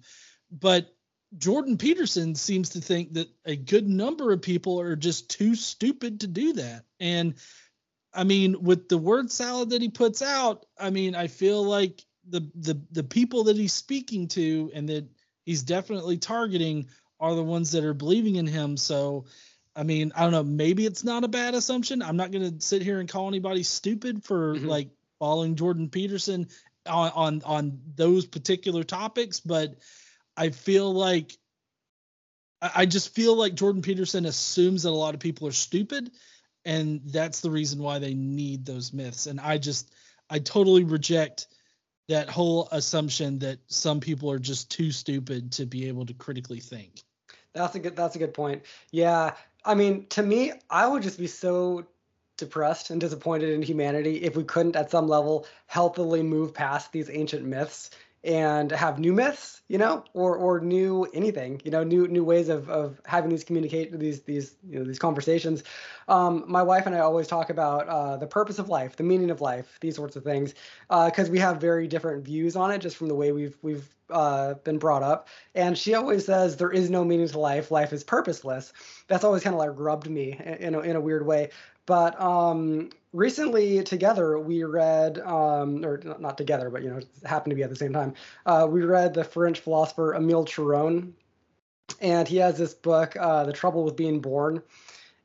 But 0.51 0.93
Jordan 1.37 1.77
Peterson 1.77 2.35
seems 2.35 2.69
to 2.69 2.81
think 2.81 3.13
that 3.13 3.29
a 3.45 3.55
good 3.55 3.87
number 3.87 4.31
of 4.31 4.41
people 4.41 4.79
are 4.79 4.95
just 4.95 5.29
too 5.29 5.55
stupid 5.55 6.19
to 6.19 6.27
do 6.27 6.53
that. 6.53 6.83
And 6.99 7.35
I 8.13 8.23
mean, 8.23 8.61
with 8.61 8.89
the 8.89 8.97
word 8.97 9.31
salad 9.31 9.71
that 9.71 9.81
he 9.81 9.89
puts 9.89 10.21
out, 10.21 10.65
I 10.77 10.89
mean, 10.89 11.15
I 11.15 11.27
feel 11.27 11.63
like 11.63 12.03
the 12.29 12.49
the 12.55 12.79
the 12.91 13.03
people 13.03 13.45
that 13.45 13.57
he's 13.57 13.73
speaking 13.73 14.27
to 14.29 14.71
and 14.73 14.87
that 14.89 15.07
he's 15.45 15.63
definitely 15.63 16.17
targeting 16.17 16.87
are 17.19 17.35
the 17.35 17.43
ones 17.43 17.71
that 17.71 17.83
are 17.83 17.93
believing 17.93 18.35
in 18.35 18.47
him. 18.47 18.77
So 18.77 19.25
I 19.75 19.83
mean, 19.83 20.11
I 20.15 20.21
don't 20.21 20.31
know, 20.31 20.43
maybe 20.43 20.85
it's 20.85 21.03
not 21.03 21.23
a 21.23 21.27
bad 21.27 21.55
assumption. 21.55 22.03
I'm 22.03 22.17
not 22.17 22.31
going 22.31 22.59
to 22.59 22.63
sit 22.63 22.83
here 22.83 22.99
and 22.99 23.09
call 23.09 23.27
anybody 23.27 23.63
stupid 23.63 24.23
for 24.23 24.55
mm-hmm. 24.55 24.67
like 24.67 24.89
following 25.17 25.55
Jordan 25.55 25.89
Peterson 25.89 26.47
on 26.85 27.11
on 27.11 27.41
on 27.43 27.79
those 27.95 28.25
particular 28.25 28.83
topics, 28.83 29.39
but 29.39 29.75
I 30.35 30.49
feel 30.49 30.91
like 30.91 31.37
I 32.61 32.85
just 32.85 33.13
feel 33.13 33.35
like 33.35 33.55
Jordan 33.55 33.81
Peterson 33.81 34.25
assumes 34.25 34.83
that 34.83 34.89
a 34.89 34.91
lot 34.91 35.13
of 35.13 35.19
people 35.19 35.47
are 35.47 35.51
stupid, 35.51 36.11
and 36.63 37.01
that's 37.05 37.41
the 37.41 37.51
reason 37.51 37.81
why 37.81 37.99
they 37.99 38.13
need 38.13 38.65
those 38.65 38.93
myths. 38.93 39.27
And 39.27 39.39
I 39.39 39.57
just 39.57 39.91
I 40.29 40.39
totally 40.39 40.83
reject 40.83 41.47
that 42.09 42.29
whole 42.29 42.67
assumption 42.71 43.39
that 43.39 43.59
some 43.67 43.99
people 43.99 44.31
are 44.31 44.39
just 44.39 44.71
too 44.71 44.91
stupid 44.91 45.51
to 45.53 45.65
be 45.65 45.87
able 45.87 46.05
to 46.05 46.13
critically 46.13 46.59
think. 46.59 47.01
That's 47.53 47.75
a 47.75 47.79
good 47.79 47.95
that's 47.95 48.15
a 48.15 48.19
good 48.19 48.33
point. 48.33 48.63
Yeah. 48.91 49.33
I 49.65 49.75
mean, 49.75 50.07
to 50.07 50.23
me, 50.23 50.53
I 50.69 50.87
would 50.87 51.03
just 51.03 51.17
be 51.17 51.27
so 51.27 51.85
depressed 52.37 52.89
and 52.89 52.99
disappointed 52.99 53.49
in 53.49 53.61
humanity 53.61 54.23
if 54.23 54.35
we 54.35 54.43
couldn't 54.43 54.75
at 54.75 54.91
some 54.91 55.07
level 55.07 55.45
healthily 55.67 56.23
move 56.23 56.53
past 56.53 56.91
these 56.91 57.09
ancient 57.09 57.45
myths 57.45 57.91
and 58.23 58.71
have 58.71 58.99
new 58.99 59.11
myths, 59.11 59.61
you 59.67 59.77
know, 59.77 60.03
or 60.13 60.35
or 60.37 60.59
new 60.59 61.03
anything, 61.13 61.61
you 61.65 61.71
know, 61.71 61.83
new 61.83 62.07
new 62.07 62.23
ways 62.23 62.49
of 62.49 62.69
of 62.69 63.01
having 63.05 63.29
these 63.29 63.43
communicate 63.43 63.97
these 63.99 64.21
these 64.21 64.55
you 64.67 64.79
know 64.79 64.85
these 64.85 64.99
conversations. 64.99 65.63
Um, 66.07 66.45
my 66.47 66.63
wife 66.63 66.85
and 66.85 66.95
I 66.95 66.99
always 66.99 67.27
talk 67.27 67.49
about 67.49 67.87
uh, 67.87 68.17
the 68.17 68.27
purpose 68.27 68.59
of 68.59 68.69
life, 68.69 68.95
the 68.95 69.03
meaning 69.03 69.29
of 69.29 69.41
life, 69.41 69.77
these 69.81 69.95
sorts 69.95 70.15
of 70.15 70.23
things, 70.23 70.53
because 70.89 71.29
uh, 71.29 71.31
we 71.31 71.39
have 71.39 71.59
very 71.59 71.87
different 71.87 72.23
views 72.23 72.55
on 72.55 72.71
it 72.71 72.79
just 72.79 72.97
from 72.97 73.07
the 73.07 73.15
way 73.15 73.31
we've 73.31 73.57
we've 73.61 73.93
uh, 74.09 74.53
been 74.55 74.77
brought 74.77 75.03
up. 75.03 75.27
And 75.55 75.77
she 75.77 75.93
always 75.93 76.25
says 76.25 76.55
there 76.55 76.71
is 76.71 76.89
no 76.89 77.03
meaning 77.03 77.27
to 77.27 77.39
life. 77.39 77.71
Life 77.71 77.91
is 77.93 78.03
purposeless. 78.03 78.71
That's 79.07 79.23
always 79.23 79.43
kind 79.43 79.53
of 79.53 79.59
like 79.59 79.71
rubbed 79.73 80.09
me 80.09 80.39
in 80.59 80.75
a, 80.75 80.79
in 80.79 80.95
a 80.95 81.01
weird 81.01 81.25
way. 81.25 81.49
But 81.85 82.19
um, 82.19 82.89
recently, 83.11 83.83
together, 83.83 84.39
we 84.39 84.63
read, 84.63 85.19
um, 85.19 85.83
or 85.83 85.99
not 86.19 86.37
together, 86.37 86.69
but 86.69 86.83
you 86.83 86.89
know, 86.89 86.99
happened 87.25 87.51
to 87.51 87.55
be 87.55 87.63
at 87.63 87.69
the 87.69 87.75
same 87.75 87.93
time. 87.93 88.13
Uh, 88.45 88.67
we 88.69 88.83
read 88.83 89.13
the 89.13 89.23
French 89.23 89.59
philosopher 89.59 90.15
Emile 90.15 90.45
Cioran, 90.45 91.11
and 91.99 92.27
he 92.27 92.37
has 92.37 92.57
this 92.57 92.73
book, 92.73 93.15
uh, 93.17 93.43
"The 93.43 93.53
Trouble 93.53 93.83
with 93.83 93.95
Being 93.95 94.19
Born." 94.21 94.61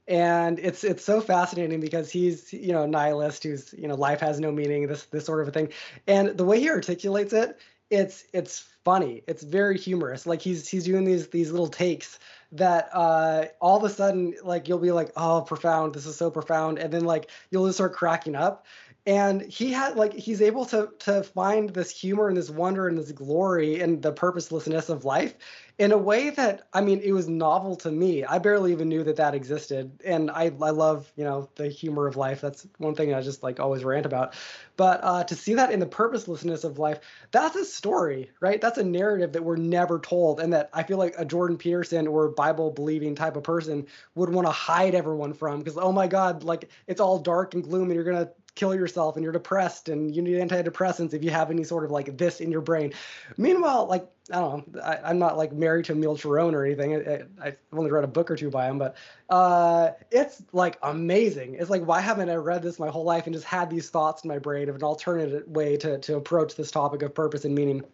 And 0.08 0.58
it's 0.58 0.84
it's 0.84 1.04
so 1.04 1.20
fascinating 1.20 1.80
because 1.80 2.10
he's 2.10 2.52
you 2.52 2.72
know 2.72 2.86
nihilist 2.86 3.42
who's 3.42 3.74
you 3.74 3.88
know 3.88 3.94
life 3.94 4.20
has 4.20 4.40
no 4.40 4.50
meaning 4.50 4.86
this 4.86 5.04
this 5.06 5.26
sort 5.26 5.42
of 5.42 5.48
a 5.48 5.50
thing, 5.50 5.68
and 6.06 6.28
the 6.28 6.44
way 6.44 6.58
he 6.58 6.70
articulates 6.70 7.34
it, 7.34 7.58
it's 7.90 8.24
it's 8.32 8.66
funny. 8.84 9.22
It's 9.26 9.42
very 9.42 9.78
humorous. 9.78 10.26
Like 10.26 10.40
he's 10.40 10.68
he's 10.68 10.84
doing 10.84 11.04
these 11.04 11.28
these 11.28 11.50
little 11.50 11.68
takes 11.68 12.18
that 12.52 12.88
uh, 12.92 13.46
all 13.60 13.76
of 13.76 13.84
a 13.84 13.90
sudden 13.90 14.34
like 14.42 14.68
you'll 14.68 14.78
be 14.78 14.92
like 14.92 15.12
oh 15.16 15.42
profound 15.42 15.94
this 15.94 16.06
is 16.06 16.16
so 16.16 16.30
profound 16.30 16.78
and 16.78 16.92
then 16.92 17.04
like 17.04 17.30
you'll 17.50 17.66
just 17.66 17.76
start 17.76 17.92
cracking 17.92 18.34
up 18.34 18.64
and 19.08 19.40
he 19.40 19.72
had 19.72 19.96
like 19.96 20.12
he's 20.12 20.42
able 20.42 20.66
to 20.66 20.90
to 20.98 21.22
find 21.22 21.70
this 21.70 21.90
humor 21.90 22.28
and 22.28 22.36
this 22.36 22.50
wonder 22.50 22.86
and 22.86 22.98
this 22.98 23.10
glory 23.10 23.80
in 23.80 24.02
the 24.02 24.12
purposelessness 24.12 24.90
of 24.90 25.06
life 25.06 25.34
in 25.78 25.92
a 25.92 25.98
way 25.98 26.28
that 26.28 26.68
I 26.74 26.80
mean 26.80 27.00
it 27.00 27.12
was 27.12 27.28
novel 27.28 27.76
to 27.76 27.90
me. 27.90 28.24
I 28.24 28.38
barely 28.38 28.72
even 28.72 28.88
knew 28.88 29.04
that 29.04 29.16
that 29.16 29.34
existed, 29.34 30.02
and 30.04 30.30
I 30.30 30.52
I 30.60 30.70
love 30.70 31.10
you 31.16 31.24
know 31.24 31.48
the 31.54 31.68
humor 31.68 32.06
of 32.06 32.16
life. 32.16 32.40
That's 32.40 32.66
one 32.76 32.94
thing 32.94 33.14
I 33.14 33.22
just 33.22 33.42
like 33.42 33.60
always 33.60 33.84
rant 33.84 34.04
about. 34.04 34.34
But 34.76 35.00
uh, 35.02 35.24
to 35.24 35.34
see 35.34 35.54
that 35.54 35.72
in 35.72 35.80
the 35.80 35.86
purposelessness 35.86 36.64
of 36.64 36.78
life, 36.78 37.00
that's 37.30 37.56
a 37.56 37.64
story, 37.64 38.30
right? 38.40 38.60
That's 38.60 38.78
a 38.78 38.84
narrative 38.84 39.32
that 39.32 39.42
we're 39.42 39.56
never 39.56 40.00
told, 40.00 40.40
and 40.40 40.52
that 40.52 40.68
I 40.72 40.82
feel 40.82 40.98
like 40.98 41.14
a 41.16 41.24
Jordan 41.24 41.56
Peterson 41.56 42.06
or 42.06 42.28
Bible 42.28 42.70
believing 42.72 43.14
type 43.14 43.36
of 43.36 43.44
person 43.44 43.86
would 44.16 44.28
want 44.28 44.46
to 44.46 44.52
hide 44.52 44.94
everyone 44.94 45.32
from 45.32 45.60
because 45.60 45.78
oh 45.78 45.92
my 45.92 46.08
God, 46.08 46.42
like 46.42 46.68
it's 46.86 47.00
all 47.00 47.18
dark 47.20 47.54
and 47.54 47.62
gloom, 47.62 47.84
and 47.84 47.94
you're 47.94 48.04
gonna 48.04 48.30
kill 48.58 48.74
yourself 48.74 49.14
and 49.16 49.22
you're 49.22 49.32
depressed 49.32 49.88
and 49.88 50.14
you 50.14 50.20
need 50.20 50.36
antidepressants 50.36 51.14
if 51.14 51.22
you 51.22 51.30
have 51.30 51.50
any 51.50 51.62
sort 51.62 51.84
of 51.84 51.92
like 51.92 52.18
this 52.18 52.40
in 52.40 52.50
your 52.50 52.60
brain. 52.60 52.92
Meanwhile, 53.36 53.86
like 53.86 54.08
I 54.32 54.40
don't 54.40 54.74
know, 54.74 54.82
I, 54.82 55.10
am 55.10 55.18
not 55.20 55.36
like 55.36 55.52
married 55.52 55.84
to 55.86 55.92
Emile 55.92 56.16
Cioran 56.16 56.52
or 56.52 56.64
anything. 56.64 56.96
I, 57.40 57.44
have 57.44 57.56
only 57.72 57.90
read 57.90 58.02
a 58.02 58.08
book 58.08 58.30
or 58.30 58.36
two 58.36 58.50
by 58.50 58.68
him, 58.68 58.76
but 58.78 58.96
uh, 59.30 59.90
it's 60.10 60.42
like 60.52 60.76
amazing. 60.82 61.54
It's 61.54 61.70
like 61.70 61.84
why 61.84 62.00
haven't 62.00 62.28
I 62.28 62.34
read 62.34 62.62
this 62.62 62.80
my 62.80 62.88
whole 62.88 63.04
life 63.04 63.26
and 63.26 63.34
just 63.34 63.46
had 63.46 63.70
these 63.70 63.90
thoughts 63.90 64.24
in 64.24 64.28
my 64.28 64.38
brain 64.38 64.68
of 64.68 64.74
an 64.74 64.82
alternative 64.82 65.46
way 65.46 65.76
to 65.78 65.98
to 65.98 66.16
approach 66.16 66.56
this 66.56 66.72
topic 66.72 67.02
of 67.02 67.14
purpose 67.14 67.44
and 67.44 67.54
meaning. 67.54 67.84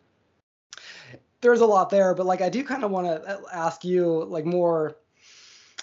There's 1.43 1.61
a 1.61 1.67
lot 1.67 1.91
there, 1.91 2.15
but 2.15 2.25
like 2.25 2.41
I 2.41 2.49
do 2.49 2.65
kind 2.65 2.85
of 2.85 2.91
want 2.91 3.07
to 3.07 3.41
ask 3.53 3.85
you 3.85 4.25
like 4.25 4.47
more, 4.47 4.97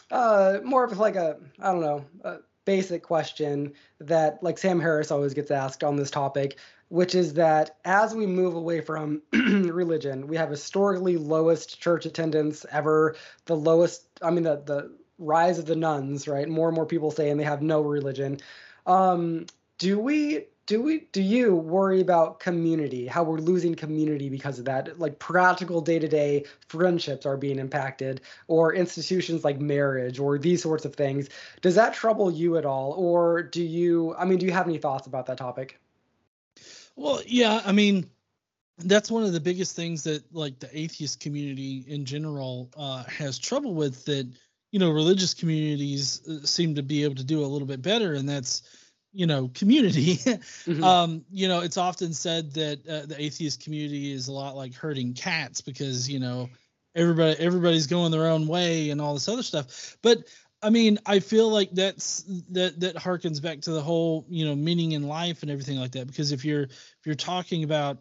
uh, 0.10 0.58
more 0.64 0.84
of 0.84 0.98
like 0.98 1.16
a 1.16 1.38
I 1.60 1.72
don't 1.72 1.82
know. 1.82 2.42
Basic 2.66 3.04
question 3.04 3.74
that 4.00 4.42
like 4.44 4.58
Sam 4.58 4.80
Harris 4.80 5.12
always 5.12 5.34
gets 5.34 5.52
asked 5.52 5.84
on 5.84 5.96
this 5.96 6.12
topic, 6.12 6.58
which 6.90 7.16
is 7.16 7.34
that 7.34 7.78
as 7.86 8.14
we 8.14 8.26
move 8.28 8.56
away 8.56 8.82
from 8.82 9.22
religion, 9.34 10.28
we 10.28 10.38
have 10.38 10.50
historically 10.50 11.18
lowest 11.18 11.82
church 11.82 12.06
attendance 12.06 12.66
ever, 12.72 13.16
the 13.46 13.56
lowest 13.56 14.06
I 14.22 14.30
mean 14.30 14.44
the 14.44 14.62
the 14.64 14.92
rise 15.18 15.60
of 15.60 15.66
the 15.66 15.76
nones, 15.76 16.28
right? 16.28 16.50
More 16.50 16.68
and 16.68 16.76
more 16.76 16.86
people 16.86 17.12
saying 17.12 17.38
they 17.38 17.44
have 17.44 17.62
no 17.62 17.82
religion. 17.82 18.40
Um, 18.86 19.46
do 19.78 20.00
we 20.00 20.46
do 20.72 20.82
we 20.82 21.00
do 21.12 21.22
you 21.22 21.54
worry 21.54 22.00
about 22.00 22.40
community 22.40 23.06
how 23.06 23.24
we're 23.24 23.40
losing 23.40 23.76
community 23.76 24.30
because 24.30 24.58
of 24.58 24.64
that? 24.64 24.98
Like 24.98 25.20
practical 25.20 25.82
day-to-day 25.82 26.46
friendships 26.70 27.26
are 27.26 27.36
being 27.36 27.60
impacted 27.60 28.22
or 28.48 28.74
institutions 28.74 29.44
like 29.44 29.60
marriage 29.60 30.18
or 30.18 30.38
these 30.38 30.64
sorts 30.64 30.86
of 30.86 30.96
things. 30.96 31.28
Does 31.60 31.76
that 31.76 31.94
trouble 31.94 32.32
you 32.32 32.56
at 32.56 32.66
all 32.66 32.94
or 32.94 33.44
do 33.44 33.62
you 33.62 34.16
i 34.18 34.24
mean 34.24 34.38
do 34.38 34.46
you 34.46 34.54
have 34.54 34.66
any 34.66 34.78
thoughts 34.78 35.08
about 35.08 35.26
that 35.26 35.38
topic? 35.38 35.78
Well 36.96 37.22
yeah 37.26 37.62
i 37.66 37.74
mean 37.74 38.10
that's 38.78 39.12
one 39.12 39.24
of 39.24 39.34
the 39.34 39.42
biggest 39.42 39.76
things 39.76 40.06
that 40.06 40.24
like 40.34 40.58
the 40.60 40.70
atheist 40.72 41.20
community 41.20 41.84
in 41.86 42.06
general 42.06 42.70
uh, 42.78 43.04
has 43.04 43.38
trouble 43.38 43.74
with 43.74 44.06
that 44.06 44.26
you 44.72 44.80
know 44.80 44.90
religious 44.90 45.34
communities 45.34 46.26
uh, 46.30 46.46
seem 46.46 46.76
to 46.76 46.82
be 46.82 47.04
able 47.04 47.16
to 47.16 47.26
do 47.26 47.44
a 47.44 47.46
little 47.46 47.68
bit 47.68 47.82
better 47.82 48.14
and 48.14 48.30
that's 48.30 48.64
you 49.14 49.26
know 49.26 49.50
community. 49.54 50.20
Mm-hmm. 50.66 50.84
um 50.84 51.26
you 51.32 51.48
know 51.48 51.62
it's 51.62 51.78
often 51.78 52.14
said 52.14 52.54
that 52.54 52.88
uh, 52.88 53.06
the 53.06 53.16
atheist 53.20 53.64
community 53.64 54.12
is 54.12 54.28
a 54.28 54.32
lot 54.32 54.56
like 54.56 54.74
herding 54.74 55.14
cats 55.14 55.62
because 55.62 56.10
you 56.10 56.20
know 56.20 56.50
everybody 56.96 57.40
everybody's 57.40 57.88
going 57.88 58.12
their 58.12 58.28
own 58.28 58.48
way 58.48 58.90
and 58.90 59.02
all 59.02 59.14
this 59.14 59.28
other 59.28 59.44
stuff. 59.44 59.98
But 60.02 60.20
i 60.64 60.70
mean 60.70 61.00
i 61.08 61.20
feel 61.20 61.50
like 61.50 61.72
that's 61.72 62.24
that 62.52 62.80
that 62.80 62.96
harkens 62.96 63.42
back 63.42 63.62
to 63.62 63.72
the 63.72 63.82
whole 63.82 64.26
you 64.30 64.46
know 64.46 64.56
meaning 64.56 64.92
in 64.92 65.08
life 65.08 65.42
and 65.42 65.52
everything 65.52 65.78
like 65.80 65.92
that. 65.92 66.08
Because 66.08 66.32
if 66.32 66.46
you're 66.46 66.64
if 66.64 67.00
you're 67.06 67.16
talking 67.16 67.64
about 67.64 67.98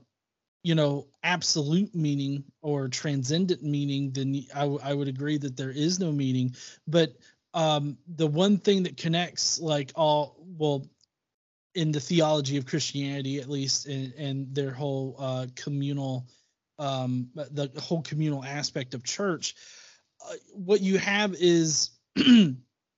you 0.62 0.74
know 0.74 1.06
absolute 1.22 1.94
meaning 1.94 2.44
or 2.62 2.88
transcendent 2.88 3.62
meaning 3.62 4.10
then 4.12 4.44
I, 4.54 4.60
w- 4.60 4.80
I 4.82 4.92
would 4.92 5.08
agree 5.08 5.38
that 5.38 5.56
there 5.56 5.70
is 5.70 5.98
no 5.98 6.12
meaning. 6.12 6.54
But 6.86 7.14
um 7.54 7.96
the 8.06 8.26
one 8.26 8.58
thing 8.58 8.84
that 8.84 8.96
connects 8.96 9.58
like 9.60 9.92
all 9.94 10.36
well 10.40 10.86
in 11.74 11.92
the 11.92 12.00
theology 12.00 12.56
of 12.56 12.66
Christianity, 12.66 13.38
at 13.38 13.48
least, 13.48 13.86
and, 13.86 14.12
and 14.14 14.54
their 14.54 14.72
whole 14.72 15.16
uh, 15.18 15.46
communal, 15.54 16.26
um, 16.78 17.28
the 17.34 17.70
whole 17.80 18.02
communal 18.02 18.44
aspect 18.44 18.94
of 18.94 19.04
church, 19.04 19.54
uh, 20.28 20.34
what 20.52 20.80
you 20.80 20.98
have 20.98 21.34
is 21.34 21.90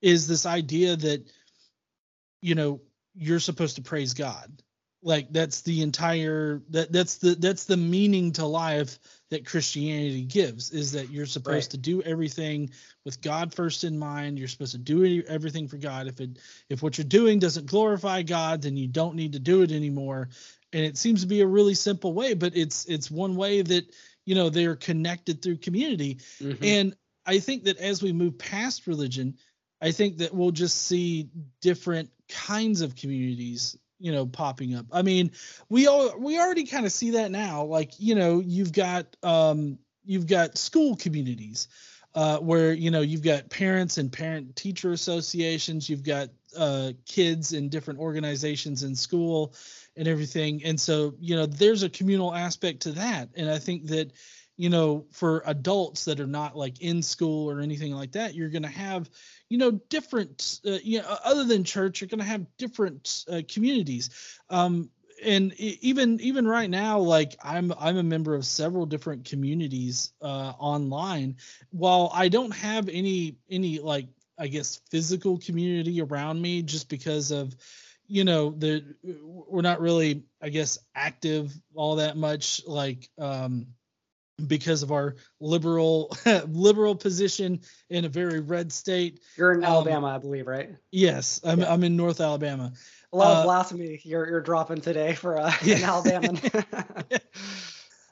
is 0.02 0.26
this 0.26 0.46
idea 0.46 0.96
that 0.96 1.30
you 2.40 2.54
know 2.54 2.80
you're 3.14 3.40
supposed 3.40 3.76
to 3.76 3.82
praise 3.82 4.14
God, 4.14 4.50
like 5.02 5.32
that's 5.32 5.62
the 5.62 5.82
entire 5.82 6.62
that 6.70 6.92
that's 6.92 7.16
the 7.16 7.34
that's 7.34 7.64
the 7.64 7.76
meaning 7.76 8.32
to 8.32 8.46
life 8.46 8.98
that 9.30 9.46
Christianity 9.46 10.22
gives 10.22 10.70
is 10.70 10.92
that 10.92 11.10
you're 11.10 11.26
supposed 11.26 11.66
right. 11.66 11.70
to 11.70 11.78
do 11.78 12.02
everything 12.02 12.70
with 13.04 13.20
God 13.20 13.54
first 13.54 13.82
in 13.82 13.98
mind. 13.98 14.38
You're 14.38 14.48
supposed 14.48 14.72
to 14.72 14.78
do 14.78 15.22
everything 15.26 15.66
for 15.66 15.76
God. 15.76 16.06
If 16.06 16.20
it 16.20 16.38
if 16.68 16.82
what 16.82 16.98
you're 16.98 17.04
doing 17.04 17.38
doesn't 17.38 17.66
glorify 17.66 18.22
God, 18.22 18.62
then 18.62 18.76
you 18.76 18.86
don't 18.86 19.16
need 19.16 19.32
to 19.32 19.40
do 19.40 19.62
it 19.62 19.72
anymore. 19.72 20.28
And 20.72 20.84
it 20.84 20.96
seems 20.96 21.22
to 21.22 21.26
be 21.26 21.40
a 21.40 21.46
really 21.46 21.74
simple 21.74 22.12
way, 22.12 22.34
but 22.34 22.56
it's 22.56 22.84
it's 22.86 23.10
one 23.10 23.34
way 23.34 23.62
that 23.62 23.92
you 24.24 24.34
know 24.34 24.50
they're 24.50 24.76
connected 24.76 25.42
through 25.42 25.58
community. 25.58 26.18
Mm-hmm. 26.40 26.64
And 26.64 26.96
I 27.26 27.40
think 27.40 27.64
that 27.64 27.78
as 27.78 28.02
we 28.02 28.12
move 28.12 28.38
past 28.38 28.86
religion, 28.86 29.36
I 29.80 29.90
think 29.90 30.18
that 30.18 30.32
we'll 30.32 30.52
just 30.52 30.86
see 30.86 31.28
different 31.60 32.10
kinds 32.28 32.82
of 32.82 32.94
communities 32.94 33.76
you 34.02 34.12
know 34.12 34.26
popping 34.26 34.74
up. 34.74 34.86
I 34.92 35.02
mean 35.02 35.30
we 35.68 35.86
all 35.86 36.18
we 36.18 36.38
already 36.38 36.64
kind 36.64 36.84
of 36.84 36.92
see 36.92 37.12
that 37.12 37.30
now. 37.30 37.64
Like 37.64 37.92
you 37.98 38.14
know 38.14 38.40
you've 38.40 38.72
got 38.72 39.16
um 39.22 39.78
you've 40.04 40.26
got 40.26 40.58
school 40.58 40.96
communities 40.96 41.68
uh, 42.14 42.38
where 42.38 42.72
you 42.72 42.90
know 42.90 43.00
you've 43.00 43.22
got 43.22 43.48
parents 43.48 43.98
and 43.98 44.12
parent 44.12 44.54
teacher 44.56 44.92
associations 44.92 45.88
you've 45.88 46.02
got 46.02 46.28
uh, 46.56 46.92
kids 47.06 47.52
in 47.52 47.68
different 47.68 48.00
organizations 48.00 48.82
in 48.82 48.94
school 48.94 49.54
and 49.96 50.06
everything. 50.08 50.62
And 50.64 50.78
so 50.80 51.14
you 51.20 51.36
know 51.36 51.46
there's 51.46 51.82
a 51.82 51.88
communal 51.88 52.34
aspect 52.34 52.80
to 52.82 52.92
that. 52.92 53.30
And 53.36 53.50
i 53.50 53.58
think 53.58 53.86
that 53.86 54.12
you 54.62 54.68
know 54.68 55.04
for 55.10 55.42
adults 55.46 56.04
that 56.04 56.20
are 56.20 56.26
not 56.28 56.56
like 56.56 56.80
in 56.80 57.02
school 57.02 57.50
or 57.50 57.60
anything 57.60 57.92
like 57.92 58.12
that 58.12 58.36
you're 58.36 58.48
going 58.48 58.62
to 58.62 58.68
have 58.68 59.10
you 59.48 59.58
know 59.58 59.72
different 59.88 60.60
uh, 60.64 60.78
you 60.84 61.00
know 61.00 61.16
other 61.24 61.42
than 61.42 61.64
church 61.64 62.00
you're 62.00 62.06
going 62.06 62.20
to 62.20 62.24
have 62.24 62.46
different 62.58 63.24
uh, 63.28 63.42
communities. 63.48 64.10
Um 64.48 64.90
and 65.24 65.52
even 65.58 66.20
even 66.20 66.46
right 66.46 66.70
now 66.70 66.98
like 66.98 67.36
i'm 67.44 67.72
i'm 67.78 67.96
a 67.96 68.02
member 68.02 68.34
of 68.34 68.44
several 68.44 68.86
different 68.86 69.24
communities 69.24 70.12
uh 70.22 70.52
online. 70.58 71.36
While 71.70 72.12
i 72.14 72.28
don't 72.28 72.54
have 72.54 72.88
any 72.88 73.36
any 73.50 73.80
like 73.80 74.06
i 74.38 74.46
guess 74.46 74.80
physical 74.92 75.38
community 75.38 76.00
around 76.00 76.40
me 76.40 76.62
just 76.62 76.88
because 76.88 77.32
of 77.32 77.54
you 78.06 78.22
know 78.24 78.50
the 78.50 78.84
we're 79.24 79.62
not 79.62 79.80
really 79.80 80.22
i 80.40 80.48
guess 80.50 80.78
active 80.94 81.52
all 81.74 81.96
that 81.96 82.16
much 82.16 82.62
like 82.66 83.08
um 83.18 83.66
because 84.46 84.82
of 84.82 84.92
our 84.92 85.16
liberal 85.40 86.16
liberal 86.48 86.94
position 86.94 87.60
in 87.90 88.04
a 88.04 88.08
very 88.08 88.40
red 88.40 88.72
state. 88.72 89.20
You're 89.36 89.52
in 89.52 89.64
um, 89.64 89.70
Alabama, 89.72 90.08
I 90.08 90.18
believe, 90.18 90.46
right? 90.46 90.70
Yes, 90.90 91.40
I'm 91.44 91.60
yeah. 91.60 91.72
I'm 91.72 91.84
in 91.84 91.96
North 91.96 92.20
Alabama. 92.20 92.72
A 93.12 93.16
lot 93.16 93.36
uh, 93.36 93.40
of 93.40 93.44
blasphemy 93.44 94.00
you're 94.04 94.28
you're 94.28 94.40
dropping 94.40 94.80
today 94.80 95.14
for 95.14 95.38
uh, 95.38 95.52
yeah. 95.62 95.76
an 95.76 95.84
Alabama. 95.84 96.40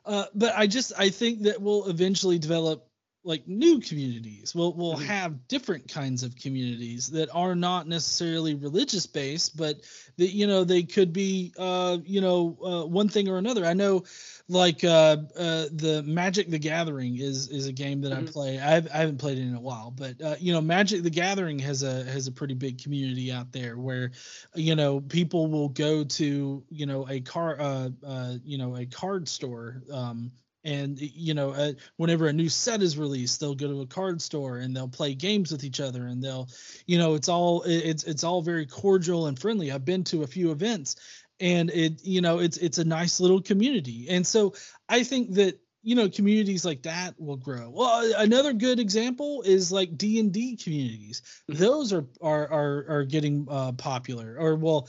uh, 0.05 0.25
but 0.35 0.55
I 0.57 0.67
just 0.67 0.93
I 0.99 1.09
think 1.11 1.43
that 1.43 1.61
we'll 1.61 1.89
eventually 1.89 2.39
develop 2.39 2.90
like 3.23 3.47
new 3.47 3.81
communities. 3.81 4.55
We'll 4.55 4.73
we'll 4.73 4.95
mm-hmm. 4.95 5.05
have 5.05 5.49
different 5.49 5.89
kinds 5.89 6.23
of 6.23 6.37
communities 6.37 7.09
that 7.11 7.29
are 7.35 7.55
not 7.55 7.87
necessarily 7.87 8.55
religious 8.55 9.07
based, 9.07 9.57
but 9.57 9.81
that 10.17 10.31
you 10.31 10.47
know 10.47 10.65
they 10.65 10.83
could 10.83 11.13
be 11.13 11.53
uh 11.59 11.99
you 12.05 12.21
know 12.21 12.59
uh, 12.65 12.87
one 12.87 13.09
thing 13.09 13.29
or 13.29 13.39
another. 13.39 13.65
I 13.67 13.75
know 13.75 14.05
like 14.51 14.83
uh, 14.83 15.17
uh, 15.39 15.67
the 15.71 16.03
Magic 16.05 16.51
the 16.51 16.59
Gathering 16.59 17.19
is 17.19 17.49
is 17.49 17.69
a 17.69 17.73
game 17.73 18.01
that 18.01 18.13
mm-hmm. 18.13 18.29
I 18.29 18.31
play. 18.31 18.59
I've, 18.59 18.89
I 18.93 18.97
haven't 18.99 19.19
played 19.19 19.39
it 19.39 19.43
in 19.43 19.55
a 19.55 19.61
while, 19.61 19.93
but 19.93 20.21
uh, 20.21 20.35
you 20.41 20.53
know, 20.53 20.61
Magic 20.61 21.03
the 21.03 21.11
Gathering 21.11 21.59
has 21.61 21.85
a 21.85 22.05
has 22.05 22.27
a 22.27 22.33
pretty 22.33 22.55
big 22.55 22.83
community 22.83 23.31
out 23.31 23.53
there 23.53 23.79
where 23.79 24.11
you 24.55 24.75
know 24.75 25.01
people 25.01 25.47
will 25.47 25.69
go 25.69 26.03
to 26.03 26.65
you 26.69 26.87
know 26.87 27.09
a 27.09 27.21
car 27.21 27.57
uh, 27.61 27.91
uh 28.05 28.35
you 28.45 28.59
know 28.59 28.77
a 28.77 28.87
card 28.87 29.29
store 29.29 29.83
um 29.93 30.33
and 30.65 31.01
you 31.01 31.35
know 31.35 31.51
uh, 31.51 31.73
whenever 31.97 32.27
a 32.27 32.33
new 32.33 32.49
set 32.49 32.83
is 32.83 32.99
released 32.99 33.41
they'll 33.41 33.55
go 33.55 33.69
to 33.69 33.81
a 33.81 33.87
card 33.87 34.21
store 34.21 34.59
and 34.59 34.77
they'll 34.77 34.89
play 34.89 35.15
games 35.15 35.51
with 35.51 35.65
each 35.65 35.81
other 35.81 36.07
and 36.07 36.23
they'll 36.23 36.49
you 36.87 36.99
know 36.99 37.15
it's 37.15 37.29
all 37.29 37.63
it's 37.67 38.05
it's 38.05 38.25
all 38.25 38.43
very 38.43 38.67
cordial 38.67 39.27
and 39.27 39.39
friendly. 39.39 39.73
I've 39.73 39.85
been 39.85 40.05
to 40.05 40.23
a 40.23 40.27
few 40.27 40.51
events 40.51 40.97
and 41.39 41.71
it 41.71 42.05
you 42.05 42.21
know 42.21 42.39
it's 42.39 42.57
it's 42.59 42.79
a 42.79 42.85
nice 42.85 43.21
little 43.21 43.41
community. 43.41 44.09
And 44.11 44.27
so 44.27 44.55
i 44.89 45.03
think 45.03 45.35
that 45.35 45.59
you 45.83 45.95
know 45.95 46.11
communities 46.11 46.65
like 46.65 46.83
that 46.83 47.15
will 47.19 47.39
grow. 47.39 47.71
Well 47.71 48.13
another 48.19 48.53
good 48.53 48.79
example 48.79 49.43
is 49.43 49.73
like 49.73 49.97
d&d 49.97 50.57
communities. 50.57 51.23
Mm-hmm. 51.51 51.63
those 51.63 51.93
are 51.93 52.07
are 52.21 52.49
are, 52.51 52.87
are 52.89 53.05
getting 53.05 53.47
uh, 53.51 53.73
popular 53.73 54.37
or 54.39 54.57
well 54.57 54.89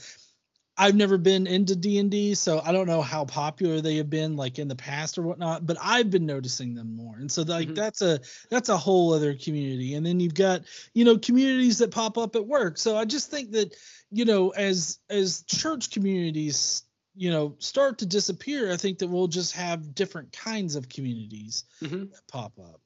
I've 0.82 0.96
never 0.96 1.16
been 1.16 1.46
into 1.46 1.76
D 1.76 1.98
and 1.98 2.10
D, 2.10 2.34
so 2.34 2.60
I 2.64 2.72
don't 2.72 2.88
know 2.88 3.02
how 3.02 3.24
popular 3.24 3.80
they 3.80 3.96
have 3.98 4.10
been 4.10 4.36
like 4.36 4.58
in 4.58 4.66
the 4.66 4.74
past 4.74 5.16
or 5.16 5.22
whatnot. 5.22 5.64
But 5.64 5.76
I've 5.80 6.10
been 6.10 6.26
noticing 6.26 6.74
them 6.74 6.96
more, 6.96 7.14
and 7.16 7.30
so 7.30 7.42
like 7.42 7.68
mm-hmm. 7.68 7.74
that's 7.74 8.02
a 8.02 8.18
that's 8.50 8.68
a 8.68 8.76
whole 8.76 9.12
other 9.12 9.34
community. 9.34 9.94
And 9.94 10.04
then 10.04 10.18
you've 10.18 10.34
got 10.34 10.62
you 10.92 11.04
know 11.04 11.18
communities 11.18 11.78
that 11.78 11.92
pop 11.92 12.18
up 12.18 12.34
at 12.34 12.44
work. 12.44 12.78
So 12.78 12.96
I 12.96 13.04
just 13.04 13.30
think 13.30 13.52
that 13.52 13.76
you 14.10 14.24
know 14.24 14.50
as 14.50 14.98
as 15.08 15.44
church 15.44 15.92
communities 15.92 16.82
you 17.14 17.30
know 17.30 17.54
start 17.60 17.98
to 17.98 18.06
disappear, 18.06 18.72
I 18.72 18.76
think 18.76 18.98
that 18.98 19.08
we'll 19.08 19.28
just 19.28 19.54
have 19.54 19.94
different 19.94 20.32
kinds 20.32 20.74
of 20.74 20.88
communities 20.88 21.62
mm-hmm. 21.80 22.06
that 22.06 22.26
pop 22.26 22.58
up 22.58 22.80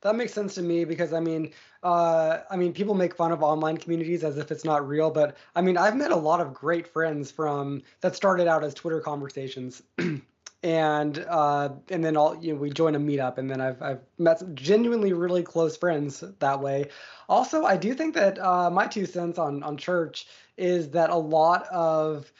that 0.00 0.16
makes 0.16 0.32
sense 0.32 0.54
to 0.54 0.62
me 0.62 0.84
because 0.84 1.12
I 1.12 1.20
mean, 1.20 1.52
uh, 1.82 2.38
I 2.50 2.56
mean, 2.56 2.72
people 2.72 2.94
make 2.94 3.14
fun 3.14 3.32
of 3.32 3.42
online 3.42 3.76
communities 3.76 4.24
as 4.24 4.38
if 4.38 4.50
it's 4.50 4.64
not 4.64 4.86
real, 4.86 5.10
but 5.10 5.36
I 5.54 5.60
mean, 5.60 5.76
I've 5.76 5.96
met 5.96 6.10
a 6.10 6.16
lot 6.16 6.40
of 6.40 6.54
great 6.54 6.86
friends 6.86 7.30
from 7.30 7.82
that 8.00 8.14
started 8.14 8.46
out 8.46 8.64
as 8.64 8.74
Twitter 8.74 9.00
conversations. 9.00 9.82
and 10.62 11.18
uh, 11.28 11.70
and 11.88 12.04
then 12.04 12.16
all 12.16 12.36
you 12.40 12.54
know, 12.54 12.60
we 12.60 12.70
join 12.70 12.94
a 12.94 13.00
meetup, 13.00 13.38
and 13.38 13.50
then 13.50 13.60
I've 13.60 13.80
I've 13.80 14.00
met 14.18 14.42
genuinely 14.54 15.12
really 15.12 15.42
close 15.42 15.76
friends 15.76 16.22
that 16.38 16.60
way. 16.60 16.86
Also, 17.28 17.64
I 17.64 17.76
do 17.76 17.94
think 17.94 18.14
that 18.14 18.38
uh, 18.38 18.70
my 18.70 18.86
two 18.86 19.06
cents 19.06 19.38
on 19.38 19.62
on 19.62 19.76
church 19.76 20.26
is 20.56 20.90
that 20.90 21.10
a 21.10 21.16
lot 21.16 21.66
of 21.68 22.32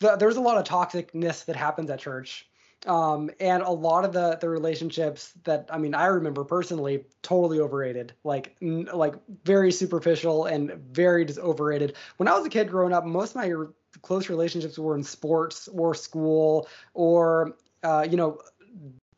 the, 0.00 0.16
there's 0.16 0.36
a 0.36 0.40
lot 0.40 0.58
of 0.58 0.64
toxicness 0.64 1.44
that 1.44 1.56
happens 1.56 1.90
at 1.90 2.00
church 2.00 2.46
um, 2.86 3.30
and 3.40 3.62
a 3.62 3.70
lot 3.70 4.04
of 4.04 4.12
the 4.12 4.36
the 4.40 4.48
relationships 4.48 5.32
that 5.44 5.68
I 5.72 5.78
mean 5.78 5.94
I 5.94 6.06
remember 6.06 6.44
personally 6.44 7.04
totally 7.22 7.60
overrated, 7.60 8.12
like 8.24 8.56
n- 8.62 8.88
like 8.92 9.14
very 9.44 9.72
superficial 9.72 10.46
and 10.46 10.72
very 10.92 11.24
just 11.24 11.38
overrated. 11.38 11.96
When 12.16 12.28
I 12.28 12.36
was 12.36 12.46
a 12.46 12.50
kid 12.50 12.68
growing 12.68 12.92
up, 12.92 13.04
most 13.04 13.30
of 13.30 13.36
my 13.36 13.52
close 14.00 14.28
relationships 14.28 14.78
were 14.78 14.96
in 14.96 15.04
sports 15.04 15.68
or 15.68 15.94
school 15.94 16.68
or 16.94 17.56
uh, 17.82 18.06
you 18.08 18.16
know 18.16 18.40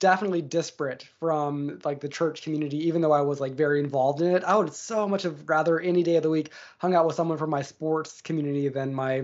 definitely 0.01 0.43
disparate 0.43 1.07
from 1.21 1.79
like 1.85 2.01
the 2.01 2.09
church 2.09 2.43
community 2.43 2.77
even 2.89 3.01
though 3.01 3.13
i 3.13 3.21
was 3.21 3.41
like 3.41 3.53
very 3.53 3.79
involved 3.79 4.21
in 4.21 4.35
it 4.35 4.43
i 4.45 4.55
would 4.57 4.75
so 4.75 5.09
much 5.09 5.23
have 5.23 5.49
rather 5.49 5.79
any 5.79 6.03
day 6.03 6.17
of 6.17 6.23
the 6.23 6.29
week 6.29 6.51
hung 6.79 6.95
out 6.95 7.07
with 7.07 7.15
someone 7.15 7.39
from 7.39 7.49
my 7.49 7.63
sports 7.63 8.21
community 8.21 8.69
than 8.69 8.93
my 8.93 9.23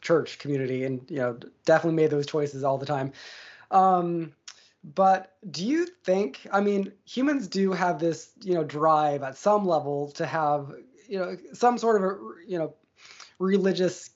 church 0.00 0.38
community 0.38 0.84
and 0.84 1.04
you 1.08 1.18
know 1.18 1.38
definitely 1.64 1.96
made 1.96 2.10
those 2.10 2.26
choices 2.26 2.64
all 2.64 2.78
the 2.78 2.86
time. 2.86 3.12
Um, 3.70 4.32
but 4.94 5.32
do 5.50 5.66
you 5.66 5.84
think 6.04 6.46
i 6.52 6.60
mean 6.60 6.92
humans 7.04 7.48
do 7.48 7.72
have 7.72 7.98
this 7.98 8.30
you 8.42 8.54
know 8.54 8.62
drive 8.62 9.24
at 9.24 9.36
some 9.36 9.66
level 9.66 10.12
to 10.12 10.24
have 10.24 10.72
you 11.08 11.18
know 11.18 11.36
some 11.52 11.76
sort 11.76 11.96
of 11.96 12.08
a 12.08 12.18
you 12.46 12.56
know 12.56 12.72
religious 13.40 14.10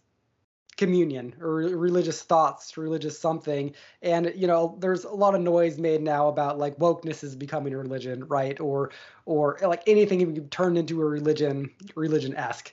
communion 0.81 1.35
or 1.43 1.57
religious 1.57 2.23
thoughts 2.23 2.79
religious 2.79 3.19
something. 3.19 3.75
And 4.01 4.33
you 4.35 4.47
know 4.47 4.79
there's 4.81 5.05
a 5.05 5.11
lot 5.11 5.35
of 5.35 5.43
noise 5.43 5.77
made 5.79 6.01
now 6.01 6.29
about 6.29 6.59
like 6.59 6.79
wokeness 6.79 7.23
is 7.23 7.37
becoming 7.37 7.75
a 7.75 7.77
religion 7.77 8.25
right? 8.29 8.59
Or 8.59 8.91
or 9.27 9.59
like 9.63 9.83
anything 9.87 10.21
can 10.21 10.33
be 10.33 10.41
turned 10.41 10.79
into 10.79 11.03
a 11.03 11.05
religion 11.05 11.71
religion-esque 11.95 12.73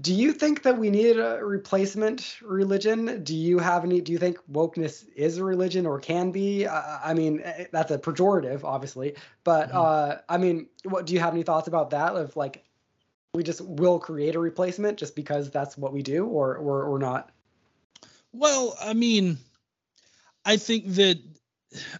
do 0.00 0.14
you 0.14 0.32
think 0.32 0.62
that 0.62 0.78
we 0.78 0.88
need 0.90 1.18
a 1.18 1.44
replacement 1.44 2.38
religion? 2.40 3.22
Do 3.24 3.36
you 3.36 3.58
have 3.58 3.84
any? 3.84 4.00
Do 4.00 4.12
you 4.12 4.18
think 4.18 4.38
wokeness 4.50 5.04
is 5.14 5.36
a 5.36 5.44
religion 5.44 5.84
or 5.84 6.00
can 6.00 6.30
be? 6.30 6.66
Uh, 6.66 6.98
I 7.04 7.12
mean, 7.12 7.42
eh, 7.44 7.66
that's 7.72 7.90
a 7.90 7.98
pejorative, 7.98 8.64
obviously, 8.64 9.16
but 9.44 9.68
mm-hmm. 9.68 9.76
uh, 9.76 10.16
I 10.28 10.38
mean, 10.38 10.68
what 10.84 11.04
do 11.04 11.12
you 11.12 11.20
have 11.20 11.34
any 11.34 11.42
thoughts 11.42 11.68
about 11.68 11.90
that? 11.90 12.16
Of 12.16 12.34
like, 12.36 12.64
we 13.34 13.42
just 13.42 13.60
will 13.60 13.98
create 13.98 14.34
a 14.34 14.40
replacement 14.40 14.98
just 14.98 15.14
because 15.14 15.50
that's 15.50 15.76
what 15.76 15.92
we 15.92 16.02
do, 16.02 16.24
or 16.24 16.56
or 16.56 16.84
or 16.84 16.98
not? 16.98 17.30
Well, 18.32 18.74
I 18.80 18.94
mean, 18.94 19.36
I 20.42 20.56
think 20.56 20.86
that 20.94 21.18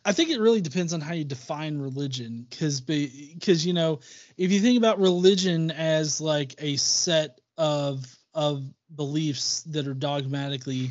I 0.03 0.13
think 0.13 0.31
it 0.31 0.41
really 0.41 0.63
depends 0.63 0.95
on 0.95 1.03
how 1.03 1.13
you 1.13 1.25
define 1.25 1.77
religion, 1.77 2.47
because 2.49 2.81
because 2.81 3.67
you 3.67 3.75
know, 3.75 4.01
if 4.39 4.51
you 4.51 4.61
think 4.61 4.79
about 4.79 4.99
religion 4.99 5.71
as 5.71 6.23
like 6.23 6.55
a 6.59 6.77
set 6.77 7.42
of 7.63 8.05
of 8.35 8.65
beliefs 8.97 9.63
that 9.63 9.87
are 9.87 9.95
dogmatically 9.95 10.91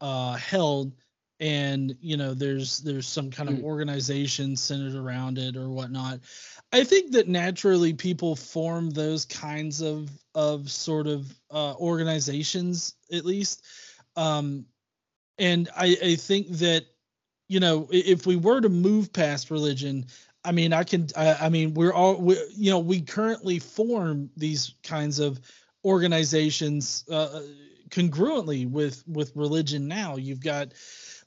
uh, 0.00 0.32
held 0.34 0.92
and 1.40 1.94
you 2.00 2.16
know 2.16 2.32
there's 2.32 2.78
there's 2.78 3.06
some 3.06 3.30
kind 3.30 3.50
of 3.50 3.56
hmm. 3.56 3.64
organization 3.64 4.56
centered 4.56 4.94
around 4.94 5.36
it 5.36 5.54
or 5.58 5.68
whatnot 5.68 6.18
i 6.72 6.82
think 6.82 7.12
that 7.12 7.28
naturally 7.28 7.92
people 7.92 8.34
form 8.34 8.88
those 8.88 9.26
kinds 9.26 9.82
of 9.82 10.08
of 10.34 10.70
sort 10.70 11.06
of 11.06 11.30
uh, 11.50 11.74
organizations 11.74 12.94
at 13.12 13.26
least 13.26 13.62
um 14.16 14.64
and 15.36 15.68
i 15.76 15.94
i 16.02 16.14
think 16.14 16.48
that 16.48 16.86
you 17.48 17.60
know 17.60 17.86
if 17.90 18.24
we 18.24 18.36
were 18.36 18.62
to 18.62 18.70
move 18.70 19.12
past 19.12 19.50
religion 19.50 20.06
i 20.46 20.50
mean 20.50 20.72
i 20.72 20.82
can 20.82 21.06
i, 21.14 21.34
I 21.34 21.48
mean 21.50 21.74
we're 21.74 21.92
all 21.92 22.16
we 22.16 22.38
you 22.56 22.70
know 22.70 22.78
we 22.78 23.02
currently 23.02 23.58
form 23.58 24.30
these 24.34 24.72
kinds 24.82 25.18
of 25.18 25.38
organizations 25.86 27.04
uh, 27.10 27.40
congruently 27.88 28.68
with 28.68 29.02
with 29.06 29.32
religion 29.36 29.86
now. 29.88 30.16
You've 30.16 30.42
got 30.42 30.74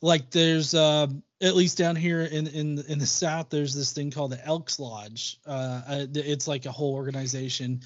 like 0.02 0.30
there's 0.30 0.74
uh, 0.74 1.08
at 1.42 1.56
least 1.56 1.78
down 1.78 1.96
here 1.96 2.22
in 2.22 2.48
in 2.48 2.80
in 2.88 3.00
the 3.00 3.06
south 3.06 3.50
there's 3.50 3.74
this 3.74 3.94
thing 3.94 4.12
called 4.12 4.32
the 4.32 4.46
elks 4.46 4.80
lodge. 4.80 5.40
Uh, 5.46 6.06
it's 6.14 6.48
like 6.48 6.66
a 6.66 6.72
whole 6.72 6.94
organization 6.94 7.82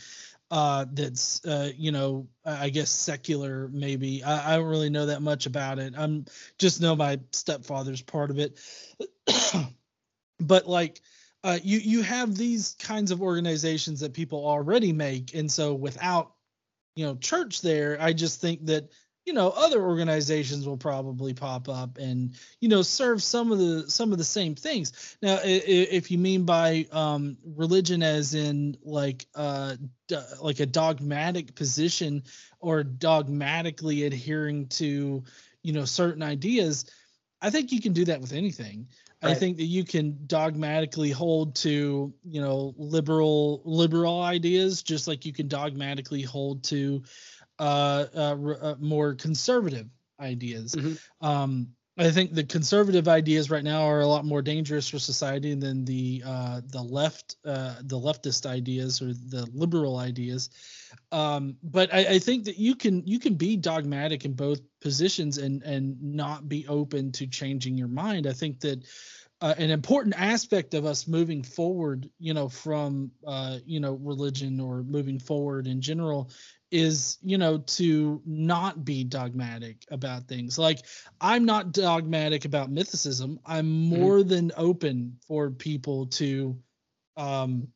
uh, 0.51 0.85
that's 0.91 1.45
uh, 1.45 1.71
you 1.77 1.91
know 1.91 2.27
I 2.43 2.69
guess 2.69 2.89
secular 2.89 3.69
maybe. 3.71 4.23
I, 4.23 4.53
I, 4.53 4.57
don't 4.57 4.67
really 4.67 4.89
know 4.89 5.05
that 5.05 5.21
much 5.21 5.45
about 5.45 5.79
it. 5.79 5.93
I'm 5.95 6.25
just 6.57 6.81
know 6.81 6.95
my 6.95 7.19
stepfather's 7.31 8.01
part 8.01 8.31
of 8.31 8.39
it. 8.39 8.59
But 10.39 10.67
like 10.67 11.01
uh, 11.43 11.59
you 11.63 11.79
you 11.79 12.01
have 12.01 12.35
these 12.35 12.75
kinds 12.79 13.11
of 13.11 13.21
organizations 13.21 13.99
that 14.01 14.13
people 14.13 14.45
already 14.45 14.93
make. 14.93 15.33
And 15.33 15.51
so 15.51 15.73
without 15.73 16.32
you 16.95 17.05
know 17.05 17.15
church 17.15 17.61
there 17.61 17.97
i 17.99 18.13
just 18.13 18.41
think 18.41 18.65
that 18.65 18.89
you 19.25 19.33
know 19.33 19.49
other 19.55 19.81
organizations 19.81 20.67
will 20.67 20.77
probably 20.77 21.33
pop 21.33 21.69
up 21.69 21.97
and 21.97 22.35
you 22.59 22.67
know 22.67 22.81
serve 22.81 23.23
some 23.23 23.51
of 23.51 23.57
the 23.57 23.89
some 23.89 24.11
of 24.11 24.17
the 24.17 24.23
same 24.23 24.55
things. 24.55 25.17
Now 25.21 25.39
if 25.43 26.11
you 26.11 26.17
mean 26.17 26.43
by 26.43 26.85
um, 26.91 27.37
religion 27.55 28.03
as 28.03 28.33
in 28.33 28.77
like 28.83 29.25
uh 29.35 29.75
like 30.41 30.59
a 30.59 30.65
dogmatic 30.65 31.55
position 31.55 32.23
or 32.59 32.83
dogmatically 32.83 34.03
adhering 34.03 34.67
to 34.67 35.23
you 35.63 35.73
know 35.73 35.85
certain 35.85 36.21
ideas 36.21 36.85
i 37.41 37.49
think 37.49 37.71
you 37.71 37.81
can 37.81 37.93
do 37.93 38.05
that 38.05 38.21
with 38.21 38.33
anything 38.33 38.87
Right. 39.23 39.31
I 39.31 39.35
think 39.35 39.57
that 39.57 39.65
you 39.65 39.85
can 39.85 40.17
dogmatically 40.27 41.09
hold 41.09 41.55
to, 41.57 42.13
you 42.25 42.41
know, 42.41 42.73
liberal 42.77 43.61
liberal 43.63 44.21
ideas, 44.21 44.83
just 44.83 45.07
like 45.07 45.25
you 45.25 45.31
can 45.31 45.47
dogmatically 45.47 46.23
hold 46.23 46.63
to 46.65 47.03
uh, 47.57 48.05
uh, 48.13 48.35
uh 48.61 48.75
more 48.79 49.15
conservative 49.15 49.87
ideas. 50.19 50.75
Mm-hmm. 50.75 51.25
Um, 51.25 51.69
I 51.97 52.09
think 52.09 52.33
the 52.33 52.43
conservative 52.43 53.07
ideas 53.07 53.51
right 53.51 53.63
now 53.63 53.83
are 53.83 54.01
a 54.01 54.07
lot 54.07 54.25
more 54.25 54.41
dangerous 54.41 54.89
for 54.89 54.97
society 54.97 55.53
than 55.53 55.85
the 55.85 56.23
uh, 56.25 56.61
the 56.65 56.81
left 56.81 57.35
uh, 57.45 57.75
the 57.81 57.99
leftist 57.99 58.47
ideas 58.47 59.01
or 59.01 59.13
the 59.13 59.47
liberal 59.53 59.97
ideas. 59.97 60.49
Um, 61.11 61.55
but 61.61 61.93
I, 61.93 62.15
I, 62.15 62.19
think 62.19 62.45
that 62.45 62.57
you 62.57 62.75
can 62.75 63.05
you 63.05 63.19
can 63.19 63.35
be 63.35 63.57
dogmatic 63.57 64.25
in 64.25 64.33
both 64.33 64.61
positions 64.81 65.37
and 65.37 65.61
and 65.61 66.01
not 66.01 66.49
be 66.49 66.67
open 66.67 67.11
to 67.13 67.27
changing 67.27 67.77
your 67.77 67.87
mind. 67.87 68.25
I 68.25 68.33
think 68.33 68.59
that 68.61 68.83
uh, 69.41 69.53
an 69.57 69.69
important 69.69 70.15
aspect 70.17 70.73
of 70.73 70.85
us 70.85 71.07
moving 71.07 71.43
forward, 71.43 72.09
you 72.17 72.33
know, 72.33 72.49
from 72.49 73.11
uh, 73.27 73.59
you 73.65 73.79
know 73.79 73.93
religion 74.01 74.59
or 74.59 74.81
moving 74.83 75.19
forward 75.19 75.67
in 75.67 75.79
general 75.79 76.31
is 76.73 77.19
you 77.21 77.37
know 77.37 77.59
to 77.59 78.19
not 78.25 78.83
be 78.83 79.03
dogmatic 79.03 79.85
about 79.91 80.27
things 80.27 80.57
like 80.57 80.79
i'm 81.21 81.45
not 81.45 81.71
dogmatic 81.71 82.45
about 82.45 82.73
mythicism 82.73 83.37
i'm 83.45 83.65
mm-hmm. 83.65 84.01
more 84.01 84.17
mm-hmm. 84.17 84.29
than 84.29 84.51
open 84.57 85.15
for 85.27 85.51
people 85.51 86.07
to 86.07 86.57
um 87.15 87.67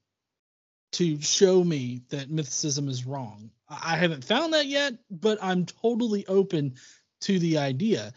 to 0.92 1.22
show 1.22 1.64
me 1.64 2.02
that 2.10 2.32
mythicism 2.32 2.90
is 2.90 3.06
wrong 3.06 3.52
i 3.70 3.96
haven't 3.96 4.24
found 4.24 4.54
that 4.54 4.66
yet 4.66 4.94
but 5.12 5.38
i'm 5.44 5.64
totally 5.64 6.26
open 6.26 6.74
to 7.22 7.38
the 7.38 7.60
idea 7.60 8.12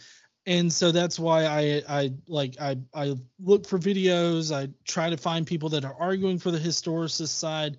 and 0.47 0.73
so 0.73 0.91
that's 0.91 1.19
why 1.19 1.45
I 1.45 1.83
I 1.87 2.13
like 2.27 2.57
I 2.61 2.79
I 2.95 3.15
look 3.39 3.67
for 3.67 3.79
videos. 3.79 4.57
I 4.57 4.73
try 4.85 5.11
to 5.11 5.19
find 5.19 5.47
people 5.47 5.69
that 5.69 5.85
are 5.85 5.95
arguing 5.95 6.39
for 6.39 6.51
the 6.51 6.59
historicist 6.59 7.29
side, 7.29 7.77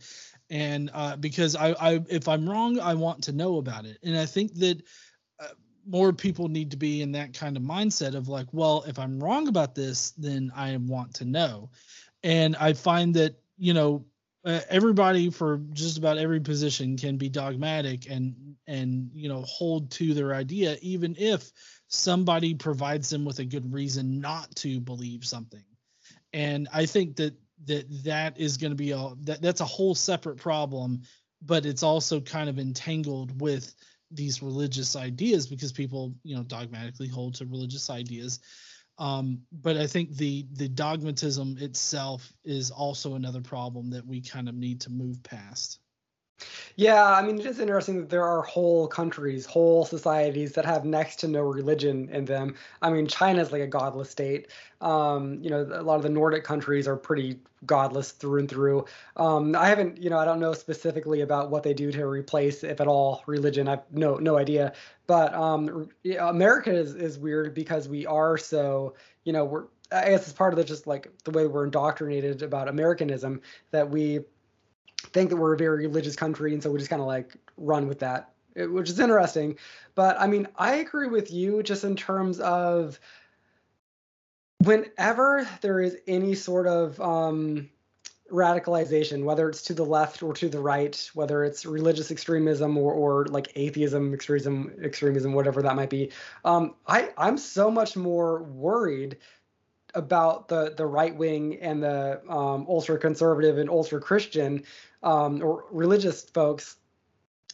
and 0.51 0.91
uh, 0.93 1.15
because 1.15 1.55
I 1.55 1.71
I 1.71 2.03
if 2.09 2.27
I'm 2.27 2.47
wrong, 2.47 2.79
I 2.79 2.93
want 2.93 3.23
to 3.23 3.31
know 3.31 3.57
about 3.57 3.85
it. 3.85 3.97
And 4.03 4.17
I 4.17 4.25
think 4.25 4.53
that 4.55 4.83
uh, 5.39 5.47
more 5.87 6.11
people 6.11 6.49
need 6.49 6.71
to 6.71 6.77
be 6.77 7.01
in 7.01 7.13
that 7.13 7.33
kind 7.33 7.55
of 7.55 7.63
mindset 7.63 8.13
of 8.13 8.27
like, 8.27 8.47
well, 8.51 8.83
if 8.85 8.99
I'm 8.99 9.23
wrong 9.23 9.47
about 9.47 9.73
this, 9.73 10.11
then 10.11 10.51
I 10.55 10.75
want 10.77 11.15
to 11.15 11.25
know. 11.25 11.71
And 12.21 12.55
I 12.57 12.73
find 12.73 13.15
that 13.15 13.39
you 13.57 13.73
know 13.73 14.05
uh, 14.43 14.59
everybody 14.69 15.29
for 15.29 15.61
just 15.71 15.97
about 15.97 16.17
every 16.17 16.41
position 16.41 16.97
can 16.97 17.15
be 17.15 17.29
dogmatic 17.29 18.09
and 18.09 18.35
and 18.67 19.09
you 19.13 19.29
know 19.29 19.43
hold 19.43 19.89
to 19.91 20.13
their 20.13 20.33
idea 20.33 20.77
even 20.81 21.15
if 21.17 21.49
somebody 21.87 22.53
provides 22.55 23.09
them 23.09 23.23
with 23.23 23.39
a 23.39 23.45
good 23.45 23.71
reason 23.71 24.19
not 24.19 24.53
to 24.55 24.79
believe 24.79 25.25
something 25.25 25.63
and 26.33 26.67
i 26.73 26.85
think 26.85 27.15
that 27.17 27.35
that 27.65 27.85
that 28.03 28.39
is 28.39 28.57
going 28.57 28.71
to 28.71 28.75
be 28.75 28.91
a 28.91 29.09
that, 29.21 29.41
that's 29.41 29.61
a 29.61 29.65
whole 29.65 29.95
separate 29.95 30.37
problem 30.37 31.01
but 31.43 31.65
it's 31.65 31.83
also 31.83 32.21
kind 32.21 32.49
of 32.49 32.59
entangled 32.59 33.39
with 33.41 33.73
these 34.11 34.43
religious 34.43 34.95
ideas 34.95 35.47
because 35.47 35.71
people 35.71 36.13
you 36.23 36.35
know 36.35 36.43
dogmatically 36.43 37.07
hold 37.07 37.35
to 37.35 37.45
religious 37.45 37.89
ideas 37.89 38.39
um, 39.01 39.41
but 39.51 39.77
I 39.77 39.87
think 39.87 40.15
the 40.15 40.45
the 40.53 40.67
dogmatism 40.67 41.57
itself 41.59 42.31
is 42.43 42.69
also 42.69 43.15
another 43.15 43.41
problem 43.41 43.89
that 43.89 44.05
we 44.05 44.21
kind 44.21 44.47
of 44.47 44.53
need 44.53 44.81
to 44.81 44.91
move 44.91 45.23
past. 45.23 45.79
Yeah, 46.75 47.03
I 47.03 47.21
mean, 47.21 47.39
it 47.39 47.45
is 47.45 47.59
interesting 47.59 47.97
that 47.97 48.09
there 48.09 48.23
are 48.23 48.41
whole 48.41 48.87
countries, 48.87 49.45
whole 49.45 49.85
societies 49.85 50.53
that 50.53 50.65
have 50.65 50.85
next 50.85 51.17
to 51.17 51.27
no 51.27 51.41
religion 51.41 52.09
in 52.09 52.25
them. 52.25 52.55
I 52.81 52.89
mean, 52.89 53.07
China's 53.07 53.51
like 53.51 53.61
a 53.61 53.67
godless 53.67 54.09
state. 54.09 54.47
Um, 54.79 55.39
you 55.41 55.49
know, 55.49 55.61
a 55.61 55.83
lot 55.83 55.97
of 55.97 56.03
the 56.03 56.09
Nordic 56.09 56.43
countries 56.43 56.87
are 56.87 56.95
pretty 56.95 57.39
godless 57.65 58.11
through 58.11 58.39
and 58.39 58.49
through. 58.49 58.85
Um, 59.17 59.55
I 59.55 59.67
haven't, 59.67 60.01
you 60.01 60.09
know, 60.09 60.17
I 60.17 60.25
don't 60.25 60.39
know 60.39 60.53
specifically 60.53 61.21
about 61.21 61.51
what 61.51 61.63
they 61.63 61.73
do 61.73 61.91
to 61.91 62.07
replace, 62.07 62.63
if 62.63 62.81
at 62.81 62.87
all, 62.87 63.23
religion. 63.27 63.67
I've 63.67 63.81
no 63.91 64.15
no 64.15 64.37
idea. 64.37 64.73
But 65.07 65.33
um, 65.33 65.89
America 66.19 66.71
is 66.71 66.95
is 66.95 67.19
weird 67.19 67.53
because 67.53 67.87
we 67.87 68.05
are 68.05 68.37
so, 68.37 68.95
you 69.23 69.33
know, 69.33 69.45
we're 69.45 69.65
I 69.91 70.09
guess 70.09 70.23
it's 70.23 70.33
part 70.33 70.53
of 70.53 70.57
the 70.57 70.63
just 70.63 70.87
like 70.87 71.11
the 71.25 71.31
way 71.31 71.45
we're 71.47 71.65
indoctrinated 71.65 72.41
about 72.41 72.69
Americanism 72.69 73.41
that 73.71 73.89
we 73.89 74.21
think 75.07 75.29
that 75.29 75.37
we're 75.37 75.53
a 75.53 75.57
very 75.57 75.87
religious 75.87 76.15
country, 76.15 76.53
and 76.53 76.61
so 76.61 76.71
we 76.71 76.79
just 76.79 76.89
kind 76.89 77.01
of 77.01 77.07
like 77.07 77.35
run 77.57 77.87
with 77.87 77.99
that, 77.99 78.33
which 78.55 78.89
is 78.89 78.99
interesting. 78.99 79.57
But 79.95 80.19
I 80.19 80.27
mean, 80.27 80.47
I 80.55 80.75
agree 80.75 81.07
with 81.07 81.31
you 81.31 81.63
just 81.63 81.83
in 81.83 81.95
terms 81.95 82.39
of 82.39 82.99
whenever 84.59 85.47
there 85.61 85.81
is 85.81 85.97
any 86.07 86.35
sort 86.35 86.67
of 86.67 86.99
um, 87.01 87.69
radicalization, 88.31 89.23
whether 89.23 89.49
it's 89.49 89.63
to 89.63 89.73
the 89.73 89.85
left 89.85 90.23
or 90.23 90.33
to 90.33 90.49
the 90.49 90.59
right, 90.59 91.09
whether 91.13 91.43
it's 91.43 91.65
religious 91.65 92.11
extremism 92.11 92.77
or, 92.77 92.93
or 92.93 93.25
like 93.25 93.51
atheism, 93.55 94.13
extremism, 94.13 94.71
extremism, 94.83 95.33
whatever 95.33 95.61
that 95.61 95.75
might 95.75 95.89
be, 95.89 96.11
um, 96.45 96.75
I 96.87 97.09
I'm 97.17 97.37
so 97.37 97.69
much 97.69 97.95
more 97.95 98.43
worried 98.43 99.17
about 99.93 100.47
the 100.47 100.73
the 100.75 100.85
right 100.85 101.15
wing 101.15 101.57
and 101.61 101.83
the 101.83 102.21
um, 102.29 102.65
ultra 102.67 102.97
conservative 102.97 103.57
and 103.57 103.69
ultra 103.69 103.99
Christian 103.99 104.63
um, 105.03 105.41
or 105.43 105.65
religious 105.71 106.23
folks, 106.23 106.77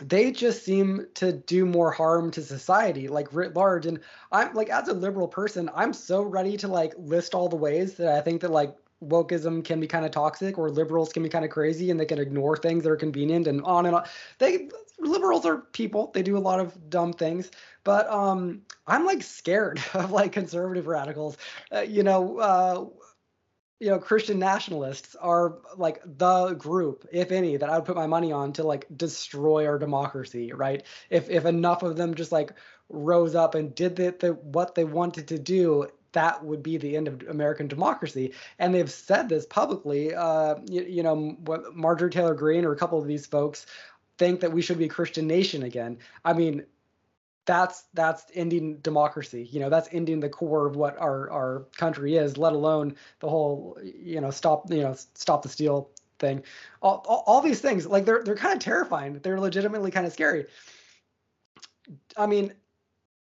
they 0.02 0.32
just 0.32 0.64
seem 0.64 1.08
to 1.16 1.34
do 1.34 1.66
more 1.66 1.92
harm 1.92 2.32
to 2.32 2.42
society, 2.42 3.08
like 3.08 3.34
writ 3.34 3.56
large. 3.56 3.86
And 3.86 4.00
I'm 4.32 4.54
like, 4.54 4.70
as 4.70 4.88
a 4.88 4.94
liberal 4.94 5.28
person, 5.28 5.70
I'm 5.74 5.94
so 5.94 6.22
ready 6.22 6.58
to 6.58 6.68
like 6.68 6.94
list 6.98 7.34
all 7.34 7.50
the 7.50 7.56
ways 7.56 7.96
that 7.96 8.16
I 8.16 8.22
think 8.22 8.42
that 8.42 8.52
like 8.52 8.76
wokeism 9.04 9.64
can 9.64 9.80
be 9.80 9.88
kind 9.88 10.06
of 10.06 10.12
toxic 10.12 10.58
or 10.58 10.70
liberals 10.70 11.14
can 11.14 11.24
be 11.24 11.30
kind 11.30 11.46
of 11.46 11.52
crazy 11.52 11.92
and 11.92 12.00
they 12.00 12.06
can 12.06 12.20
ignore 12.20 12.58
things 12.58 12.84
that 12.84 12.92
are 12.92 12.98
convenient 12.98 13.48
and 13.48 13.62
on 13.64 13.86
and 13.86 13.96
on. 13.96 14.04
They 14.40 14.70
liberals 15.00 15.46
are 15.46 15.58
people. 15.58 16.12
They 16.14 16.24
do 16.24 16.38
a 16.38 16.40
lot 16.40 16.60
of 16.60 16.90
dumb 16.90 17.14
things, 17.14 17.52
but 17.84 18.10
um, 18.10 18.62
I'm 18.86 19.06
like 19.06 19.24
scared 19.24 19.82
of 19.94 20.12
like 20.12 20.32
conservative 20.32 20.88
radicals. 20.88 21.38
Uh, 21.74 21.82
you 21.82 22.04
know, 22.04 22.38
uh, 22.40 22.86
you 23.80 23.90
know, 23.90 24.00
Christian 24.00 24.40
nationalists 24.40 25.16
are 25.16 25.60
like 25.76 26.02
the 26.04 26.54
group, 26.54 27.08
if 27.12 27.32
any, 27.32 27.58
that 27.58 27.70
I 27.70 27.78
would 27.78 27.86
put 27.86 27.96
my 27.96 28.08
money 28.08 28.32
on 28.32 28.54
to 28.54 28.64
like 28.64 28.88
destroy 28.96 29.68
our 29.68 29.78
democracy, 29.78 30.52
right? 30.52 30.84
If 31.10 31.30
if 31.30 31.46
enough 31.46 31.84
of 31.84 31.96
them 31.96 32.16
just 32.16 32.32
like 32.32 32.54
rose 32.90 33.36
up 33.36 33.54
and 33.54 33.76
did 33.76 33.96
the, 33.96 34.16
the 34.20 34.34
what 34.34 34.74
they 34.74 34.84
wanted 34.84 35.28
to 35.28 35.38
do, 35.38 35.88
that 36.14 36.44
would 36.44 36.64
be 36.64 36.78
the 36.78 36.98
end 36.98 37.08
of 37.08 37.22
American 37.30 37.68
democracy. 37.68 38.34
And 38.58 38.74
they've 38.74 38.90
said 38.92 39.30
this 39.30 39.46
publicly. 39.46 40.16
Uh, 40.16 40.56
you, 40.66 40.84
you 40.84 41.04
know, 41.04 41.38
Marjorie 41.74 42.10
Taylor 42.10 42.34
Greene 42.34 42.66
or 42.66 42.72
a 42.72 42.78
couple 42.78 42.98
of 42.98 43.06
these 43.06 43.28
folks 43.28 43.68
think 44.18 44.42
that 44.42 44.52
we 44.52 44.62
should 44.62 44.78
be 44.78 44.86
a 44.86 44.90
Christian 44.90 45.28
nation 45.28 45.64
again. 45.64 45.98
I 46.24 46.34
mean, 46.34 46.66
that's 47.46 47.86
that's 47.94 48.26
ending 48.34 48.78
democracy. 48.78 49.48
You 49.50 49.62
know 49.62 49.70
that's 49.70 49.90
ending 49.92 50.20
the 50.20 50.30
core 50.30 50.68
of 50.68 50.76
what 50.76 50.98
our 51.00 51.30
our 51.32 51.66
country 51.78 52.18
is 52.18 52.38
let 52.38 52.54
alone 52.54 52.96
the 53.20 53.30
whole 53.30 53.78
you 53.84 54.20
know 54.20 54.32
stop 54.32 54.70
you 54.70 54.82
know 54.82 54.96
stop 55.14 55.44
the 55.44 55.50
steal 55.50 55.90
thing. 56.20 56.44
All, 56.82 57.06
all, 57.08 57.24
all 57.26 57.42
these 57.42 57.62
things 57.62 57.86
like 57.86 58.06
they're 58.06 58.24
they're 58.24 58.36
kind 58.36 58.54
of 58.54 58.60
terrifying. 58.60 59.20
They're 59.20 59.40
legitimately 59.40 59.92
kind 59.92 60.06
of 60.06 60.14
scary. 60.14 60.48
I 62.18 62.26
mean 62.28 62.54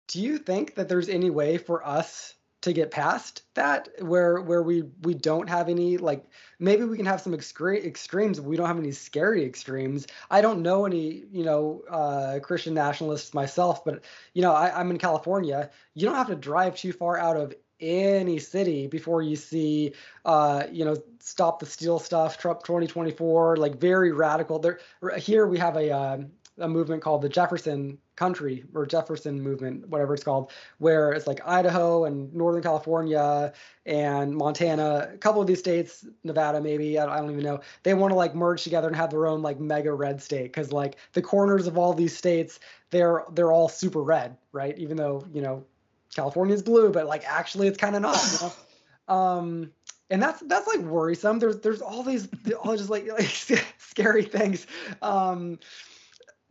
do 0.09 0.21
you 0.21 0.39
think 0.39 0.75
that 0.75 0.89
there's 0.89 1.09
any 1.09 1.31
way 1.31 1.59
for 1.59 1.87
us 1.87 2.35
to 2.69 2.73
get 2.75 2.91
past 2.91 3.43
that 3.55 3.89
where 4.01 4.41
where 4.41 4.63
we 4.63 4.83
we 5.03 5.15
don't 5.15 5.49
have 5.49 5.69
any 5.69 5.97
like 5.97 6.25
maybe 6.59 6.85
we 6.85 6.97
can 6.97 7.07
have 7.07 7.21
some 7.21 7.33
extre- 7.33 7.85
extremes 7.85 8.41
we 8.41 8.57
don't 8.57 8.67
have 8.67 8.79
any 8.79 8.93
scary 8.93 9.45
extremes. 9.45 10.07
I 10.31 10.41
don't 10.41 10.63
know 10.63 10.87
any 10.87 11.25
you 11.33 11.45
know 11.45 11.83
uh, 11.91 12.39
christian 12.41 12.75
nationalists 12.75 13.35
myself 13.35 13.85
but 13.85 14.05
you 14.35 14.43
know 14.43 14.53
I, 14.53 14.79
i'm 14.79 14.91
in 14.91 14.99
california. 14.99 15.71
You 15.95 16.07
don't 16.07 16.17
have 16.17 16.29
to 16.29 16.37
drive 16.37 16.77
too 16.77 16.93
far 16.93 17.19
out 17.19 17.37
of 17.37 17.55
any 17.81 18.39
city 18.39 18.87
before 18.87 19.23
you 19.23 19.37
see 19.37 19.95
uh, 20.25 20.65
you 20.71 20.85
know 20.85 20.97
stop 21.21 21.61
the 21.61 21.67
steal 21.67 21.99
stuff 21.99 22.39
trump 22.39 22.63
2024 22.65 23.57
like 23.57 23.77
very 23.77 24.13
radical. 24.13 24.59
There 24.59 24.81
here 25.17 25.47
we 25.47 25.59
have 25.59 25.77
a 25.77 25.91
uh, 25.91 26.19
a 26.59 26.69
movement 26.69 27.03
called 27.03 27.23
the 27.23 27.29
Jefferson 27.29 27.99
Country 28.19 28.65
or 28.75 28.85
Jefferson 28.85 29.41
Movement, 29.41 29.89
whatever 29.89 30.13
it's 30.13 30.25
called, 30.25 30.51
where 30.79 31.13
it's 31.13 31.29
like 31.29 31.41
Idaho 31.47 32.05
and 32.05 32.35
Northern 32.35 32.63
California 32.63 33.53
and 33.87 34.35
Montana, 34.35 35.11
a 35.15 35.17
couple 35.19 35.41
of 35.41 35.47
these 35.47 35.61
states, 35.61 36.05
Nevada 36.25 36.61
maybe, 36.61 36.99
I 36.99 37.07
don't, 37.07 37.15
I 37.15 37.19
don't 37.19 37.31
even 37.31 37.45
know. 37.45 37.61
They 37.85 37.95
want 37.95 38.11
to 38.11 38.17
like 38.17 38.35
merge 38.35 38.65
together 38.65 38.89
and 38.89 38.97
have 38.97 39.11
their 39.11 39.29
own 39.29 39.41
like 39.41 39.61
mega 39.61 39.93
red 39.93 40.21
state 40.21 40.45
because 40.45 40.73
like 40.73 40.97
the 41.13 41.23
corners 41.23 41.69
of 41.69 41.79
all 41.79 41.95
these 41.95 42.17
states, 42.17 42.59
they're 42.91 43.23
they're 43.33 43.53
all 43.53 43.69
super 43.69 44.03
red, 44.03 44.37
right? 44.51 44.77
Even 44.79 44.97
though 44.97 45.25
you 45.33 45.41
know 45.41 45.65
California's 46.13 46.63
blue, 46.63 46.91
but 46.91 47.07
like 47.07 47.25
actually 47.25 47.69
it's 47.69 47.79
kind 47.79 47.95
of 47.95 48.03
not. 48.03 48.21
You 48.33 48.49
know? 48.49 49.15
um, 49.15 49.73
and 50.11 50.21
that's 50.21 50.41
that's 50.41 50.67
like 50.67 50.81
worrisome. 50.81 51.39
There's 51.39 51.61
there's 51.61 51.83
all 51.83 52.03
these 52.03 52.29
all 52.63 52.77
just 52.77 52.91
like, 52.91 53.07
like 53.19 53.63
scary 53.79 54.25
things. 54.25 54.67
Um, 55.03 55.61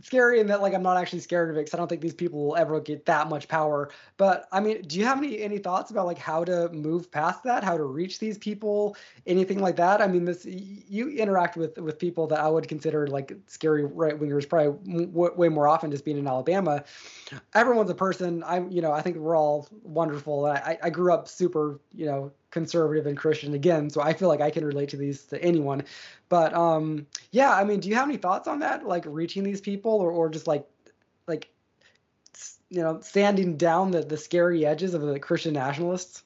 scary 0.02 0.40
in 0.40 0.48
that 0.48 0.62
like 0.62 0.74
I'm 0.74 0.84
not 0.84 0.98
actually 0.98 1.20
scared 1.20 1.50
of 1.50 1.56
it 1.56 1.60
because 1.60 1.74
I 1.74 1.78
don't 1.78 1.88
think 1.88 2.02
these 2.02 2.14
people 2.14 2.46
will 2.46 2.56
ever 2.56 2.80
get 2.80 3.06
that 3.06 3.30
much 3.30 3.48
power. 3.48 3.90
But 4.18 4.48
I 4.52 4.60
mean, 4.60 4.82
do 4.84 5.00
you 5.00 5.06
have 5.06 5.18
any 5.18 5.42
any 5.42 5.58
thoughts 5.58 5.92
about 5.92 6.06
like 6.06 6.18
how 6.18 6.44
to 6.44 6.70
move 6.70 7.12
past 7.12 7.44
that, 7.44 7.64
how 7.64 7.78
to 7.78 7.84
reach 7.84 8.20
these 8.20 8.38
people, 8.38 8.96
anything 9.26 9.60
like 9.60 9.76
that? 9.78 10.02
I 10.02 10.08
mean, 10.08 10.26
this 10.26 10.46
you 10.46 11.10
interact 11.10 11.58
with 11.58 11.78
with 11.78 11.98
people 11.98 12.28
that 12.28 12.40
I 12.40 12.48
would 12.48 12.68
consider 12.68 13.08
like 13.08 13.34
scary 13.48 13.86
right 13.86 14.20
wingers 14.20 14.48
probably 14.48 15.08
w- 15.08 15.34
way 15.36 15.50
more 15.50 15.68
often 15.68 15.90
just 15.92 16.06
being 16.06 16.18
in 16.18 16.28
Alabama. 16.28 16.84
Everyone's 17.56 17.90
a 17.90 17.96
person. 17.96 18.44
I'm 18.46 18.70
you 18.72 18.82
know 18.82 18.92
I 18.92 19.02
think 19.02 19.18
we're 19.18 19.36
all 19.38 19.68
wonderful. 19.84 20.46
I 20.46 20.78
I 20.84 20.90
grew 20.90 21.12
up 21.14 21.28
super 21.28 21.80
you 21.94 22.06
know 22.06 22.32
conservative 22.52 23.08
and 23.08 23.18
Christian 23.18 23.54
again, 23.54 23.90
so 23.90 24.02
I 24.02 24.14
feel 24.14 24.28
like 24.30 24.42
I 24.42 24.50
can 24.50 24.66
relate 24.66 24.90
to 24.90 24.98
these 24.98 25.24
to 25.26 25.42
anyone. 25.44 25.84
But 26.30 26.54
um, 26.54 27.08
yeah, 27.32 27.54
I 27.54 27.64
mean, 27.64 27.80
do 27.80 27.90
you 27.90 27.96
have 27.96 28.08
any 28.08 28.18
thoughts 28.18 28.48
on 28.48 28.60
that, 28.60 28.86
like 28.86 29.06
reaching 29.08 29.44
these 29.44 29.62
people, 29.62 29.92
or 29.92 30.12
or 30.12 30.30
just 30.30 30.48
like 30.48 30.68
like 31.28 31.50
you 32.70 32.82
know 32.82 33.00
sanding 33.02 33.58
down 33.58 33.92
the 33.92 34.02
the 34.02 34.18
scary 34.18 34.66
edges 34.66 34.94
of 34.94 35.02
the 35.02 35.20
Christian 35.20 35.54
nationalists? 35.54 36.24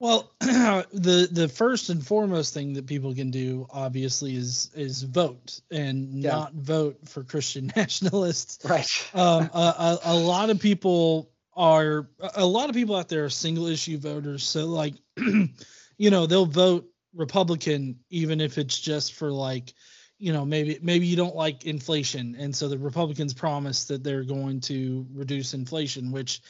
Well, 0.00 0.32
the 0.40 1.28
the 1.30 1.46
first 1.46 1.90
and 1.90 2.04
foremost 2.04 2.54
thing 2.54 2.72
that 2.72 2.86
people 2.86 3.14
can 3.14 3.30
do, 3.30 3.66
obviously, 3.70 4.34
is 4.34 4.70
is 4.74 5.02
vote 5.02 5.60
and 5.70 6.22
yeah. 6.22 6.30
not 6.30 6.54
vote 6.54 6.96
for 7.06 7.22
Christian 7.22 7.70
nationalists. 7.76 8.64
Right. 8.64 9.10
um, 9.14 9.50
a, 9.52 9.58
a, 9.58 9.98
a, 10.04 10.14
lot 10.14 10.48
of 10.48 10.58
people 10.58 11.30
are 11.60 12.08
a 12.36 12.46
lot 12.46 12.70
of 12.70 12.74
people 12.74 12.96
out 12.96 13.10
there 13.10 13.26
are 13.26 13.30
single 13.30 13.66
issue 13.66 13.98
voters. 13.98 14.42
So 14.42 14.64
like, 14.64 14.94
you 15.18 16.10
know, 16.10 16.24
they'll 16.24 16.46
vote 16.46 16.88
Republican 17.14 17.98
even 18.08 18.40
if 18.40 18.56
it's 18.56 18.80
just 18.80 19.12
for 19.12 19.30
like, 19.30 19.74
you 20.18 20.32
know, 20.32 20.46
maybe 20.46 20.78
maybe 20.80 21.06
you 21.06 21.16
don't 21.16 21.36
like 21.36 21.66
inflation, 21.66 22.34
and 22.38 22.54
so 22.56 22.68
the 22.68 22.78
Republicans 22.78 23.34
promise 23.34 23.84
that 23.84 24.02
they're 24.02 24.24
going 24.24 24.60
to 24.62 25.06
reduce 25.12 25.52
inflation, 25.52 26.12
which 26.12 26.40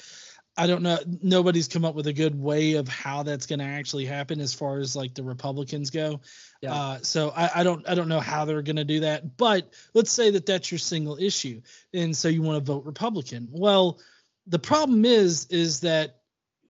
I 0.57 0.67
don't 0.67 0.83
know. 0.83 0.99
Nobody's 1.23 1.69
come 1.69 1.85
up 1.85 1.95
with 1.95 2.07
a 2.07 2.13
good 2.13 2.41
way 2.41 2.75
of 2.75 2.87
how 2.87 3.23
that's 3.25 3.47
going 3.47 3.61
to 3.61 3.65
actually 3.65 4.07
happen 4.07 4.41
as 4.41 4.55
far 4.55 4.79
as 4.79 4.95
like 4.95 5.15
the 5.15 5.23
Republicans 5.23 5.91
go. 5.91 6.21
Yeah. 6.61 6.75
Uh, 6.75 6.99
so 7.03 7.33
I, 7.37 7.51
I, 7.57 7.63
don't 7.63 7.89
I 7.89 7.95
don't 7.95 8.09
know 8.09 8.21
how 8.21 8.45
they're 8.45 8.63
going 8.63 8.77
to 8.77 8.85
do 8.85 9.01
that. 9.01 9.37
But 9.37 9.73
let's 9.95 10.13
say 10.13 10.31
that 10.31 10.47
that's 10.47 10.71
your 10.71 10.79
single 10.79 11.17
issue, 11.17 11.63
and 11.95 12.17
so 12.17 12.29
you 12.29 12.43
want 12.43 12.65
to 12.65 12.73
vote 12.73 12.85
Republican. 12.85 13.49
Well, 13.51 14.01
the 14.47 14.59
problem 14.59 15.05
is 15.05 15.47
is 15.47 15.81
that 15.81 16.21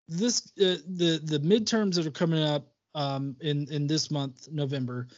this 0.08 0.52
uh, 0.60 0.76
the 0.86 1.20
the 1.22 1.40
midterms 1.40 1.94
that 1.94 2.06
are 2.06 2.10
coming 2.10 2.42
up 2.42 2.68
um, 2.94 3.36
in 3.40 3.70
in 3.70 3.86
this 3.86 4.10
month 4.10 4.48
November 4.50 5.08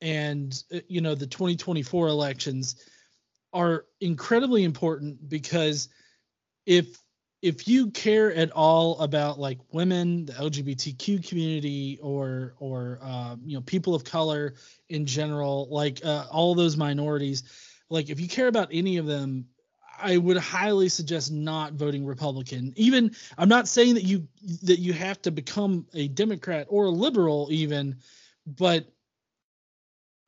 and 0.00 0.62
uh, 0.74 0.78
you 0.88 1.00
know 1.00 1.14
the 1.14 1.26
2024 1.26 2.08
elections 2.08 2.76
are 3.52 3.86
incredibly 4.00 4.64
important 4.64 5.28
because 5.28 5.88
if 6.66 6.98
if 7.40 7.68
you 7.68 7.90
care 7.90 8.34
at 8.34 8.50
all 8.50 8.98
about 8.98 9.38
like 9.38 9.58
women, 9.70 10.26
the 10.26 10.32
LGBTQ 10.32 11.26
community, 11.26 11.98
or 12.02 12.54
or 12.58 12.98
uh, 13.02 13.36
you 13.44 13.56
know 13.56 13.62
people 13.62 13.94
of 13.94 14.04
color 14.04 14.54
in 14.88 15.06
general, 15.06 15.68
like 15.70 16.04
uh, 16.04 16.26
all 16.30 16.54
those 16.54 16.76
minorities, 16.76 17.44
like 17.90 18.10
if 18.10 18.20
you 18.20 18.28
care 18.28 18.48
about 18.48 18.68
any 18.72 18.96
of 18.96 19.06
them, 19.06 19.46
I 20.00 20.16
would 20.16 20.36
highly 20.36 20.88
suggest 20.88 21.32
not 21.32 21.74
voting 21.74 22.04
Republican. 22.04 22.72
Even 22.76 23.14
I'm 23.36 23.48
not 23.48 23.68
saying 23.68 23.94
that 23.94 24.04
you 24.04 24.28
that 24.62 24.78
you 24.78 24.92
have 24.92 25.20
to 25.22 25.30
become 25.30 25.86
a 25.94 26.08
Democrat 26.08 26.66
or 26.68 26.86
a 26.86 26.90
liberal 26.90 27.48
even, 27.50 27.96
but 28.46 28.86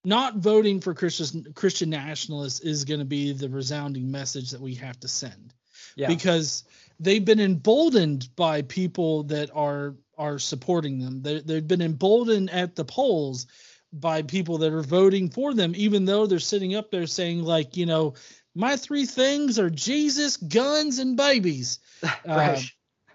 not 0.05 0.37
voting 0.37 0.81
for 0.81 0.95
Christian 0.95 1.53
Christian 1.55 1.91
nationalists 1.91 2.61
is 2.61 2.85
going 2.85 3.01
to 3.01 3.07
be 3.07 3.33
the 3.33 3.49
resounding 3.49 4.11
message 4.11 4.51
that 4.51 4.61
we 4.61 4.75
have 4.77 4.99
to 5.01 5.09
send. 5.09 5.55
Yeah. 5.97 6.09
Because 6.09 6.65
they've 6.99 7.25
been 7.25 7.41
emboldened 7.41 8.29
by 8.37 8.63
people 8.63 9.25
that 9.25 9.51
are 9.55 9.97
are 10.17 10.39
supporting 10.39 10.99
them. 10.99 11.23
They, 11.23 11.41
they've 11.41 11.67
been 11.67 11.83
emboldened 11.83 12.51
at 12.51 12.77
the 12.77 12.85
polls 12.85 13.47
by 13.93 14.23
people 14.23 14.59
that 14.59 14.73
are 14.73 14.83
voting 14.83 15.31
for 15.31 15.55
them, 15.55 15.73
even 15.75 16.05
though 16.05 16.27
they're 16.27 16.39
sitting 16.39 16.75
up 16.75 16.91
there 16.91 17.07
saying 17.07 17.43
like, 17.43 17.77
you 17.77 17.87
know, 17.87 18.15
my 18.55 18.77
three 18.77 19.07
things 19.07 19.59
are 19.59 19.71
Jesus, 19.71 20.37
guns, 20.37 20.99
and 20.99 21.17
babies. 21.17 21.79
right. 22.03 22.59
Uh, 22.59 22.61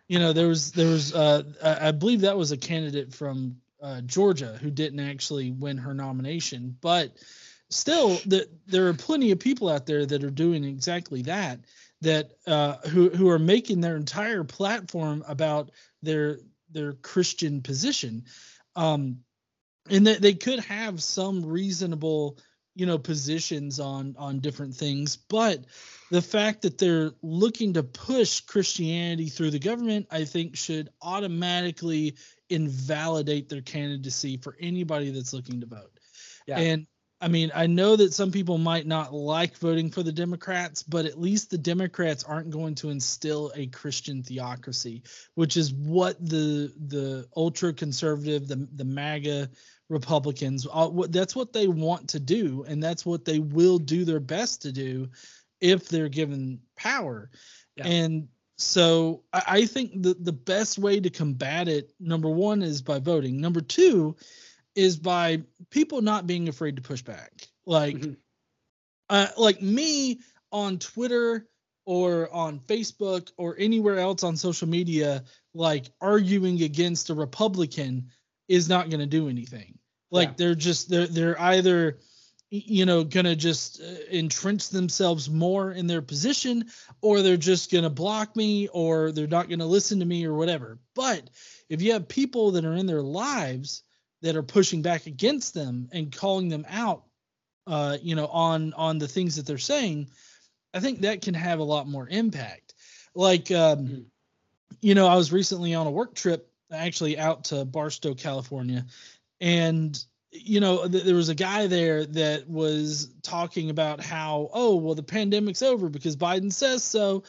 you 0.08 0.20
know, 0.20 0.34
there 0.34 0.48
was 0.48 0.72
there 0.72 0.90
was 0.90 1.14
uh, 1.14 1.44
I 1.64 1.92
believe 1.92 2.22
that 2.22 2.38
was 2.38 2.52
a 2.52 2.58
candidate 2.58 3.14
from 3.14 3.58
uh, 3.82 4.02
Georgia 4.02 4.58
who 4.62 4.70
didn't 4.70 5.00
actually 5.00 5.52
win 5.52 5.78
her 5.78 5.94
nomination, 5.94 6.78
but 6.80 7.18
still, 7.70 8.20
the, 8.26 8.48
there 8.68 8.88
are 8.88 8.94
plenty 8.94 9.32
of 9.32 9.40
people 9.40 9.70
out 9.70 9.86
there 9.86 10.06
that 10.06 10.24
are 10.24 10.32
doing 10.32 10.64
exactly 10.64 11.24
that. 11.24 11.60
That 12.02 12.32
uh, 12.46 12.78
who 12.90 13.10
who 13.10 13.30
are 13.30 13.40
making 13.40 13.82
their 13.82 13.96
entire 13.96 14.44
platform 14.44 15.24
about 15.28 15.72
their 16.04 16.40
their 16.70 16.94
Christian 16.94 17.62
position, 17.62 18.26
um, 18.76 19.22
and 19.90 20.06
that 20.06 20.22
they 20.22 20.34
could 20.34 20.60
have 20.60 21.02
some 21.02 21.46
reasonable 21.46 22.38
you 22.76 22.86
know 22.86 22.98
positions 22.98 23.80
on 23.80 24.16
on 24.20 24.40
different 24.40 24.76
things 24.76 25.16
but 25.16 25.66
the 26.12 26.22
fact 26.22 26.62
that 26.62 26.78
they're 26.78 27.12
looking 27.24 27.74
to 27.74 27.84
push 27.84 28.42
christianity 28.42 29.30
through 29.30 29.50
the 29.50 29.60
government 29.60 30.06
i 30.12 30.24
think 30.24 30.56
should 30.56 30.90
automatically 31.02 32.16
invalidate 32.50 33.50
their 33.50 33.62
candidacy 33.62 34.38
for 34.38 34.56
anybody 34.60 35.10
that's 35.10 35.34
looking 35.34 35.62
to 35.62 35.66
vote 35.66 36.00
yeah. 36.46 36.60
and 36.60 36.86
i 37.22 37.28
mean 37.28 37.50
i 37.56 37.66
know 37.66 37.96
that 37.96 38.14
some 38.14 38.32
people 38.32 38.58
might 38.58 38.86
not 38.86 39.14
like 39.14 39.58
voting 39.58 39.90
for 39.90 40.04
the 40.04 40.12
democrats 40.12 40.84
but 40.84 41.06
at 41.06 41.20
least 41.20 41.50
the 41.50 41.58
democrats 41.58 42.24
aren't 42.24 42.52
going 42.52 42.76
to 42.76 42.90
instill 42.90 43.52
a 43.56 43.68
christian 43.68 44.22
theocracy 44.22 45.02
which 45.36 45.56
is 45.58 45.74
what 45.74 46.20
the 46.20 46.72
the 46.88 47.26
ultra 47.36 47.74
conservative 47.74 48.48
the 48.48 48.68
the 48.76 48.86
maga 48.86 49.50
Republicans. 49.90 50.68
Uh, 50.72 50.90
that's 51.10 51.36
what 51.36 51.54
they 51.54 51.68
want 51.68 52.10
to 52.10 52.20
do, 52.20 52.66
and 52.68 52.82
that's 52.82 53.06
what 53.06 53.26
they 53.26 53.40
will 53.40 53.78
do 53.78 54.06
their 54.06 54.20
best 54.20 54.62
to 54.64 54.72
do 54.72 55.10
if 55.62 55.88
they're 55.88 56.10
given 56.10 56.60
power. 56.76 57.30
Yeah. 57.76 57.88
And 57.88 58.28
so 58.58 59.24
I, 59.34 59.66
think 59.66 60.02
the, 60.02 60.14
the 60.14 60.32
best 60.32 60.78
way 60.78 61.00
to 61.00 61.10
combat 61.10 61.68
it, 61.68 61.94
number 62.00 62.30
one, 62.30 62.62
is 62.62 62.82
by 62.82 63.00
voting. 63.00 63.42
Number 63.42 63.62
two 63.62 64.16
is 64.76 64.98
by 64.98 65.44
people 65.70 66.02
not 66.02 66.28
being 66.28 66.48
afraid 66.48 66.78
to 66.78 66.82
push 66.82 67.02
back. 67.02 67.48
Like, 67.66 67.96
mm-hmm. 67.96 68.14
uh, 69.10 69.28
like 69.38 69.62
me 69.62 70.22
on 70.52 70.80
Twitter 70.80 71.48
or 71.86 72.34
on 72.34 72.60
Facebook 72.60 73.32
or 73.38 73.56
anywhere 73.60 74.00
else 74.00 74.24
on 74.24 74.38
social 74.38 74.68
media, 74.68 75.24
like 75.54 75.88
arguing 76.00 76.62
against 76.62 77.10
a 77.10 77.14
Republican 77.14 78.10
is 78.48 78.70
not 78.70 78.90
going 78.90 79.00
to 79.00 79.06
do 79.06 79.30
anything. 79.30 79.78
Like 80.12 80.30
yeah. 80.30 80.34
they're 80.38 80.56
just 80.56 80.90
they're 80.90 81.08
they're 81.08 81.42
either 81.42 82.00
you 82.50 82.86
know 82.86 83.04
going 83.04 83.26
to 83.26 83.36
just 83.36 83.82
uh, 83.82 83.86
entrench 84.12 84.70
themselves 84.70 85.30
more 85.30 85.72
in 85.72 85.88
their 85.88 86.02
position 86.02 86.66
or 87.02 87.22
they're 87.22 87.38
just 87.38 87.72
going 87.72 87.84
to 87.84 87.90
block 87.90 88.36
me 88.36 88.68
or 88.70 89.12
they're 89.12 89.28
not 89.28 89.50
going 89.50 89.60
to 89.60 89.66
listen 89.66 90.00
to 90.00 90.06
me 90.06 90.26
or 90.26 90.34
whatever. 90.34 90.80
But 90.94 91.30
if 91.70 91.82
you 91.82 91.94
have 91.94 92.08
people 92.08 92.52
that 92.52 92.66
are 92.66 92.76
in 92.76 92.86
their 92.86 93.02
lives 93.02 93.84
that 94.22 94.36
are 94.36 94.44
pushing 94.44 94.82
back 94.82 95.08
against 95.08 95.54
them 95.54 95.90
and 95.92 96.16
calling 96.16 96.50
them 96.50 96.66
out 96.70 97.04
uh 97.68 97.98
you 98.02 98.16
know 98.16 98.28
on 98.28 98.74
on 98.74 99.00
the 99.00 99.08
things 99.08 99.36
that 99.36 99.46
they're 99.46 99.58
saying, 99.58 100.10
I 100.74 100.80
think 100.80 101.02
that 101.02 101.22
can 101.22 101.34
have 101.34 101.60
a 101.60 101.64
lot 101.64 101.88
more 101.88 102.08
impact. 102.08 102.74
Like 103.16 103.50
um 103.52 103.80
mm-hmm. 103.80 104.02
you 104.82 104.94
know, 104.94 105.08
I 105.08 105.16
was 105.16 105.34
recently 105.34 105.74
on 105.74 105.88
a 105.88 105.92
work 105.92 106.14
trip 106.14 106.52
actually 106.72 107.18
out 107.18 107.46
to 107.46 107.66
Barstow, 107.66 108.14
California, 108.14 108.86
and 109.40 110.04
you 110.32 110.60
know 110.60 110.88
th- 110.88 111.04
there 111.04 111.16
was 111.16 111.30
a 111.30 111.36
guy 111.36 111.68
there 111.68 112.06
that 112.06 112.48
was 112.48 113.10
talking 113.22 113.70
about 113.70 114.02
how 114.04 114.50
oh 114.54 114.76
well 114.76 114.96
the 114.96 115.04
pandemic's 115.04 115.62
over 115.62 115.90
because 115.90 116.16
biden 116.16 116.52
says 116.52 116.84
so. 116.84 117.24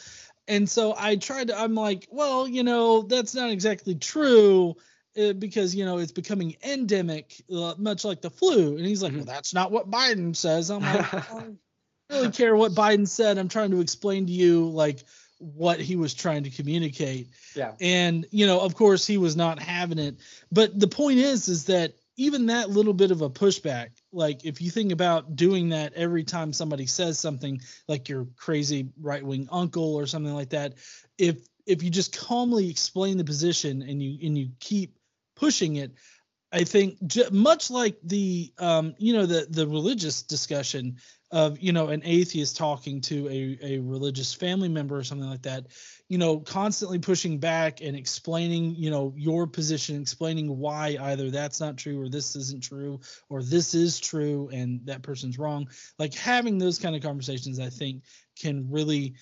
And 0.49 0.71
so 0.71 0.95
i 0.97 1.17
tried 1.17 1.49
to 1.49 1.59
i'm 1.59 1.75
like 1.75 2.07
well 2.11 2.47
you 2.47 2.63
know 2.63 3.03
that's 3.03 3.35
not 3.35 3.51
exactly 3.51 3.97
true 3.97 4.77
uh, 5.19 5.33
because 5.33 5.75
you 5.75 5.85
know 5.85 5.99
it's 5.99 6.13
becoming 6.13 6.57
endemic 6.63 7.43
uh, 7.53 7.75
much 7.79 8.05
like 8.05 8.21
the 8.21 8.31
flu. 8.31 8.77
And 8.77 8.87
he's 8.87 9.03
like 9.03 9.13
well 9.13 9.23
mm-hmm. 9.23 9.29
that's 9.29 9.55
not 9.55 9.73
what 9.73 9.91
biden 9.91 10.35
says. 10.37 10.71
I'm 10.71 10.83
like 10.83 11.15
i 11.15 11.25
don't 11.31 11.59
really 12.11 12.31
care 12.31 12.55
what 12.55 12.73
biden 12.73 13.09
said. 13.09 13.39
I'm 13.39 13.49
trying 13.49 13.73
to 13.73 13.81
explain 13.81 14.27
to 14.27 14.33
you 14.33 14.69
like 14.69 15.05
what 15.39 15.81
he 15.81 15.97
was 15.97 16.15
trying 16.15 16.45
to 16.45 16.51
communicate. 16.51 17.29
Yeah. 17.55 17.73
And 17.81 18.27
you 18.31 18.47
know, 18.47 18.61
of 18.61 18.75
course, 18.75 19.07
he 19.07 19.19
was 19.19 19.37
not 19.37 19.59
having 19.59 19.99
it. 19.99 20.17
But 20.51 20.79
the 20.79 20.89
point 20.89 21.19
is, 21.19 21.49
is 21.49 21.67
that 21.67 21.95
even 22.17 22.47
that 22.47 22.71
little 22.71 22.95
bit 22.95 23.11
of 23.11 23.21
a 23.21 23.29
pushback, 23.31 23.91
like 24.13 24.45
if 24.45 24.63
you 24.63 24.71
think 24.71 24.93
about 24.93 25.37
doing 25.37 25.71
that 25.71 25.93
every 25.95 26.25
time 26.25 26.53
somebody 26.53 26.87
says 26.87 27.19
something 27.19 27.61
like 27.89 28.09
your 28.09 28.27
crazy 28.37 28.89
right 29.01 29.23
wing 29.23 29.49
uncle 29.53 29.95
or 29.95 30.07
something 30.07 30.35
like 30.35 30.51
that, 30.51 30.75
if 31.19 31.47
if 31.67 31.83
you 31.83 31.91
just 31.91 32.17
calmly 32.17 32.71
explain 32.71 33.19
the 33.19 33.25
position 33.25 33.83
and 33.83 34.03
you 34.03 34.27
and 34.27 34.39
you 34.39 34.51
keep 34.61 34.97
pushing 35.35 35.77
it, 35.77 35.93
I 36.53 36.65
think 36.65 37.05
j- 37.07 37.29
much 37.31 37.71
like 37.71 37.99
the 38.03 38.53
um, 38.59 38.95
you 38.99 39.13
know 39.13 39.27
the 39.27 39.47
the 39.51 39.67
religious 39.67 40.23
discussion 40.23 40.97
of 41.33 41.59
you 41.59 41.73
know 41.73 41.89
an 41.89 42.03
atheist 42.05 42.57
talking 42.57 43.01
to 43.01 43.29
a, 43.29 43.59
a 43.63 43.79
religious 43.79 44.33
family 44.33 44.69
member 44.69 44.97
or 44.97 45.03
something 45.03 45.29
like 45.29 45.43
that 45.43 45.67
you 46.09 46.19
know 46.19 46.39
constantly 46.39 46.99
pushing 46.99 47.39
back 47.39 47.81
and 47.81 47.97
explaining 47.97 48.75
you 48.77 48.91
know 48.91 49.13
your 49.17 49.47
position 49.47 50.01
explaining 50.01 50.57
why 50.57 50.97
either 51.01 51.31
that's 51.31 51.59
not 51.59 51.77
true 51.77 52.01
or 52.01 52.09
this 52.09 52.37
isn't 52.37 52.63
true 52.63 53.01
or 53.29 53.43
this 53.43 53.75
is 53.75 53.99
true 53.99 54.49
and 54.53 54.81
that 54.87 55.03
person's 55.03 55.39
wrong. 55.39 55.69
Like 55.99 56.15
having 56.15 56.59
those 56.59 56.79
kind 56.79 56.95
of 56.95 57.03
conversations 57.03 57.59
i 57.59 57.71
think 57.71 58.05
can 58.41 58.71
really 58.71 59.15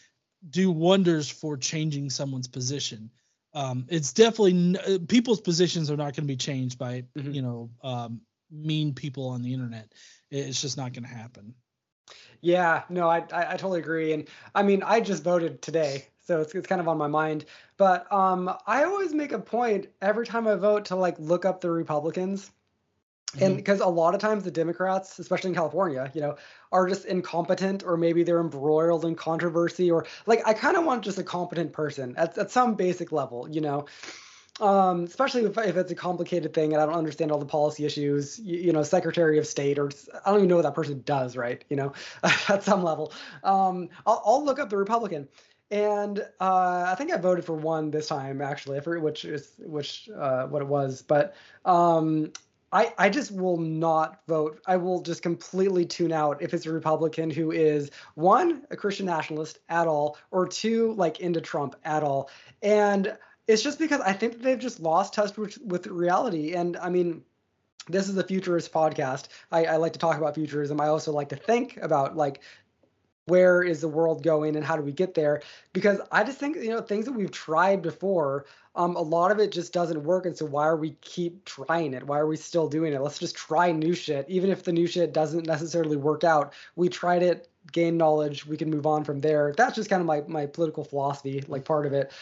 do 0.50 0.70
wonders 0.70 1.28
for 1.28 1.56
changing 1.56 2.10
someone's 2.10 2.48
position. 2.48 3.10
Um, 3.54 3.86
it's 3.88 4.12
definitely 4.12 4.76
uh, 4.78 4.98
people's 5.08 5.40
positions 5.40 5.90
are 5.90 5.96
not 5.96 6.14
going 6.14 6.24
to 6.24 6.32
be 6.32 6.36
changed 6.36 6.78
by 6.78 7.04
mm-hmm. 7.16 7.30
you 7.30 7.40
know 7.40 7.70
um, 7.82 8.20
mean 8.50 8.92
people 8.92 9.28
on 9.28 9.40
the 9.40 9.54
internet. 9.54 9.92
It's 10.30 10.60
just 10.60 10.76
not 10.76 10.92
going 10.92 11.04
to 11.04 11.08
happen 11.08 11.54
yeah, 12.40 12.82
no, 12.88 13.08
I, 13.08 13.24
I, 13.32 13.52
I 13.52 13.56
totally 13.56 13.80
agree, 13.80 14.12
and 14.12 14.28
I 14.54 14.62
mean, 14.62 14.82
I 14.82 15.00
just 15.00 15.22
voted 15.22 15.62
today, 15.62 16.06
so 16.26 16.40
it's 16.40 16.54
it's 16.54 16.66
kind 16.66 16.80
of 16.80 16.88
on 16.88 16.98
my 16.98 17.06
mind. 17.06 17.46
But 17.76 18.10
um, 18.12 18.54
I 18.66 18.84
always 18.84 19.14
make 19.14 19.32
a 19.32 19.38
point 19.38 19.88
every 20.02 20.26
time 20.26 20.46
I 20.46 20.54
vote 20.56 20.84
to 20.86 20.96
like 20.96 21.18
look 21.18 21.44
up 21.44 21.60
the 21.60 21.70
Republicans, 21.70 22.50
and 23.40 23.56
because 23.56 23.78
mm-hmm. 23.80 23.88
a 23.88 23.92
lot 23.92 24.14
of 24.14 24.20
times 24.20 24.44
the 24.44 24.50
Democrats, 24.50 25.18
especially 25.18 25.48
in 25.48 25.54
California, 25.54 26.10
you 26.14 26.20
know, 26.20 26.36
are 26.70 26.86
just 26.86 27.06
incompetent, 27.06 27.82
or 27.82 27.96
maybe 27.96 28.22
they're 28.22 28.40
embroiled 28.40 29.06
in 29.06 29.14
controversy, 29.14 29.90
or 29.90 30.06
like 30.26 30.46
I 30.46 30.52
kind 30.52 30.76
of 30.76 30.84
want 30.84 31.02
just 31.02 31.18
a 31.18 31.24
competent 31.24 31.72
person 31.72 32.14
at 32.16 32.36
at 32.36 32.50
some 32.50 32.74
basic 32.74 33.10
level, 33.10 33.48
you 33.50 33.60
know 33.60 33.86
um, 34.60 35.04
especially 35.04 35.44
if, 35.44 35.58
if 35.58 35.76
it's 35.76 35.90
a 35.90 35.96
complicated 35.96 36.54
thing 36.54 36.72
and 36.72 36.82
I 36.82 36.86
don't 36.86 36.94
understand 36.94 37.32
all 37.32 37.38
the 37.38 37.46
policy 37.46 37.84
issues, 37.84 38.38
you, 38.38 38.58
you, 38.58 38.72
know, 38.72 38.82
Secretary 38.82 39.38
of 39.38 39.46
State, 39.46 39.78
or 39.78 39.90
I 40.24 40.30
don't 40.30 40.40
even 40.40 40.48
know 40.48 40.56
what 40.56 40.62
that 40.62 40.74
person 40.74 41.02
does, 41.04 41.36
right? 41.36 41.64
You 41.68 41.76
know, 41.76 41.92
at 42.48 42.62
some 42.62 42.82
level. 42.82 43.12
Um, 43.42 43.88
I'll, 44.06 44.22
I'll 44.24 44.44
look 44.44 44.58
up 44.58 44.70
the 44.70 44.76
Republican. 44.76 45.28
And 45.70 46.20
uh, 46.40 46.84
I 46.86 46.94
think 46.94 47.12
I 47.12 47.16
voted 47.16 47.44
for 47.44 47.54
one 47.54 47.90
this 47.90 48.06
time, 48.06 48.40
actually. 48.40 48.78
Which 48.78 49.24
is 49.24 49.54
which 49.58 50.08
uh, 50.14 50.46
what 50.46 50.62
it 50.62 50.68
was, 50.68 51.02
but 51.02 51.34
um, 51.64 52.32
I 52.70 52.92
I 52.98 53.08
just 53.08 53.32
will 53.32 53.56
not 53.56 54.20
vote. 54.28 54.60
I 54.66 54.76
will 54.76 55.00
just 55.00 55.22
completely 55.22 55.86
tune 55.86 56.12
out 56.12 56.42
if 56.42 56.52
it's 56.52 56.66
a 56.66 56.72
Republican 56.72 57.30
who 57.30 57.50
is 57.50 57.90
one 58.14 58.66
a 58.70 58.76
Christian 58.76 59.06
nationalist 59.06 59.60
at 59.68 59.88
all, 59.88 60.18
or 60.30 60.46
two 60.46 60.92
like 60.92 61.20
into 61.20 61.40
Trump 61.40 61.76
at 61.84 62.02
all. 62.02 62.30
And 62.62 63.16
it's 63.46 63.62
just 63.62 63.78
because 63.78 64.00
I 64.00 64.12
think 64.12 64.42
they've 64.42 64.58
just 64.58 64.80
lost 64.80 65.14
touch 65.14 65.36
with, 65.36 65.58
with 65.62 65.86
reality. 65.86 66.54
And 66.54 66.76
I 66.76 66.88
mean, 66.88 67.22
this 67.88 68.08
is 68.08 68.14
the 68.14 68.24
futurist 68.24 68.72
podcast. 68.72 69.28
I, 69.52 69.66
I 69.66 69.76
like 69.76 69.92
to 69.92 69.98
talk 69.98 70.16
about 70.16 70.34
futurism. 70.34 70.80
I 70.80 70.86
also 70.86 71.12
like 71.12 71.28
to 71.30 71.36
think 71.36 71.76
about 71.78 72.16
like 72.16 72.40
where 73.26 73.62
is 73.62 73.80
the 73.80 73.88
world 73.88 74.22
going 74.22 74.54
and 74.54 74.64
how 74.64 74.76
do 74.76 74.82
we 74.82 74.92
get 74.92 75.14
there? 75.14 75.40
Because 75.72 75.98
i 76.12 76.22
just 76.22 76.38
think 76.38 76.56
you 76.56 76.68
know 76.68 76.80
things 76.80 77.06
that 77.06 77.12
we've 77.12 77.30
tried 77.30 77.80
before 77.80 78.44
um, 78.76 78.96
a 78.96 79.00
lot 79.00 79.30
of 79.30 79.38
it 79.38 79.52
just 79.52 79.72
doesn't 79.72 80.02
work. 80.02 80.26
And 80.26 80.36
so 80.36 80.46
why 80.46 80.64
are 80.66 80.76
we 80.76 80.96
keep 81.00 81.44
trying 81.44 81.94
it? 81.94 82.02
Why 82.02 82.18
are 82.18 82.26
we 82.26 82.36
still 82.36 82.68
doing 82.68 82.92
it? 82.92 83.00
Let's 83.00 83.20
just 83.20 83.36
try 83.36 83.70
new 83.70 83.94
shit. 83.94 84.26
Even 84.28 84.50
if 84.50 84.64
the 84.64 84.72
new 84.72 84.88
shit 84.88 85.12
doesn't 85.12 85.46
necessarily 85.46 85.96
work 85.96 86.24
out 86.24 86.52
we 86.76 86.88
tried 86.88 87.22
it 87.22 87.48
gain 87.72 87.96
knowledge 87.96 88.44
we 88.46 88.56
can 88.56 88.70
move 88.70 88.86
on 88.86 89.04
from 89.04 89.20
there. 89.20 89.54
That's 89.56 89.74
just 89.74 89.88
kind 89.88 90.00
of 90.00 90.06
my, 90.06 90.22
my 90.26 90.46
political 90.46 90.84
philosophy 90.84 91.44
like 91.46 91.64
part 91.64 91.86
of 91.86 91.92
it 91.92 92.12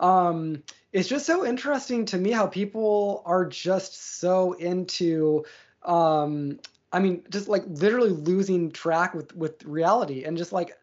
um, 0.00 0.62
it's 0.92 1.08
just 1.08 1.26
so 1.26 1.46
interesting 1.46 2.04
to 2.06 2.18
me 2.18 2.30
how 2.30 2.46
people 2.46 3.22
are 3.26 3.44
just 3.44 4.18
so 4.18 4.54
into 4.54 5.44
um, 5.82 6.58
I 6.92 6.98
mean, 6.98 7.22
just 7.30 7.48
like 7.48 7.62
literally 7.66 8.10
losing 8.10 8.72
track 8.72 9.14
with 9.14 9.34
with 9.34 9.62
reality 9.64 10.24
and 10.24 10.36
just 10.36 10.52
like 10.52 10.76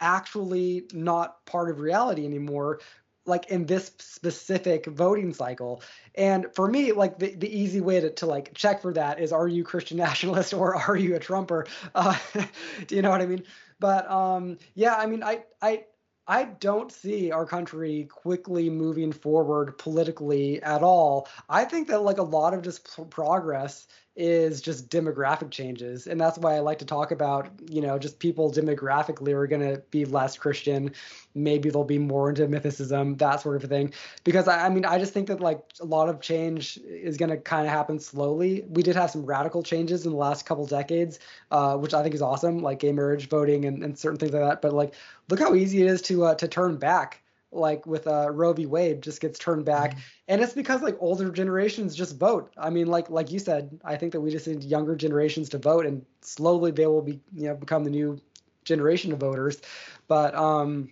actually 0.00 0.84
not 0.92 1.44
part 1.46 1.70
of 1.70 1.80
reality 1.80 2.26
anymore 2.26 2.80
like 3.26 3.46
in 3.46 3.64
this 3.64 3.90
specific 3.98 4.86
voting 4.86 5.32
cycle. 5.32 5.82
And 6.14 6.46
for 6.54 6.68
me 6.68 6.92
like 6.92 7.18
the, 7.18 7.34
the 7.34 7.48
easy 7.48 7.80
way 7.80 8.00
to, 8.00 8.10
to 8.10 8.26
like 8.26 8.52
check 8.54 8.82
for 8.82 8.92
that 8.92 9.18
is 9.18 9.32
are 9.32 9.48
you 9.48 9.64
christian 9.64 9.96
nationalist 10.08 10.52
or 10.52 10.74
are 10.74 10.96
you 10.96 11.14
a 11.16 11.18
trumper? 11.18 11.66
Uh, 11.94 12.18
do 12.86 12.96
you 12.96 13.02
know 13.02 13.10
what 13.10 13.22
i 13.22 13.26
mean? 13.26 13.44
But 13.80 14.10
um 14.10 14.58
yeah 14.74 14.94
i 14.94 15.06
mean 15.06 15.22
i 15.22 15.44
i 15.62 15.84
I 16.26 16.44
don't 16.44 16.90
see 16.90 17.30
our 17.30 17.44
country 17.44 18.08
quickly 18.10 18.70
moving 18.70 19.12
forward 19.12 19.76
politically 19.78 20.62
at 20.62 20.82
all. 20.82 21.28
I 21.48 21.64
think 21.64 21.88
that 21.88 22.02
like 22.02 22.18
a 22.18 22.22
lot 22.22 22.54
of 22.54 22.62
just 22.62 23.10
progress 23.10 23.86
is 24.16 24.60
just 24.60 24.88
demographic 24.90 25.50
changes. 25.50 26.06
And 26.06 26.20
that's 26.20 26.38
why 26.38 26.54
i 26.54 26.60
like 26.60 26.78
to 26.78 26.84
talk 26.84 27.10
about 27.10 27.48
you 27.68 27.80
know 27.80 27.98
just 27.98 28.18
people 28.20 28.52
demographically 28.52 29.32
are 29.32 29.46
going 29.46 29.62
to 29.62 29.82
be 29.90 30.04
less 30.04 30.38
christian. 30.38 30.92
Maybe 31.34 31.70
they'll 31.70 31.82
be 31.82 31.98
more 31.98 32.28
into 32.28 32.46
mythicism 32.46 33.18
that 33.18 33.40
sort 33.40 33.62
of 33.62 33.68
thing. 33.68 33.92
Because 34.22 34.46
I, 34.46 34.66
I 34.66 34.68
mean 34.68 34.84
i 34.84 34.98
just 34.98 35.12
think 35.12 35.26
that 35.28 35.40
like 35.40 35.60
a 35.80 35.84
lot 35.84 36.08
of 36.08 36.20
change 36.20 36.78
is 36.86 37.16
going 37.16 37.30
to 37.30 37.36
kind 37.36 37.66
of 37.66 37.72
happen 37.72 37.98
slowly. 37.98 38.64
We 38.68 38.82
did 38.82 38.94
have 38.94 39.10
some 39.10 39.26
radical 39.26 39.62
changes 39.62 40.04
in 40.04 40.12
the 40.12 40.18
last 40.18 40.46
couple 40.46 40.66
decades 40.66 41.18
uh, 41.50 41.76
which 41.76 41.94
i 41.94 42.02
think 42.02 42.14
is 42.14 42.22
awesome 42.22 42.58
like 42.58 42.78
gay 42.78 42.92
marriage 42.92 43.28
voting 43.28 43.64
and, 43.64 43.82
and 43.82 43.98
certain 43.98 44.18
things 44.18 44.32
like 44.32 44.42
that. 44.42 44.62
But 44.62 44.72
like 44.72 44.94
look 45.28 45.40
how 45.40 45.54
easy 45.54 45.82
it 45.82 45.88
is 45.88 46.02
to 46.02 46.24
uh, 46.26 46.34
to 46.36 46.46
turn 46.46 46.76
back 46.76 47.23
like 47.54 47.86
with 47.86 48.06
uh, 48.06 48.30
Roe 48.30 48.52
v. 48.52 48.66
Wade 48.66 49.02
just 49.02 49.20
gets 49.20 49.38
turned 49.38 49.64
back, 49.64 49.92
mm-hmm. 49.92 50.00
and 50.28 50.42
it's 50.42 50.52
because 50.52 50.82
like 50.82 50.96
older 51.00 51.30
generations 51.30 51.94
just 51.94 52.18
vote. 52.18 52.52
I 52.56 52.70
mean, 52.70 52.86
like 52.86 53.10
like 53.10 53.30
you 53.30 53.38
said, 53.38 53.78
I 53.84 53.96
think 53.96 54.12
that 54.12 54.20
we 54.20 54.30
just 54.30 54.46
need 54.46 54.64
younger 54.64 54.96
generations 54.96 55.48
to 55.50 55.58
vote, 55.58 55.86
and 55.86 56.04
slowly 56.20 56.70
they 56.70 56.86
will 56.86 57.02
be 57.02 57.20
you 57.34 57.48
know 57.48 57.54
become 57.54 57.84
the 57.84 57.90
new 57.90 58.20
generation 58.64 59.12
of 59.12 59.20
voters. 59.20 59.60
But 60.08 60.34
um, 60.34 60.90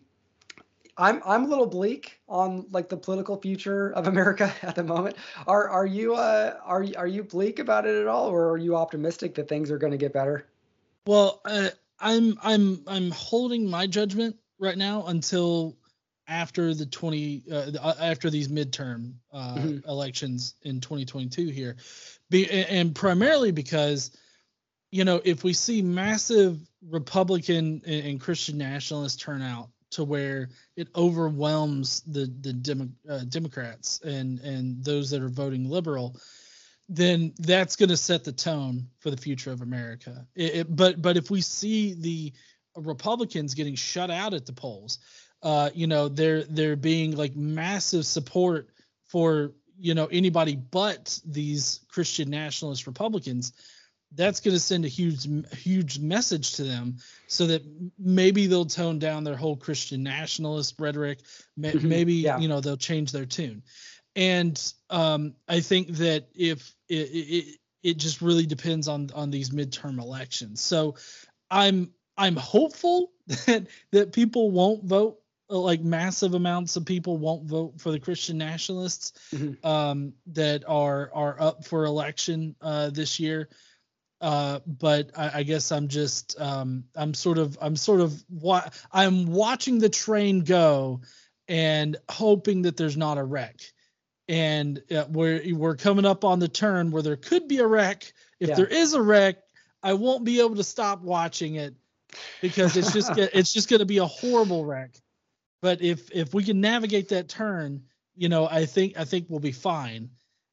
I'm 0.96 1.22
I'm 1.24 1.44
a 1.44 1.48
little 1.48 1.66
bleak 1.66 2.20
on 2.28 2.66
like 2.70 2.88
the 2.88 2.96
political 2.96 3.40
future 3.40 3.92
of 3.92 4.06
America 4.06 4.52
at 4.62 4.74
the 4.74 4.84
moment. 4.84 5.16
Are 5.46 5.68
are 5.68 5.86
you 5.86 6.14
uh 6.14 6.56
are 6.64 6.86
are 6.96 7.06
you 7.06 7.24
bleak 7.24 7.58
about 7.58 7.86
it 7.86 8.00
at 8.00 8.06
all, 8.06 8.28
or 8.28 8.50
are 8.50 8.58
you 8.58 8.76
optimistic 8.76 9.34
that 9.36 9.48
things 9.48 9.70
are 9.70 9.78
going 9.78 9.92
to 9.92 9.98
get 9.98 10.12
better? 10.12 10.46
Well, 11.06 11.40
uh, 11.44 11.70
I'm 11.98 12.38
I'm 12.42 12.82
I'm 12.86 13.10
holding 13.10 13.68
my 13.68 13.86
judgment 13.86 14.36
right 14.58 14.76
now 14.76 15.06
until 15.06 15.76
after 16.28 16.74
the 16.74 16.86
20 16.86 17.42
uh, 17.50 17.54
uh, 17.80 17.94
after 18.00 18.30
these 18.30 18.48
midterm 18.48 19.14
uh, 19.32 19.56
mm-hmm. 19.56 19.88
elections 19.88 20.54
in 20.62 20.80
2022 20.80 21.48
here 21.48 21.76
Be, 22.30 22.48
and 22.48 22.94
primarily 22.94 23.50
because 23.50 24.16
you 24.90 25.04
know 25.04 25.20
if 25.24 25.42
we 25.42 25.52
see 25.52 25.82
massive 25.82 26.58
republican 26.88 27.82
and, 27.86 28.06
and 28.06 28.20
christian 28.20 28.58
nationalist 28.58 29.20
turnout 29.20 29.68
to 29.90 30.04
where 30.04 30.48
it 30.76 30.88
overwhelms 30.94 32.00
the 32.02 32.32
the 32.40 32.52
Demo, 32.52 32.88
uh, 33.08 33.20
democrats 33.28 34.00
and 34.04 34.38
and 34.40 34.84
those 34.84 35.10
that 35.10 35.22
are 35.22 35.28
voting 35.28 35.68
liberal 35.68 36.16
then 36.88 37.32
that's 37.38 37.76
going 37.76 37.88
to 37.88 37.96
set 37.96 38.22
the 38.22 38.32
tone 38.32 38.86
for 39.00 39.10
the 39.10 39.16
future 39.16 39.50
of 39.50 39.60
america 39.60 40.26
it, 40.36 40.54
it, 40.54 40.76
but 40.76 41.02
but 41.02 41.16
if 41.16 41.30
we 41.30 41.40
see 41.40 41.94
the 41.94 42.32
republicans 42.76 43.54
getting 43.54 43.74
shut 43.74 44.10
out 44.10 44.34
at 44.34 44.46
the 44.46 44.52
polls 44.52 44.98
uh, 45.42 45.70
you 45.74 45.86
know, 45.86 46.08
there 46.08 46.44
there 46.44 46.76
being 46.76 47.16
like 47.16 47.34
massive 47.34 48.06
support 48.06 48.68
for 49.06 49.52
you 49.78 49.94
know 49.94 50.06
anybody 50.06 50.56
but 50.56 51.18
these 51.24 51.80
Christian 51.88 52.30
nationalist 52.30 52.86
Republicans, 52.86 53.52
that's 54.14 54.40
going 54.40 54.54
to 54.54 54.60
send 54.60 54.84
a 54.84 54.88
huge 54.88 55.26
huge 55.56 55.98
message 55.98 56.54
to 56.54 56.64
them, 56.64 56.96
so 57.26 57.46
that 57.46 57.62
maybe 57.98 58.46
they'll 58.46 58.64
tone 58.64 58.98
down 58.98 59.24
their 59.24 59.36
whole 59.36 59.56
Christian 59.56 60.02
nationalist 60.02 60.76
rhetoric. 60.78 61.20
Mm-hmm. 61.58 61.88
Maybe 61.88 62.14
yeah. 62.14 62.38
you 62.38 62.48
know 62.48 62.60
they'll 62.60 62.76
change 62.76 63.10
their 63.10 63.26
tune, 63.26 63.62
and 64.14 64.72
um, 64.90 65.34
I 65.48 65.60
think 65.60 65.88
that 65.96 66.28
if 66.34 66.72
it, 66.88 66.94
it 66.94 67.58
it 67.82 67.96
just 67.96 68.22
really 68.22 68.46
depends 68.46 68.86
on 68.86 69.10
on 69.12 69.32
these 69.32 69.50
midterm 69.50 70.00
elections. 70.00 70.60
So 70.60 70.94
I'm 71.50 71.90
I'm 72.16 72.36
hopeful 72.36 73.10
that 73.46 73.66
that 73.90 74.12
people 74.12 74.52
won't 74.52 74.84
vote 74.84 75.18
like 75.60 75.82
massive 75.82 76.34
amounts 76.34 76.76
of 76.76 76.84
people 76.84 77.16
won't 77.16 77.44
vote 77.44 77.80
for 77.80 77.90
the 77.90 78.00
Christian 78.00 78.38
nationalists 78.38 79.12
mm-hmm. 79.34 79.66
um, 79.66 80.14
that 80.28 80.64
are 80.66 81.10
are 81.14 81.40
up 81.40 81.64
for 81.64 81.84
election 81.84 82.54
uh, 82.60 82.90
this 82.90 83.20
year. 83.20 83.48
Uh, 84.20 84.60
but 84.66 85.10
I, 85.16 85.40
I, 85.40 85.42
guess 85.42 85.72
I'm 85.72 85.88
just 85.88 86.40
um, 86.40 86.84
I'm 86.94 87.12
sort 87.12 87.38
of 87.38 87.58
I'm 87.60 87.74
sort 87.74 88.00
of 88.00 88.24
wa- 88.30 88.68
I'm 88.92 89.26
watching 89.26 89.80
the 89.80 89.88
train 89.88 90.44
go 90.44 91.00
and 91.48 91.96
hoping 92.08 92.62
that 92.62 92.76
there's 92.76 92.96
not 92.96 93.18
a 93.18 93.24
wreck. 93.24 93.60
And 94.28 94.80
uh, 94.96 95.06
we're 95.08 95.42
we're 95.56 95.76
coming 95.76 96.06
up 96.06 96.24
on 96.24 96.38
the 96.38 96.48
turn 96.48 96.92
where 96.92 97.02
there 97.02 97.16
could 97.16 97.48
be 97.48 97.58
a 97.58 97.66
wreck. 97.66 98.12
If 98.38 98.50
yeah. 98.50 98.54
there 98.54 98.66
is 98.66 98.94
a 98.94 99.02
wreck, 99.02 99.38
I 99.82 99.94
won't 99.94 100.24
be 100.24 100.38
able 100.38 100.54
to 100.54 100.64
stop 100.64 101.02
watching 101.02 101.56
it 101.56 101.74
because 102.40 102.76
it's 102.76 102.92
just 102.92 103.10
it's 103.18 103.52
just 103.52 103.68
going 103.68 103.80
to 103.80 103.86
be 103.86 103.98
a 103.98 104.06
horrible 104.06 104.64
wreck. 104.64 104.92
But 105.62 105.80
if 105.80 106.10
if 106.12 106.34
we 106.34 106.44
can 106.44 106.60
navigate 106.60 107.08
that 107.08 107.28
turn, 107.28 107.84
you 108.16 108.28
know, 108.28 108.46
I 108.46 108.66
think 108.66 108.98
I 108.98 109.04
think 109.04 109.26
we'll 109.28 109.40
be 109.40 109.52
fine. 109.52 110.10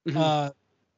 Mm-hmm. 0.08 0.18
Uh, 0.18 0.50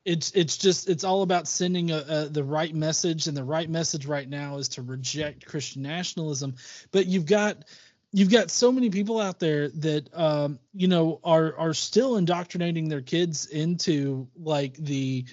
it's 0.04 0.32
it's 0.32 0.58
just 0.58 0.90
it's 0.90 1.04
all 1.04 1.22
about 1.22 1.48
sending 1.48 1.92
a, 1.92 2.04
a, 2.08 2.26
the 2.26 2.44
right 2.44 2.74
message, 2.76 3.28
and 3.28 3.38
the 3.38 3.44
right 3.44 3.70
message 3.70 4.06
right 4.06 4.28
now 4.28 4.58
is 4.58 4.68
to 4.70 4.82
reject 4.82 5.46
Christian 5.46 5.82
nationalism. 5.82 6.56
But 6.92 7.08
you've 7.08 7.26
got 7.26 7.64
you've 8.12 8.32
got 8.32 8.52
so 8.52 8.72
many 8.72 8.90
people 8.90 9.20
out 9.20 9.40
there 9.40 9.70
that 9.70 10.10
um, 10.14 10.60
you 10.74 10.88
know 10.88 11.20
are 11.24 11.56
are 11.58 11.74
still 11.74 12.18
indoctrinating 12.18 12.90
their 12.90 13.02
kids 13.02 13.46
into 13.46 14.28
like 14.36 14.76
the 14.76 15.26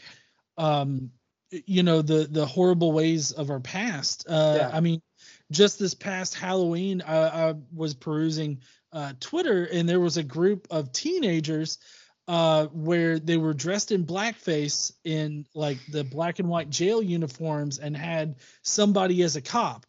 um, 0.56 1.10
you 1.50 1.82
know 1.82 2.02
the 2.02 2.28
the 2.30 2.46
horrible 2.46 2.92
ways 2.92 3.32
of 3.32 3.50
our 3.50 3.60
past. 3.60 4.26
Uh, 4.28 4.58
yeah. 4.60 4.70
I 4.72 4.80
mean, 4.80 5.02
just 5.50 5.78
this 5.78 5.94
past 5.94 6.34
Halloween, 6.34 7.02
I, 7.02 7.50
I 7.50 7.54
was 7.74 7.94
perusing 7.94 8.60
uh, 8.92 9.12
Twitter 9.20 9.64
and 9.64 9.88
there 9.88 10.00
was 10.00 10.16
a 10.16 10.22
group 10.22 10.66
of 10.70 10.92
teenagers 10.92 11.78
uh, 12.26 12.66
where 12.66 13.18
they 13.18 13.38
were 13.38 13.54
dressed 13.54 13.90
in 13.90 14.04
blackface 14.04 14.92
in 15.04 15.46
like 15.54 15.78
the 15.90 16.04
black 16.04 16.38
and 16.38 16.48
white 16.48 16.68
jail 16.68 17.02
uniforms 17.02 17.78
and 17.78 17.96
had 17.96 18.36
somebody 18.62 19.22
as 19.22 19.36
a 19.36 19.40
cop. 19.40 19.86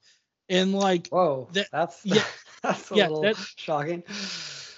And 0.48 0.74
like, 0.74 1.10
whoa, 1.10 1.50
that, 1.52 1.68
that's 1.72 2.06
yeah, 2.06 2.24
that's 2.64 2.92
a 2.92 2.96
yeah, 2.96 3.08
little 3.08 3.22
that, 3.22 3.36
shocking. 3.58 4.04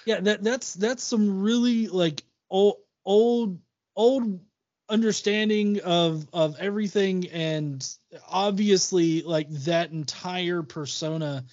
Yeah, 0.04 0.20
that 0.20 0.42
that's 0.42 0.74
that's 0.74 1.04
some 1.04 1.40
really 1.40 1.86
like 1.86 2.22
old 2.50 2.76
old 3.04 3.60
old 3.96 4.40
understanding 4.88 5.80
of 5.80 6.28
of 6.32 6.58
everything 6.58 7.28
and 7.28 7.96
obviously 8.28 9.22
like 9.22 9.48
that 9.50 9.90
entire 9.90 10.62
persona 10.62 11.44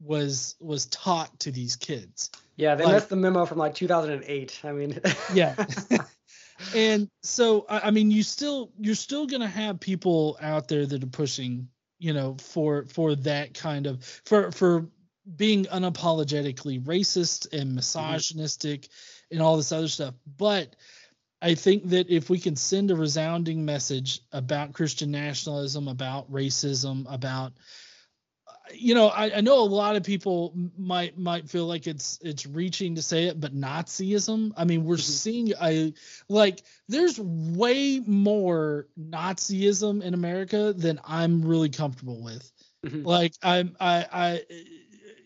was 0.00 0.54
was 0.60 0.86
taught 0.86 1.38
to 1.40 1.50
these 1.50 1.76
kids 1.76 2.30
yeah 2.56 2.74
they 2.74 2.84
like, 2.84 2.94
missed 2.94 3.08
the 3.08 3.16
memo 3.16 3.44
from 3.44 3.58
like 3.58 3.74
2008 3.74 4.60
i 4.64 4.72
mean 4.72 4.98
yeah 5.34 5.54
and 6.74 7.08
so 7.22 7.66
I, 7.68 7.80
I 7.80 7.90
mean 7.90 8.10
you 8.10 8.22
still 8.22 8.72
you're 8.78 8.94
still 8.94 9.26
gonna 9.26 9.48
have 9.48 9.80
people 9.80 10.38
out 10.40 10.68
there 10.68 10.86
that 10.86 11.02
are 11.02 11.08
pushing 11.08 11.68
you 11.98 12.12
know 12.12 12.36
for 12.40 12.84
for 12.86 13.14
that 13.16 13.54
kind 13.54 13.86
of 13.86 14.04
for 14.24 14.50
for 14.52 14.88
being 15.36 15.64
unapologetically 15.64 16.82
racist 16.82 17.52
and 17.52 17.68
mm-hmm. 17.70 17.76
misogynistic 17.76 18.82
mm-hmm. 18.82 19.34
and 19.34 19.42
all 19.42 19.56
this 19.56 19.72
other 19.72 19.88
stuff 19.88 20.14
but 20.36 20.76
I 21.46 21.54
think 21.54 21.90
that 21.90 22.10
if 22.10 22.28
we 22.28 22.40
can 22.40 22.56
send 22.56 22.90
a 22.90 22.96
resounding 22.96 23.64
message 23.64 24.20
about 24.32 24.72
Christian 24.72 25.12
nationalism, 25.12 25.86
about 25.86 26.28
racism, 26.28 27.06
about 27.08 27.52
you 28.74 28.96
know, 28.96 29.06
I, 29.06 29.36
I 29.36 29.40
know 29.42 29.60
a 29.60 29.62
lot 29.62 29.94
of 29.94 30.02
people 30.02 30.52
might 30.76 31.16
might 31.16 31.48
feel 31.48 31.66
like 31.66 31.86
it's 31.86 32.18
it's 32.20 32.46
reaching 32.46 32.96
to 32.96 33.02
say 33.02 33.26
it, 33.26 33.38
but 33.38 33.54
Nazism. 33.54 34.54
I 34.56 34.64
mean, 34.64 34.82
we're 34.82 34.96
mm-hmm. 34.96 35.02
seeing 35.02 35.52
a 35.62 35.94
like 36.28 36.62
there's 36.88 37.16
way 37.16 38.00
more 38.04 38.88
Nazism 38.98 40.02
in 40.02 40.14
America 40.14 40.74
than 40.76 40.98
I'm 41.04 41.44
really 41.44 41.70
comfortable 41.70 42.24
with. 42.24 42.50
Mm-hmm. 42.84 43.06
Like 43.06 43.34
I'm 43.40 43.76
I 43.78 44.06
I 44.12 44.42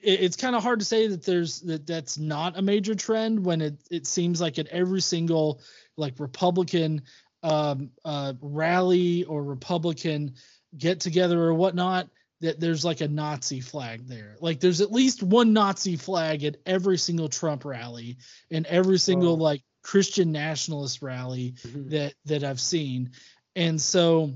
it's 0.02 0.36
kind 0.36 0.56
of 0.56 0.62
hard 0.62 0.80
to 0.80 0.84
say 0.84 1.06
that 1.08 1.24
there's 1.24 1.60
that 1.60 1.86
that's 1.86 2.18
not 2.18 2.58
a 2.58 2.62
major 2.62 2.94
trend 2.94 3.44
when 3.44 3.60
it 3.60 3.80
it 3.90 4.06
seems 4.06 4.40
like 4.40 4.58
at 4.58 4.66
every 4.68 5.00
single 5.00 5.60
like 5.96 6.14
Republican 6.18 7.02
um, 7.42 7.90
uh, 8.04 8.34
rally 8.40 9.24
or 9.24 9.42
Republican 9.42 10.34
get 10.76 11.00
together 11.00 11.40
or 11.42 11.54
whatnot 11.54 12.08
that 12.40 12.58
there's 12.58 12.84
like 12.84 13.00
a 13.00 13.08
Nazi 13.08 13.60
flag 13.60 14.06
there. 14.06 14.36
Like 14.40 14.60
there's 14.60 14.80
at 14.80 14.92
least 14.92 15.22
one 15.22 15.52
Nazi 15.52 15.96
flag 15.96 16.42
at 16.44 16.56
every 16.64 16.96
single 16.96 17.28
Trump 17.28 17.64
rally 17.64 18.16
and 18.50 18.66
every 18.66 18.98
single 18.98 19.32
oh. 19.32 19.44
like 19.44 19.62
Christian 19.82 20.32
nationalist 20.32 21.02
rally 21.02 21.54
mm-hmm. 21.62 21.90
that 21.90 22.14
that 22.26 22.44
I've 22.44 22.60
seen. 22.60 23.10
And 23.56 23.80
so 23.80 24.32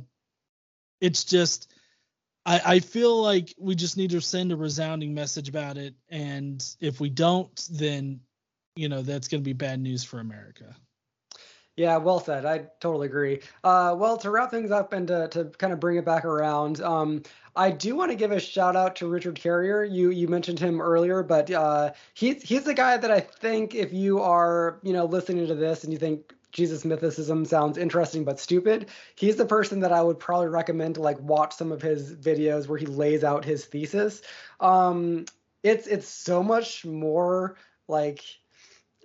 it's 1.00 1.24
just 1.24 1.72
I, 2.44 2.60
I 2.64 2.80
feel 2.80 3.22
like 3.22 3.54
we 3.58 3.74
just 3.74 3.96
need 3.96 4.10
to 4.10 4.20
send 4.20 4.52
a 4.52 4.56
resounding 4.56 5.14
message 5.14 5.48
about 5.48 5.78
it. 5.78 5.94
And 6.10 6.62
if 6.80 7.00
we 7.00 7.08
don't, 7.08 7.68
then 7.70 8.20
you 8.76 8.88
know 8.88 9.02
that's 9.02 9.28
gonna 9.28 9.42
be 9.42 9.54
bad 9.54 9.80
news 9.80 10.04
for 10.04 10.20
America. 10.20 10.76
Yeah, 11.76 11.96
well 11.96 12.20
said. 12.20 12.46
I 12.46 12.66
totally 12.78 13.06
agree. 13.06 13.40
Uh, 13.64 13.96
well, 13.98 14.16
to 14.18 14.30
wrap 14.30 14.50
things 14.50 14.70
up 14.70 14.92
and 14.92 15.08
to, 15.08 15.26
to 15.28 15.44
kind 15.58 15.72
of 15.72 15.80
bring 15.80 15.96
it 15.96 16.04
back 16.04 16.24
around, 16.24 16.80
um, 16.80 17.22
I 17.56 17.72
do 17.72 17.96
want 17.96 18.12
to 18.12 18.16
give 18.16 18.30
a 18.30 18.38
shout 18.38 18.76
out 18.76 18.96
to 18.96 19.08
Richard 19.08 19.34
Carrier. 19.34 19.82
You 19.82 20.10
you 20.10 20.28
mentioned 20.28 20.60
him 20.60 20.80
earlier, 20.80 21.22
but 21.24 21.50
uh, 21.50 21.92
he's 22.14 22.42
he's 22.42 22.62
the 22.64 22.74
guy 22.74 22.96
that 22.96 23.10
I 23.10 23.20
think 23.20 23.74
if 23.74 23.92
you 23.92 24.20
are 24.20 24.78
you 24.82 24.92
know 24.92 25.04
listening 25.04 25.48
to 25.48 25.54
this 25.56 25.82
and 25.82 25.92
you 25.92 25.98
think 25.98 26.32
Jesus 26.52 26.84
mythicism 26.84 27.44
sounds 27.44 27.76
interesting 27.76 28.24
but 28.24 28.38
stupid, 28.38 28.88
he's 29.16 29.36
the 29.36 29.46
person 29.46 29.80
that 29.80 29.92
I 29.92 30.00
would 30.00 30.20
probably 30.20 30.48
recommend 30.48 30.94
to 30.96 31.02
like 31.02 31.18
watch 31.20 31.54
some 31.54 31.72
of 31.72 31.82
his 31.82 32.14
videos 32.14 32.68
where 32.68 32.78
he 32.78 32.86
lays 32.86 33.24
out 33.24 33.44
his 33.44 33.64
thesis. 33.64 34.22
Um, 34.60 35.24
it's 35.64 35.88
it's 35.88 36.08
so 36.08 36.40
much 36.42 36.84
more 36.84 37.56
like 37.88 38.22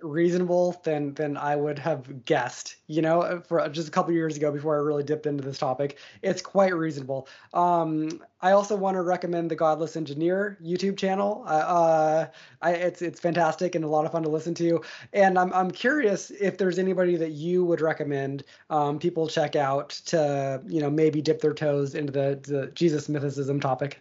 reasonable 0.02 0.80
than 0.84 1.14
than 1.14 1.36
I 1.36 1.56
would 1.56 1.78
have 1.78 2.24
guessed. 2.24 2.76
You 2.86 3.02
know, 3.02 3.42
for 3.46 3.68
just 3.68 3.88
a 3.88 3.90
couple 3.90 4.12
years 4.12 4.36
ago 4.36 4.50
before 4.50 4.76
I 4.76 4.80
really 4.80 5.02
dipped 5.02 5.26
into 5.26 5.44
this 5.44 5.58
topic, 5.58 5.98
it's 6.22 6.42
quite 6.42 6.74
reasonable. 6.74 7.28
Um, 7.54 8.22
I 8.40 8.52
also 8.52 8.76
want 8.76 8.96
to 8.96 9.02
recommend 9.02 9.50
the 9.50 9.56
Godless 9.56 9.96
Engineer 9.96 10.58
YouTube 10.62 10.96
channel. 10.96 11.44
Uh, 11.46 12.26
I, 12.62 12.72
it's 12.72 13.02
it's 13.02 13.20
fantastic 13.20 13.74
and 13.74 13.84
a 13.84 13.88
lot 13.88 14.06
of 14.06 14.12
fun 14.12 14.22
to 14.22 14.28
listen 14.28 14.54
to. 14.54 14.82
And 15.12 15.38
I'm 15.38 15.52
I'm 15.52 15.70
curious 15.70 16.30
if 16.30 16.58
there's 16.58 16.78
anybody 16.78 17.16
that 17.16 17.30
you 17.30 17.64
would 17.64 17.80
recommend 17.80 18.44
um, 18.70 18.98
people 18.98 19.28
check 19.28 19.56
out 19.56 19.90
to 20.06 20.60
you 20.66 20.80
know 20.80 20.90
maybe 20.90 21.22
dip 21.22 21.40
their 21.40 21.54
toes 21.54 21.94
into 21.94 22.12
the, 22.12 22.40
the 22.42 22.66
Jesus 22.74 23.08
mythicism 23.08 23.60
topic. 23.60 24.00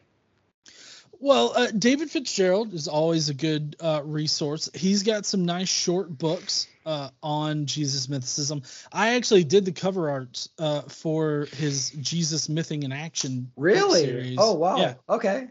Well, 1.21 1.51
uh, 1.53 1.67
David 1.71 2.09
Fitzgerald 2.09 2.73
is 2.73 2.87
always 2.87 3.27
a 3.27 3.33
good 3.33 3.75
uh, 3.81 4.01
resource. 4.05 4.69
He's 4.73 5.03
got 5.03 5.25
some 5.25 5.43
nice 5.43 5.67
short 5.67 6.17
books 6.17 6.67
uh, 6.85 7.09
on 7.21 7.65
Jesus 7.65 8.07
mythicism. 8.07 8.65
I 8.91 9.15
actually 9.15 9.43
did 9.43 9.65
the 9.65 9.73
cover 9.73 10.09
art 10.09 10.47
uh, 10.57 10.81
for 10.83 11.47
his 11.57 11.89
Jesus 11.89 12.47
mything 12.47 12.83
in 12.85 12.93
action. 12.93 13.51
Series. 13.57 13.83
Really? 13.83 14.35
Oh 14.37 14.53
wow. 14.53 14.77
Yeah. 14.77 14.93
Okay. 15.09 15.47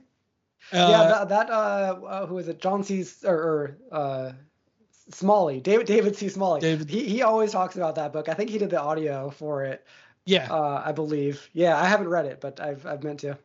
Uh, 0.72 0.88
yeah, 0.90 1.08
that, 1.08 1.28
that 1.28 1.50
uh, 1.50 2.26
who 2.26 2.38
is 2.38 2.48
it? 2.48 2.60
John 2.60 2.82
C. 2.82 3.04
or, 3.24 3.76
or 3.90 4.36
Smalley, 5.10 5.60
David 5.60 5.86
David 5.86 6.16
C. 6.16 6.30
Smalley. 6.30 6.60
David. 6.60 6.88
He 6.88 7.04
he 7.08 7.22
always 7.22 7.52
talks 7.52 7.76
about 7.76 7.96
that 7.96 8.12
book. 8.14 8.30
I 8.30 8.34
think 8.34 8.48
he 8.48 8.58
did 8.58 8.70
the 8.70 8.80
audio 8.80 9.30
for 9.30 9.64
it. 9.64 9.84
Yeah. 10.24 10.50
I 10.50 10.92
believe. 10.92 11.48
Yeah, 11.52 11.78
I 11.78 11.86
haven't 11.86 12.08
read 12.08 12.24
it, 12.24 12.40
but 12.40 12.58
I've 12.58 12.86
I've 12.86 13.02
meant 13.02 13.20
to 13.20 13.38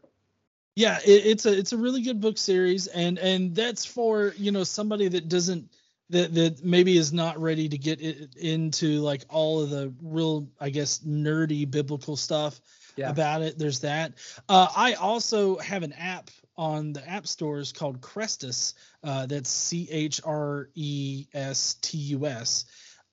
yeah 0.76 0.99
it, 1.05 1.26
it's 1.26 1.45
a 1.45 1.57
it's 1.57 1.74
a 1.74 1.78
really 1.78 2.01
good 2.01 2.19
book 2.21 2.38
series 2.38 2.88
and 2.88 3.17
and 3.19 3.55
that's 3.55 3.86
for 3.86 4.34
you 4.38 4.51
know 4.51 4.63
somebody 4.63 5.07
that 5.07 5.28
doesn't 5.30 5.69
that 6.09 6.34
that 6.34 6.63
maybe 6.63 6.97
is 6.97 7.13
not 7.13 7.39
ready 7.39 7.69
to 7.69 7.78
get 7.78 8.01
it 8.01 8.36
into 8.36 8.99
like 8.99 9.24
all 9.30 9.61
of 9.61 9.69
the 9.69 9.93
real 10.01 10.47
i 10.59 10.69
guess 10.69 10.99
nerdy 10.99 11.69
biblical 11.69 12.15
stuff 12.15 12.59
yeah. 12.95 13.09
about 13.09 13.41
it. 13.41 13.57
There's 13.57 13.80
that. 13.82 14.13
Uh, 14.49 14.67
i 14.76 14.93
also 14.93 15.57
have 15.57 15.84
an 15.84 15.93
app 15.93 16.30
on 16.57 16.93
the 16.93 17.07
app 17.09 17.26
stores 17.28 17.71
called 17.71 18.01
Chrestus 18.01 18.76
Uh, 19.03 19.26
that's 19.26 19.49
C 19.49 19.88
H 19.89 20.21
R 20.24 20.69
E 20.76 21.26
S 21.34 21.78
T 21.82 21.97
U 21.97 22.28
S 22.28 22.65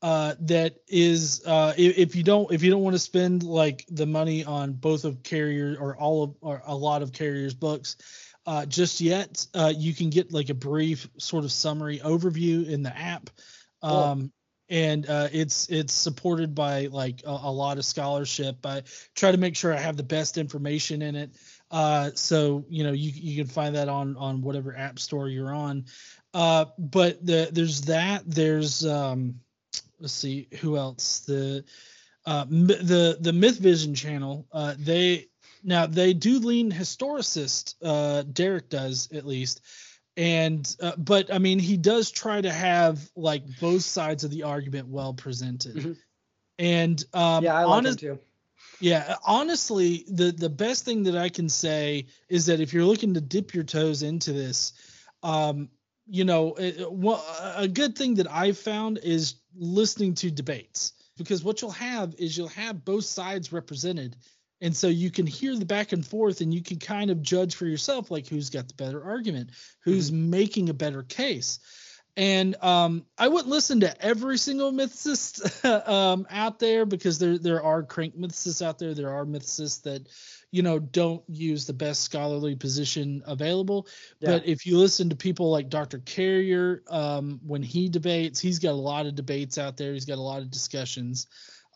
uh, 0.02 0.34
that 0.40 0.76
is 0.88 1.42
uh, 1.44 1.74
if, 1.76 1.98
if, 1.98 2.16
you 2.16 2.22
don't 2.22 2.50
if 2.52 2.62
you 2.62 2.70
don't 2.70 2.82
want 2.82 2.94
to 2.94 2.98
spend 3.00 3.42
like 3.42 3.84
the 3.90 4.06
money 4.06 4.44
on 4.44 4.72
both 4.72 5.04
of 5.04 5.22
carrier 5.22 5.76
or 5.78 5.96
all 5.96 6.22
of 6.22 6.34
or 6.40 6.62
a 6.64 6.74
lot 6.74 7.02
of 7.02 7.12
carriers 7.12 7.52
books 7.52 7.96
uh, 8.46 8.64
just 8.64 9.00
yet 9.00 9.46
uh, 9.54 9.72
you 9.76 9.94
can 9.94 10.08
get 10.08 10.32
like 10.32 10.48
a 10.48 10.54
brief 10.54 11.08
sort 11.18 11.44
of 11.44 11.52
summary 11.52 11.98
overview 11.98 12.66
in 12.66 12.82
the 12.82 12.96
app. 12.96 13.30
Um, 13.82 14.32
and 14.68 15.08
uh, 15.08 15.28
it's 15.32 15.68
it's 15.68 15.92
supported 15.92 16.54
by 16.54 16.86
like 16.86 17.22
a, 17.26 17.30
a, 17.30 17.50
lot 17.50 17.78
of 17.78 17.84
scholarship. 17.84 18.64
I 18.64 18.82
try 19.16 19.32
to 19.32 19.38
make 19.38 19.56
sure 19.56 19.74
i 19.74 19.78
have 19.78 19.96
the 19.96 20.02
best 20.02 20.38
information 20.38 21.02
in 21.02 21.16
it. 21.16 21.30
Uh, 21.70 22.10
so 22.14 22.64
you 22.68 22.84
know 22.84 22.92
you, 22.92 23.10
you 23.12 23.42
can 23.42 23.52
find 23.52 23.74
that 23.74 23.88
on 23.88 24.16
on 24.16 24.42
whatever 24.42 24.76
app 24.76 24.98
store 24.98 25.28
you're 25.28 25.52
on. 25.52 25.86
But 26.32 27.24
the, 27.26 27.48
there's 27.50 27.82
that 27.82 28.22
there's 28.26 28.86
um, 28.86 29.40
let's 30.00 30.12
see 30.12 30.48
who 30.60 30.76
else 30.76 31.20
the 31.20 31.64
uh, 32.26 32.44
the 32.44 33.18
the 33.20 33.32
Myth 33.32 33.58
Vision 33.58 33.94
channel. 33.94 34.46
Uh, 34.52 34.74
they 34.78 35.28
now 35.62 35.86
they 35.86 36.12
do 36.12 36.38
lean 36.38 36.72
historicist. 36.72 37.74
Uh, 37.82 38.22
Derek 38.22 38.68
does 38.68 39.10
at 39.12 39.26
least, 39.26 39.60
and 40.16 40.76
uh, 40.80 40.92
but 40.96 41.32
I 41.32 41.38
mean 41.38 41.58
he 41.58 41.76
does 41.76 42.10
try 42.10 42.40
to 42.40 42.52
have 42.52 43.00
like 43.16 43.42
both 43.60 43.82
sides 43.82 44.24
of 44.24 44.30
the 44.30 44.44
argument 44.44 44.88
well 44.88 45.14
presented. 45.14 45.76
Mm-hmm. 45.76 45.92
And 46.58 47.04
um, 47.14 47.44
yeah, 47.44 47.54
I 47.54 47.64
like 47.64 47.78
honest, 47.78 48.02
him 48.02 48.16
too. 48.16 48.22
Yeah, 48.80 49.16
honestly, 49.24 50.04
the 50.08 50.32
the 50.32 50.50
best 50.50 50.84
thing 50.84 51.04
that 51.04 51.16
I 51.16 51.28
can 51.28 51.48
say 51.48 52.06
is 52.28 52.46
that 52.46 52.60
if 52.60 52.72
you're 52.72 52.84
looking 52.84 53.14
to 53.14 53.20
dip 53.20 53.54
your 53.54 53.64
toes 53.64 54.02
into 54.02 54.32
this, 54.32 54.72
um, 55.22 55.68
you 56.06 56.24
know, 56.24 56.54
it, 56.54 56.90
well, 56.90 57.24
a 57.56 57.68
good 57.68 57.96
thing 57.96 58.14
that 58.14 58.30
I've 58.30 58.58
found 58.58 58.98
is 59.02 59.34
listening 59.56 60.14
to 60.14 60.30
debates 60.30 60.92
because 61.16 61.44
what 61.44 61.60
you'll 61.60 61.70
have 61.72 62.14
is 62.18 62.36
you'll 62.36 62.48
have 62.48 62.84
both 62.84 63.04
sides 63.04 63.52
represented. 63.52 64.16
And 64.62 64.76
so 64.76 64.88
you 64.88 65.10
can 65.10 65.26
hear 65.26 65.56
the 65.56 65.64
back 65.64 65.92
and 65.92 66.06
forth 66.06 66.40
and 66.40 66.52
you 66.52 66.62
can 66.62 66.78
kind 66.78 67.10
of 67.10 67.22
judge 67.22 67.54
for 67.54 67.66
yourself 67.66 68.10
like 68.10 68.26
who's 68.26 68.50
got 68.50 68.68
the 68.68 68.74
better 68.74 69.02
argument, 69.02 69.50
who's 69.84 70.10
mm-hmm. 70.10 70.30
making 70.30 70.68
a 70.68 70.74
better 70.74 71.02
case. 71.02 71.58
And 72.16 72.56
um, 72.62 73.06
I 73.16 73.28
wouldn't 73.28 73.48
listen 73.48 73.80
to 73.80 74.04
every 74.04 74.36
single 74.36 74.72
mythicist 74.72 75.64
um, 75.88 76.26
out 76.30 76.58
there 76.58 76.84
because 76.84 77.18
there 77.18 77.38
there 77.38 77.62
are 77.62 77.82
crank 77.82 78.16
mythicists 78.16 78.64
out 78.64 78.78
there. 78.78 78.94
There 78.94 79.10
are 79.10 79.24
mythicists 79.24 79.82
that 79.82 80.08
you 80.50 80.62
know 80.62 80.78
don't 80.78 81.22
use 81.28 81.66
the 81.66 81.72
best 81.72 82.02
scholarly 82.02 82.56
position 82.56 83.22
available 83.26 83.86
yeah. 84.20 84.30
but 84.30 84.46
if 84.46 84.66
you 84.66 84.78
listen 84.78 85.08
to 85.08 85.16
people 85.16 85.50
like 85.50 85.68
dr 85.68 85.98
carrier 86.00 86.82
um, 86.90 87.40
when 87.46 87.62
he 87.62 87.88
debates 87.88 88.40
he's 88.40 88.58
got 88.58 88.72
a 88.72 88.72
lot 88.72 89.06
of 89.06 89.14
debates 89.14 89.58
out 89.58 89.76
there 89.76 89.92
he's 89.92 90.04
got 90.04 90.18
a 90.18 90.20
lot 90.20 90.42
of 90.42 90.50
discussions 90.50 91.26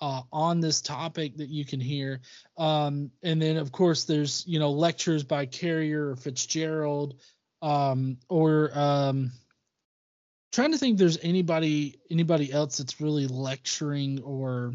uh, 0.00 0.22
on 0.32 0.60
this 0.60 0.80
topic 0.80 1.36
that 1.36 1.48
you 1.48 1.64
can 1.64 1.80
hear 1.80 2.20
um, 2.58 3.10
and 3.22 3.40
then 3.40 3.56
of 3.56 3.70
course 3.70 4.04
there's 4.04 4.44
you 4.46 4.58
know 4.58 4.70
lectures 4.70 5.22
by 5.22 5.46
carrier 5.46 6.10
or 6.10 6.16
fitzgerald 6.16 7.14
um, 7.62 8.18
or 8.28 8.70
um, 8.74 9.30
trying 10.54 10.72
to 10.72 10.78
think 10.78 10.98
there's 10.98 11.18
anybody 11.22 11.98
anybody 12.10 12.52
else 12.52 12.78
that's 12.78 13.00
really 13.00 13.26
lecturing 13.26 14.22
or 14.22 14.72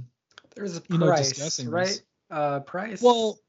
there's 0.56 0.76
a 0.78 0.82
price, 0.82 1.00
you 1.00 1.06
know, 1.06 1.16
discussing 1.16 1.70
right? 1.70 1.88
This. 1.88 2.04
Uh, 2.30 2.60
price. 2.60 3.02
Well, 3.02 3.40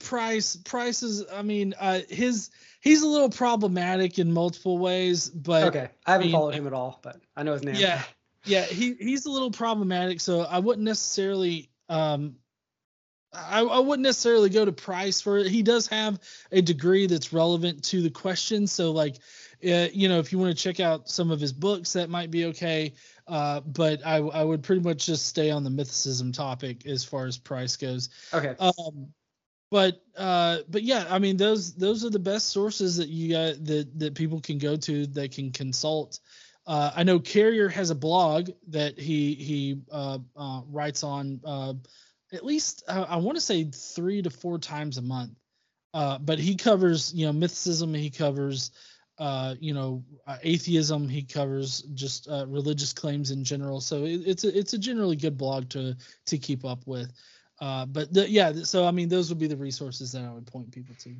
price 0.00 0.56
price 0.56 1.02
is 1.02 1.24
i 1.32 1.40
mean 1.40 1.74
uh 1.80 2.00
his 2.08 2.50
he's 2.80 3.02
a 3.02 3.06
little 3.06 3.30
problematic 3.30 4.18
in 4.18 4.32
multiple 4.32 4.76
ways 4.76 5.30
but 5.30 5.64
okay 5.64 5.88
i 6.04 6.12
haven't 6.12 6.24
I 6.24 6.26
mean, 6.26 6.32
followed 6.32 6.54
him 6.54 6.66
at 6.66 6.72
all 6.72 7.00
but 7.02 7.20
i 7.36 7.42
know 7.42 7.54
his 7.54 7.62
name 7.62 7.76
yeah 7.76 8.02
yeah 8.44 8.64
he 8.64 8.94
he's 8.94 9.24
a 9.24 9.30
little 9.30 9.50
problematic 9.50 10.20
so 10.20 10.40
i 10.42 10.58
wouldn't 10.58 10.84
necessarily 10.84 11.70
um 11.88 12.36
I, 13.34 13.62
I 13.62 13.78
wouldn't 13.78 14.02
necessarily 14.02 14.50
go 14.50 14.62
to 14.62 14.72
price 14.72 15.22
for 15.22 15.38
it 15.38 15.46
he 15.46 15.62
does 15.62 15.86
have 15.86 16.20
a 16.50 16.60
degree 16.60 17.06
that's 17.06 17.32
relevant 17.32 17.84
to 17.84 18.02
the 18.02 18.10
question 18.10 18.66
so 18.66 18.92
like 18.92 19.16
uh, 19.64 19.88
you 19.92 20.08
know 20.08 20.18
if 20.18 20.32
you 20.32 20.38
want 20.38 20.56
to 20.56 20.62
check 20.62 20.80
out 20.80 21.08
some 21.08 21.30
of 21.30 21.40
his 21.40 21.52
books 21.52 21.92
that 21.92 22.10
might 22.10 22.30
be 22.30 22.46
okay 22.46 22.92
uh, 23.28 23.60
but 23.60 24.04
I, 24.04 24.16
I 24.16 24.42
would 24.42 24.62
pretty 24.62 24.82
much 24.82 25.06
just 25.06 25.26
stay 25.26 25.50
on 25.50 25.64
the 25.64 25.70
mythicism 25.70 26.34
topic 26.34 26.86
as 26.86 27.04
far 27.04 27.26
as 27.26 27.38
price 27.38 27.76
goes. 27.76 28.08
Okay. 28.32 28.54
Um, 28.58 29.08
but 29.70 30.02
uh, 30.16 30.58
but 30.68 30.82
yeah, 30.82 31.06
I 31.08 31.18
mean 31.18 31.36
those 31.36 31.74
those 31.74 32.04
are 32.04 32.10
the 32.10 32.18
best 32.18 32.48
sources 32.48 32.96
that 32.98 33.08
you 33.08 33.30
got 33.30 33.64
that 33.64 33.98
that 33.98 34.14
people 34.14 34.40
can 34.40 34.58
go 34.58 34.76
to 34.76 35.06
that 35.06 35.32
can 35.32 35.50
consult. 35.50 36.20
Uh, 36.66 36.90
I 36.94 37.04
know 37.04 37.18
Carrier 37.18 37.68
has 37.68 37.90
a 37.90 37.94
blog 37.94 38.50
that 38.68 38.98
he 38.98 39.34
he 39.34 39.80
uh, 39.90 40.18
uh, 40.36 40.60
writes 40.68 41.02
on 41.02 41.40
uh, 41.44 41.74
at 42.32 42.44
least 42.44 42.82
uh, 42.86 43.06
I 43.08 43.16
want 43.16 43.36
to 43.36 43.40
say 43.40 43.64
three 43.64 44.20
to 44.20 44.30
four 44.30 44.58
times 44.58 44.98
a 44.98 45.02
month. 45.02 45.32
Uh, 45.94 46.18
but 46.18 46.38
he 46.38 46.54
covers 46.54 47.14
you 47.14 47.26
know 47.26 47.32
mythicism. 47.32 47.96
He 47.96 48.10
covers 48.10 48.72
you 49.60 49.74
know 49.74 50.02
atheism. 50.42 51.08
He 51.08 51.22
covers 51.22 51.82
just 51.94 52.28
religious 52.46 52.92
claims 52.92 53.30
in 53.30 53.44
general. 53.44 53.80
So 53.80 54.04
it, 54.04 54.22
it's 54.26 54.44
a 54.44 54.58
it's 54.58 54.72
a 54.72 54.78
generally 54.78 55.16
good 55.16 55.36
blog 55.36 55.68
to 55.70 55.96
to 56.26 56.38
keep 56.38 56.64
up 56.64 56.86
with. 56.86 57.12
Uh, 57.60 57.86
but 57.86 58.12
the, 58.12 58.28
yeah, 58.28 58.52
so 58.64 58.84
I 58.84 58.90
mean, 58.90 59.08
those 59.08 59.28
would 59.28 59.38
be 59.38 59.46
the 59.46 59.56
resources 59.56 60.10
that 60.12 60.24
I 60.24 60.32
would 60.32 60.46
point 60.46 60.72
people 60.72 60.96
to. 61.00 61.14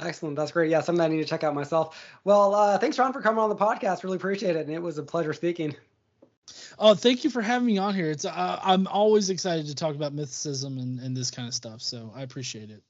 Excellent. 0.00 0.36
That's 0.36 0.50
great. 0.50 0.70
Yeah, 0.70 0.80
something 0.80 1.04
I 1.04 1.08
need 1.08 1.18
to 1.18 1.24
check 1.24 1.44
out 1.44 1.54
myself. 1.54 2.04
Well, 2.24 2.54
uh, 2.54 2.78
thanks, 2.78 2.98
Ron, 2.98 3.12
for 3.12 3.20
coming 3.20 3.38
on 3.38 3.48
the 3.48 3.56
podcast. 3.56 4.02
Really 4.02 4.16
appreciate 4.16 4.56
it. 4.56 4.66
And 4.66 4.74
it 4.74 4.82
was 4.82 4.98
a 4.98 5.02
pleasure 5.02 5.32
speaking. 5.32 5.74
Oh, 6.78 6.94
thank 6.94 7.24
you 7.24 7.30
for 7.30 7.42
having 7.42 7.66
me 7.66 7.78
on 7.78 7.94
here. 7.94 8.10
It's 8.10 8.24
uh, 8.24 8.60
I'm 8.62 8.86
always 8.86 9.30
excited 9.30 9.66
to 9.66 9.74
talk 9.74 9.94
about 9.94 10.14
mythicism 10.14 10.80
and, 10.80 10.98
and 11.00 11.16
this 11.16 11.30
kind 11.30 11.46
of 11.46 11.54
stuff. 11.54 11.80
So 11.80 12.12
I 12.14 12.22
appreciate 12.22 12.70
it. 12.70 12.82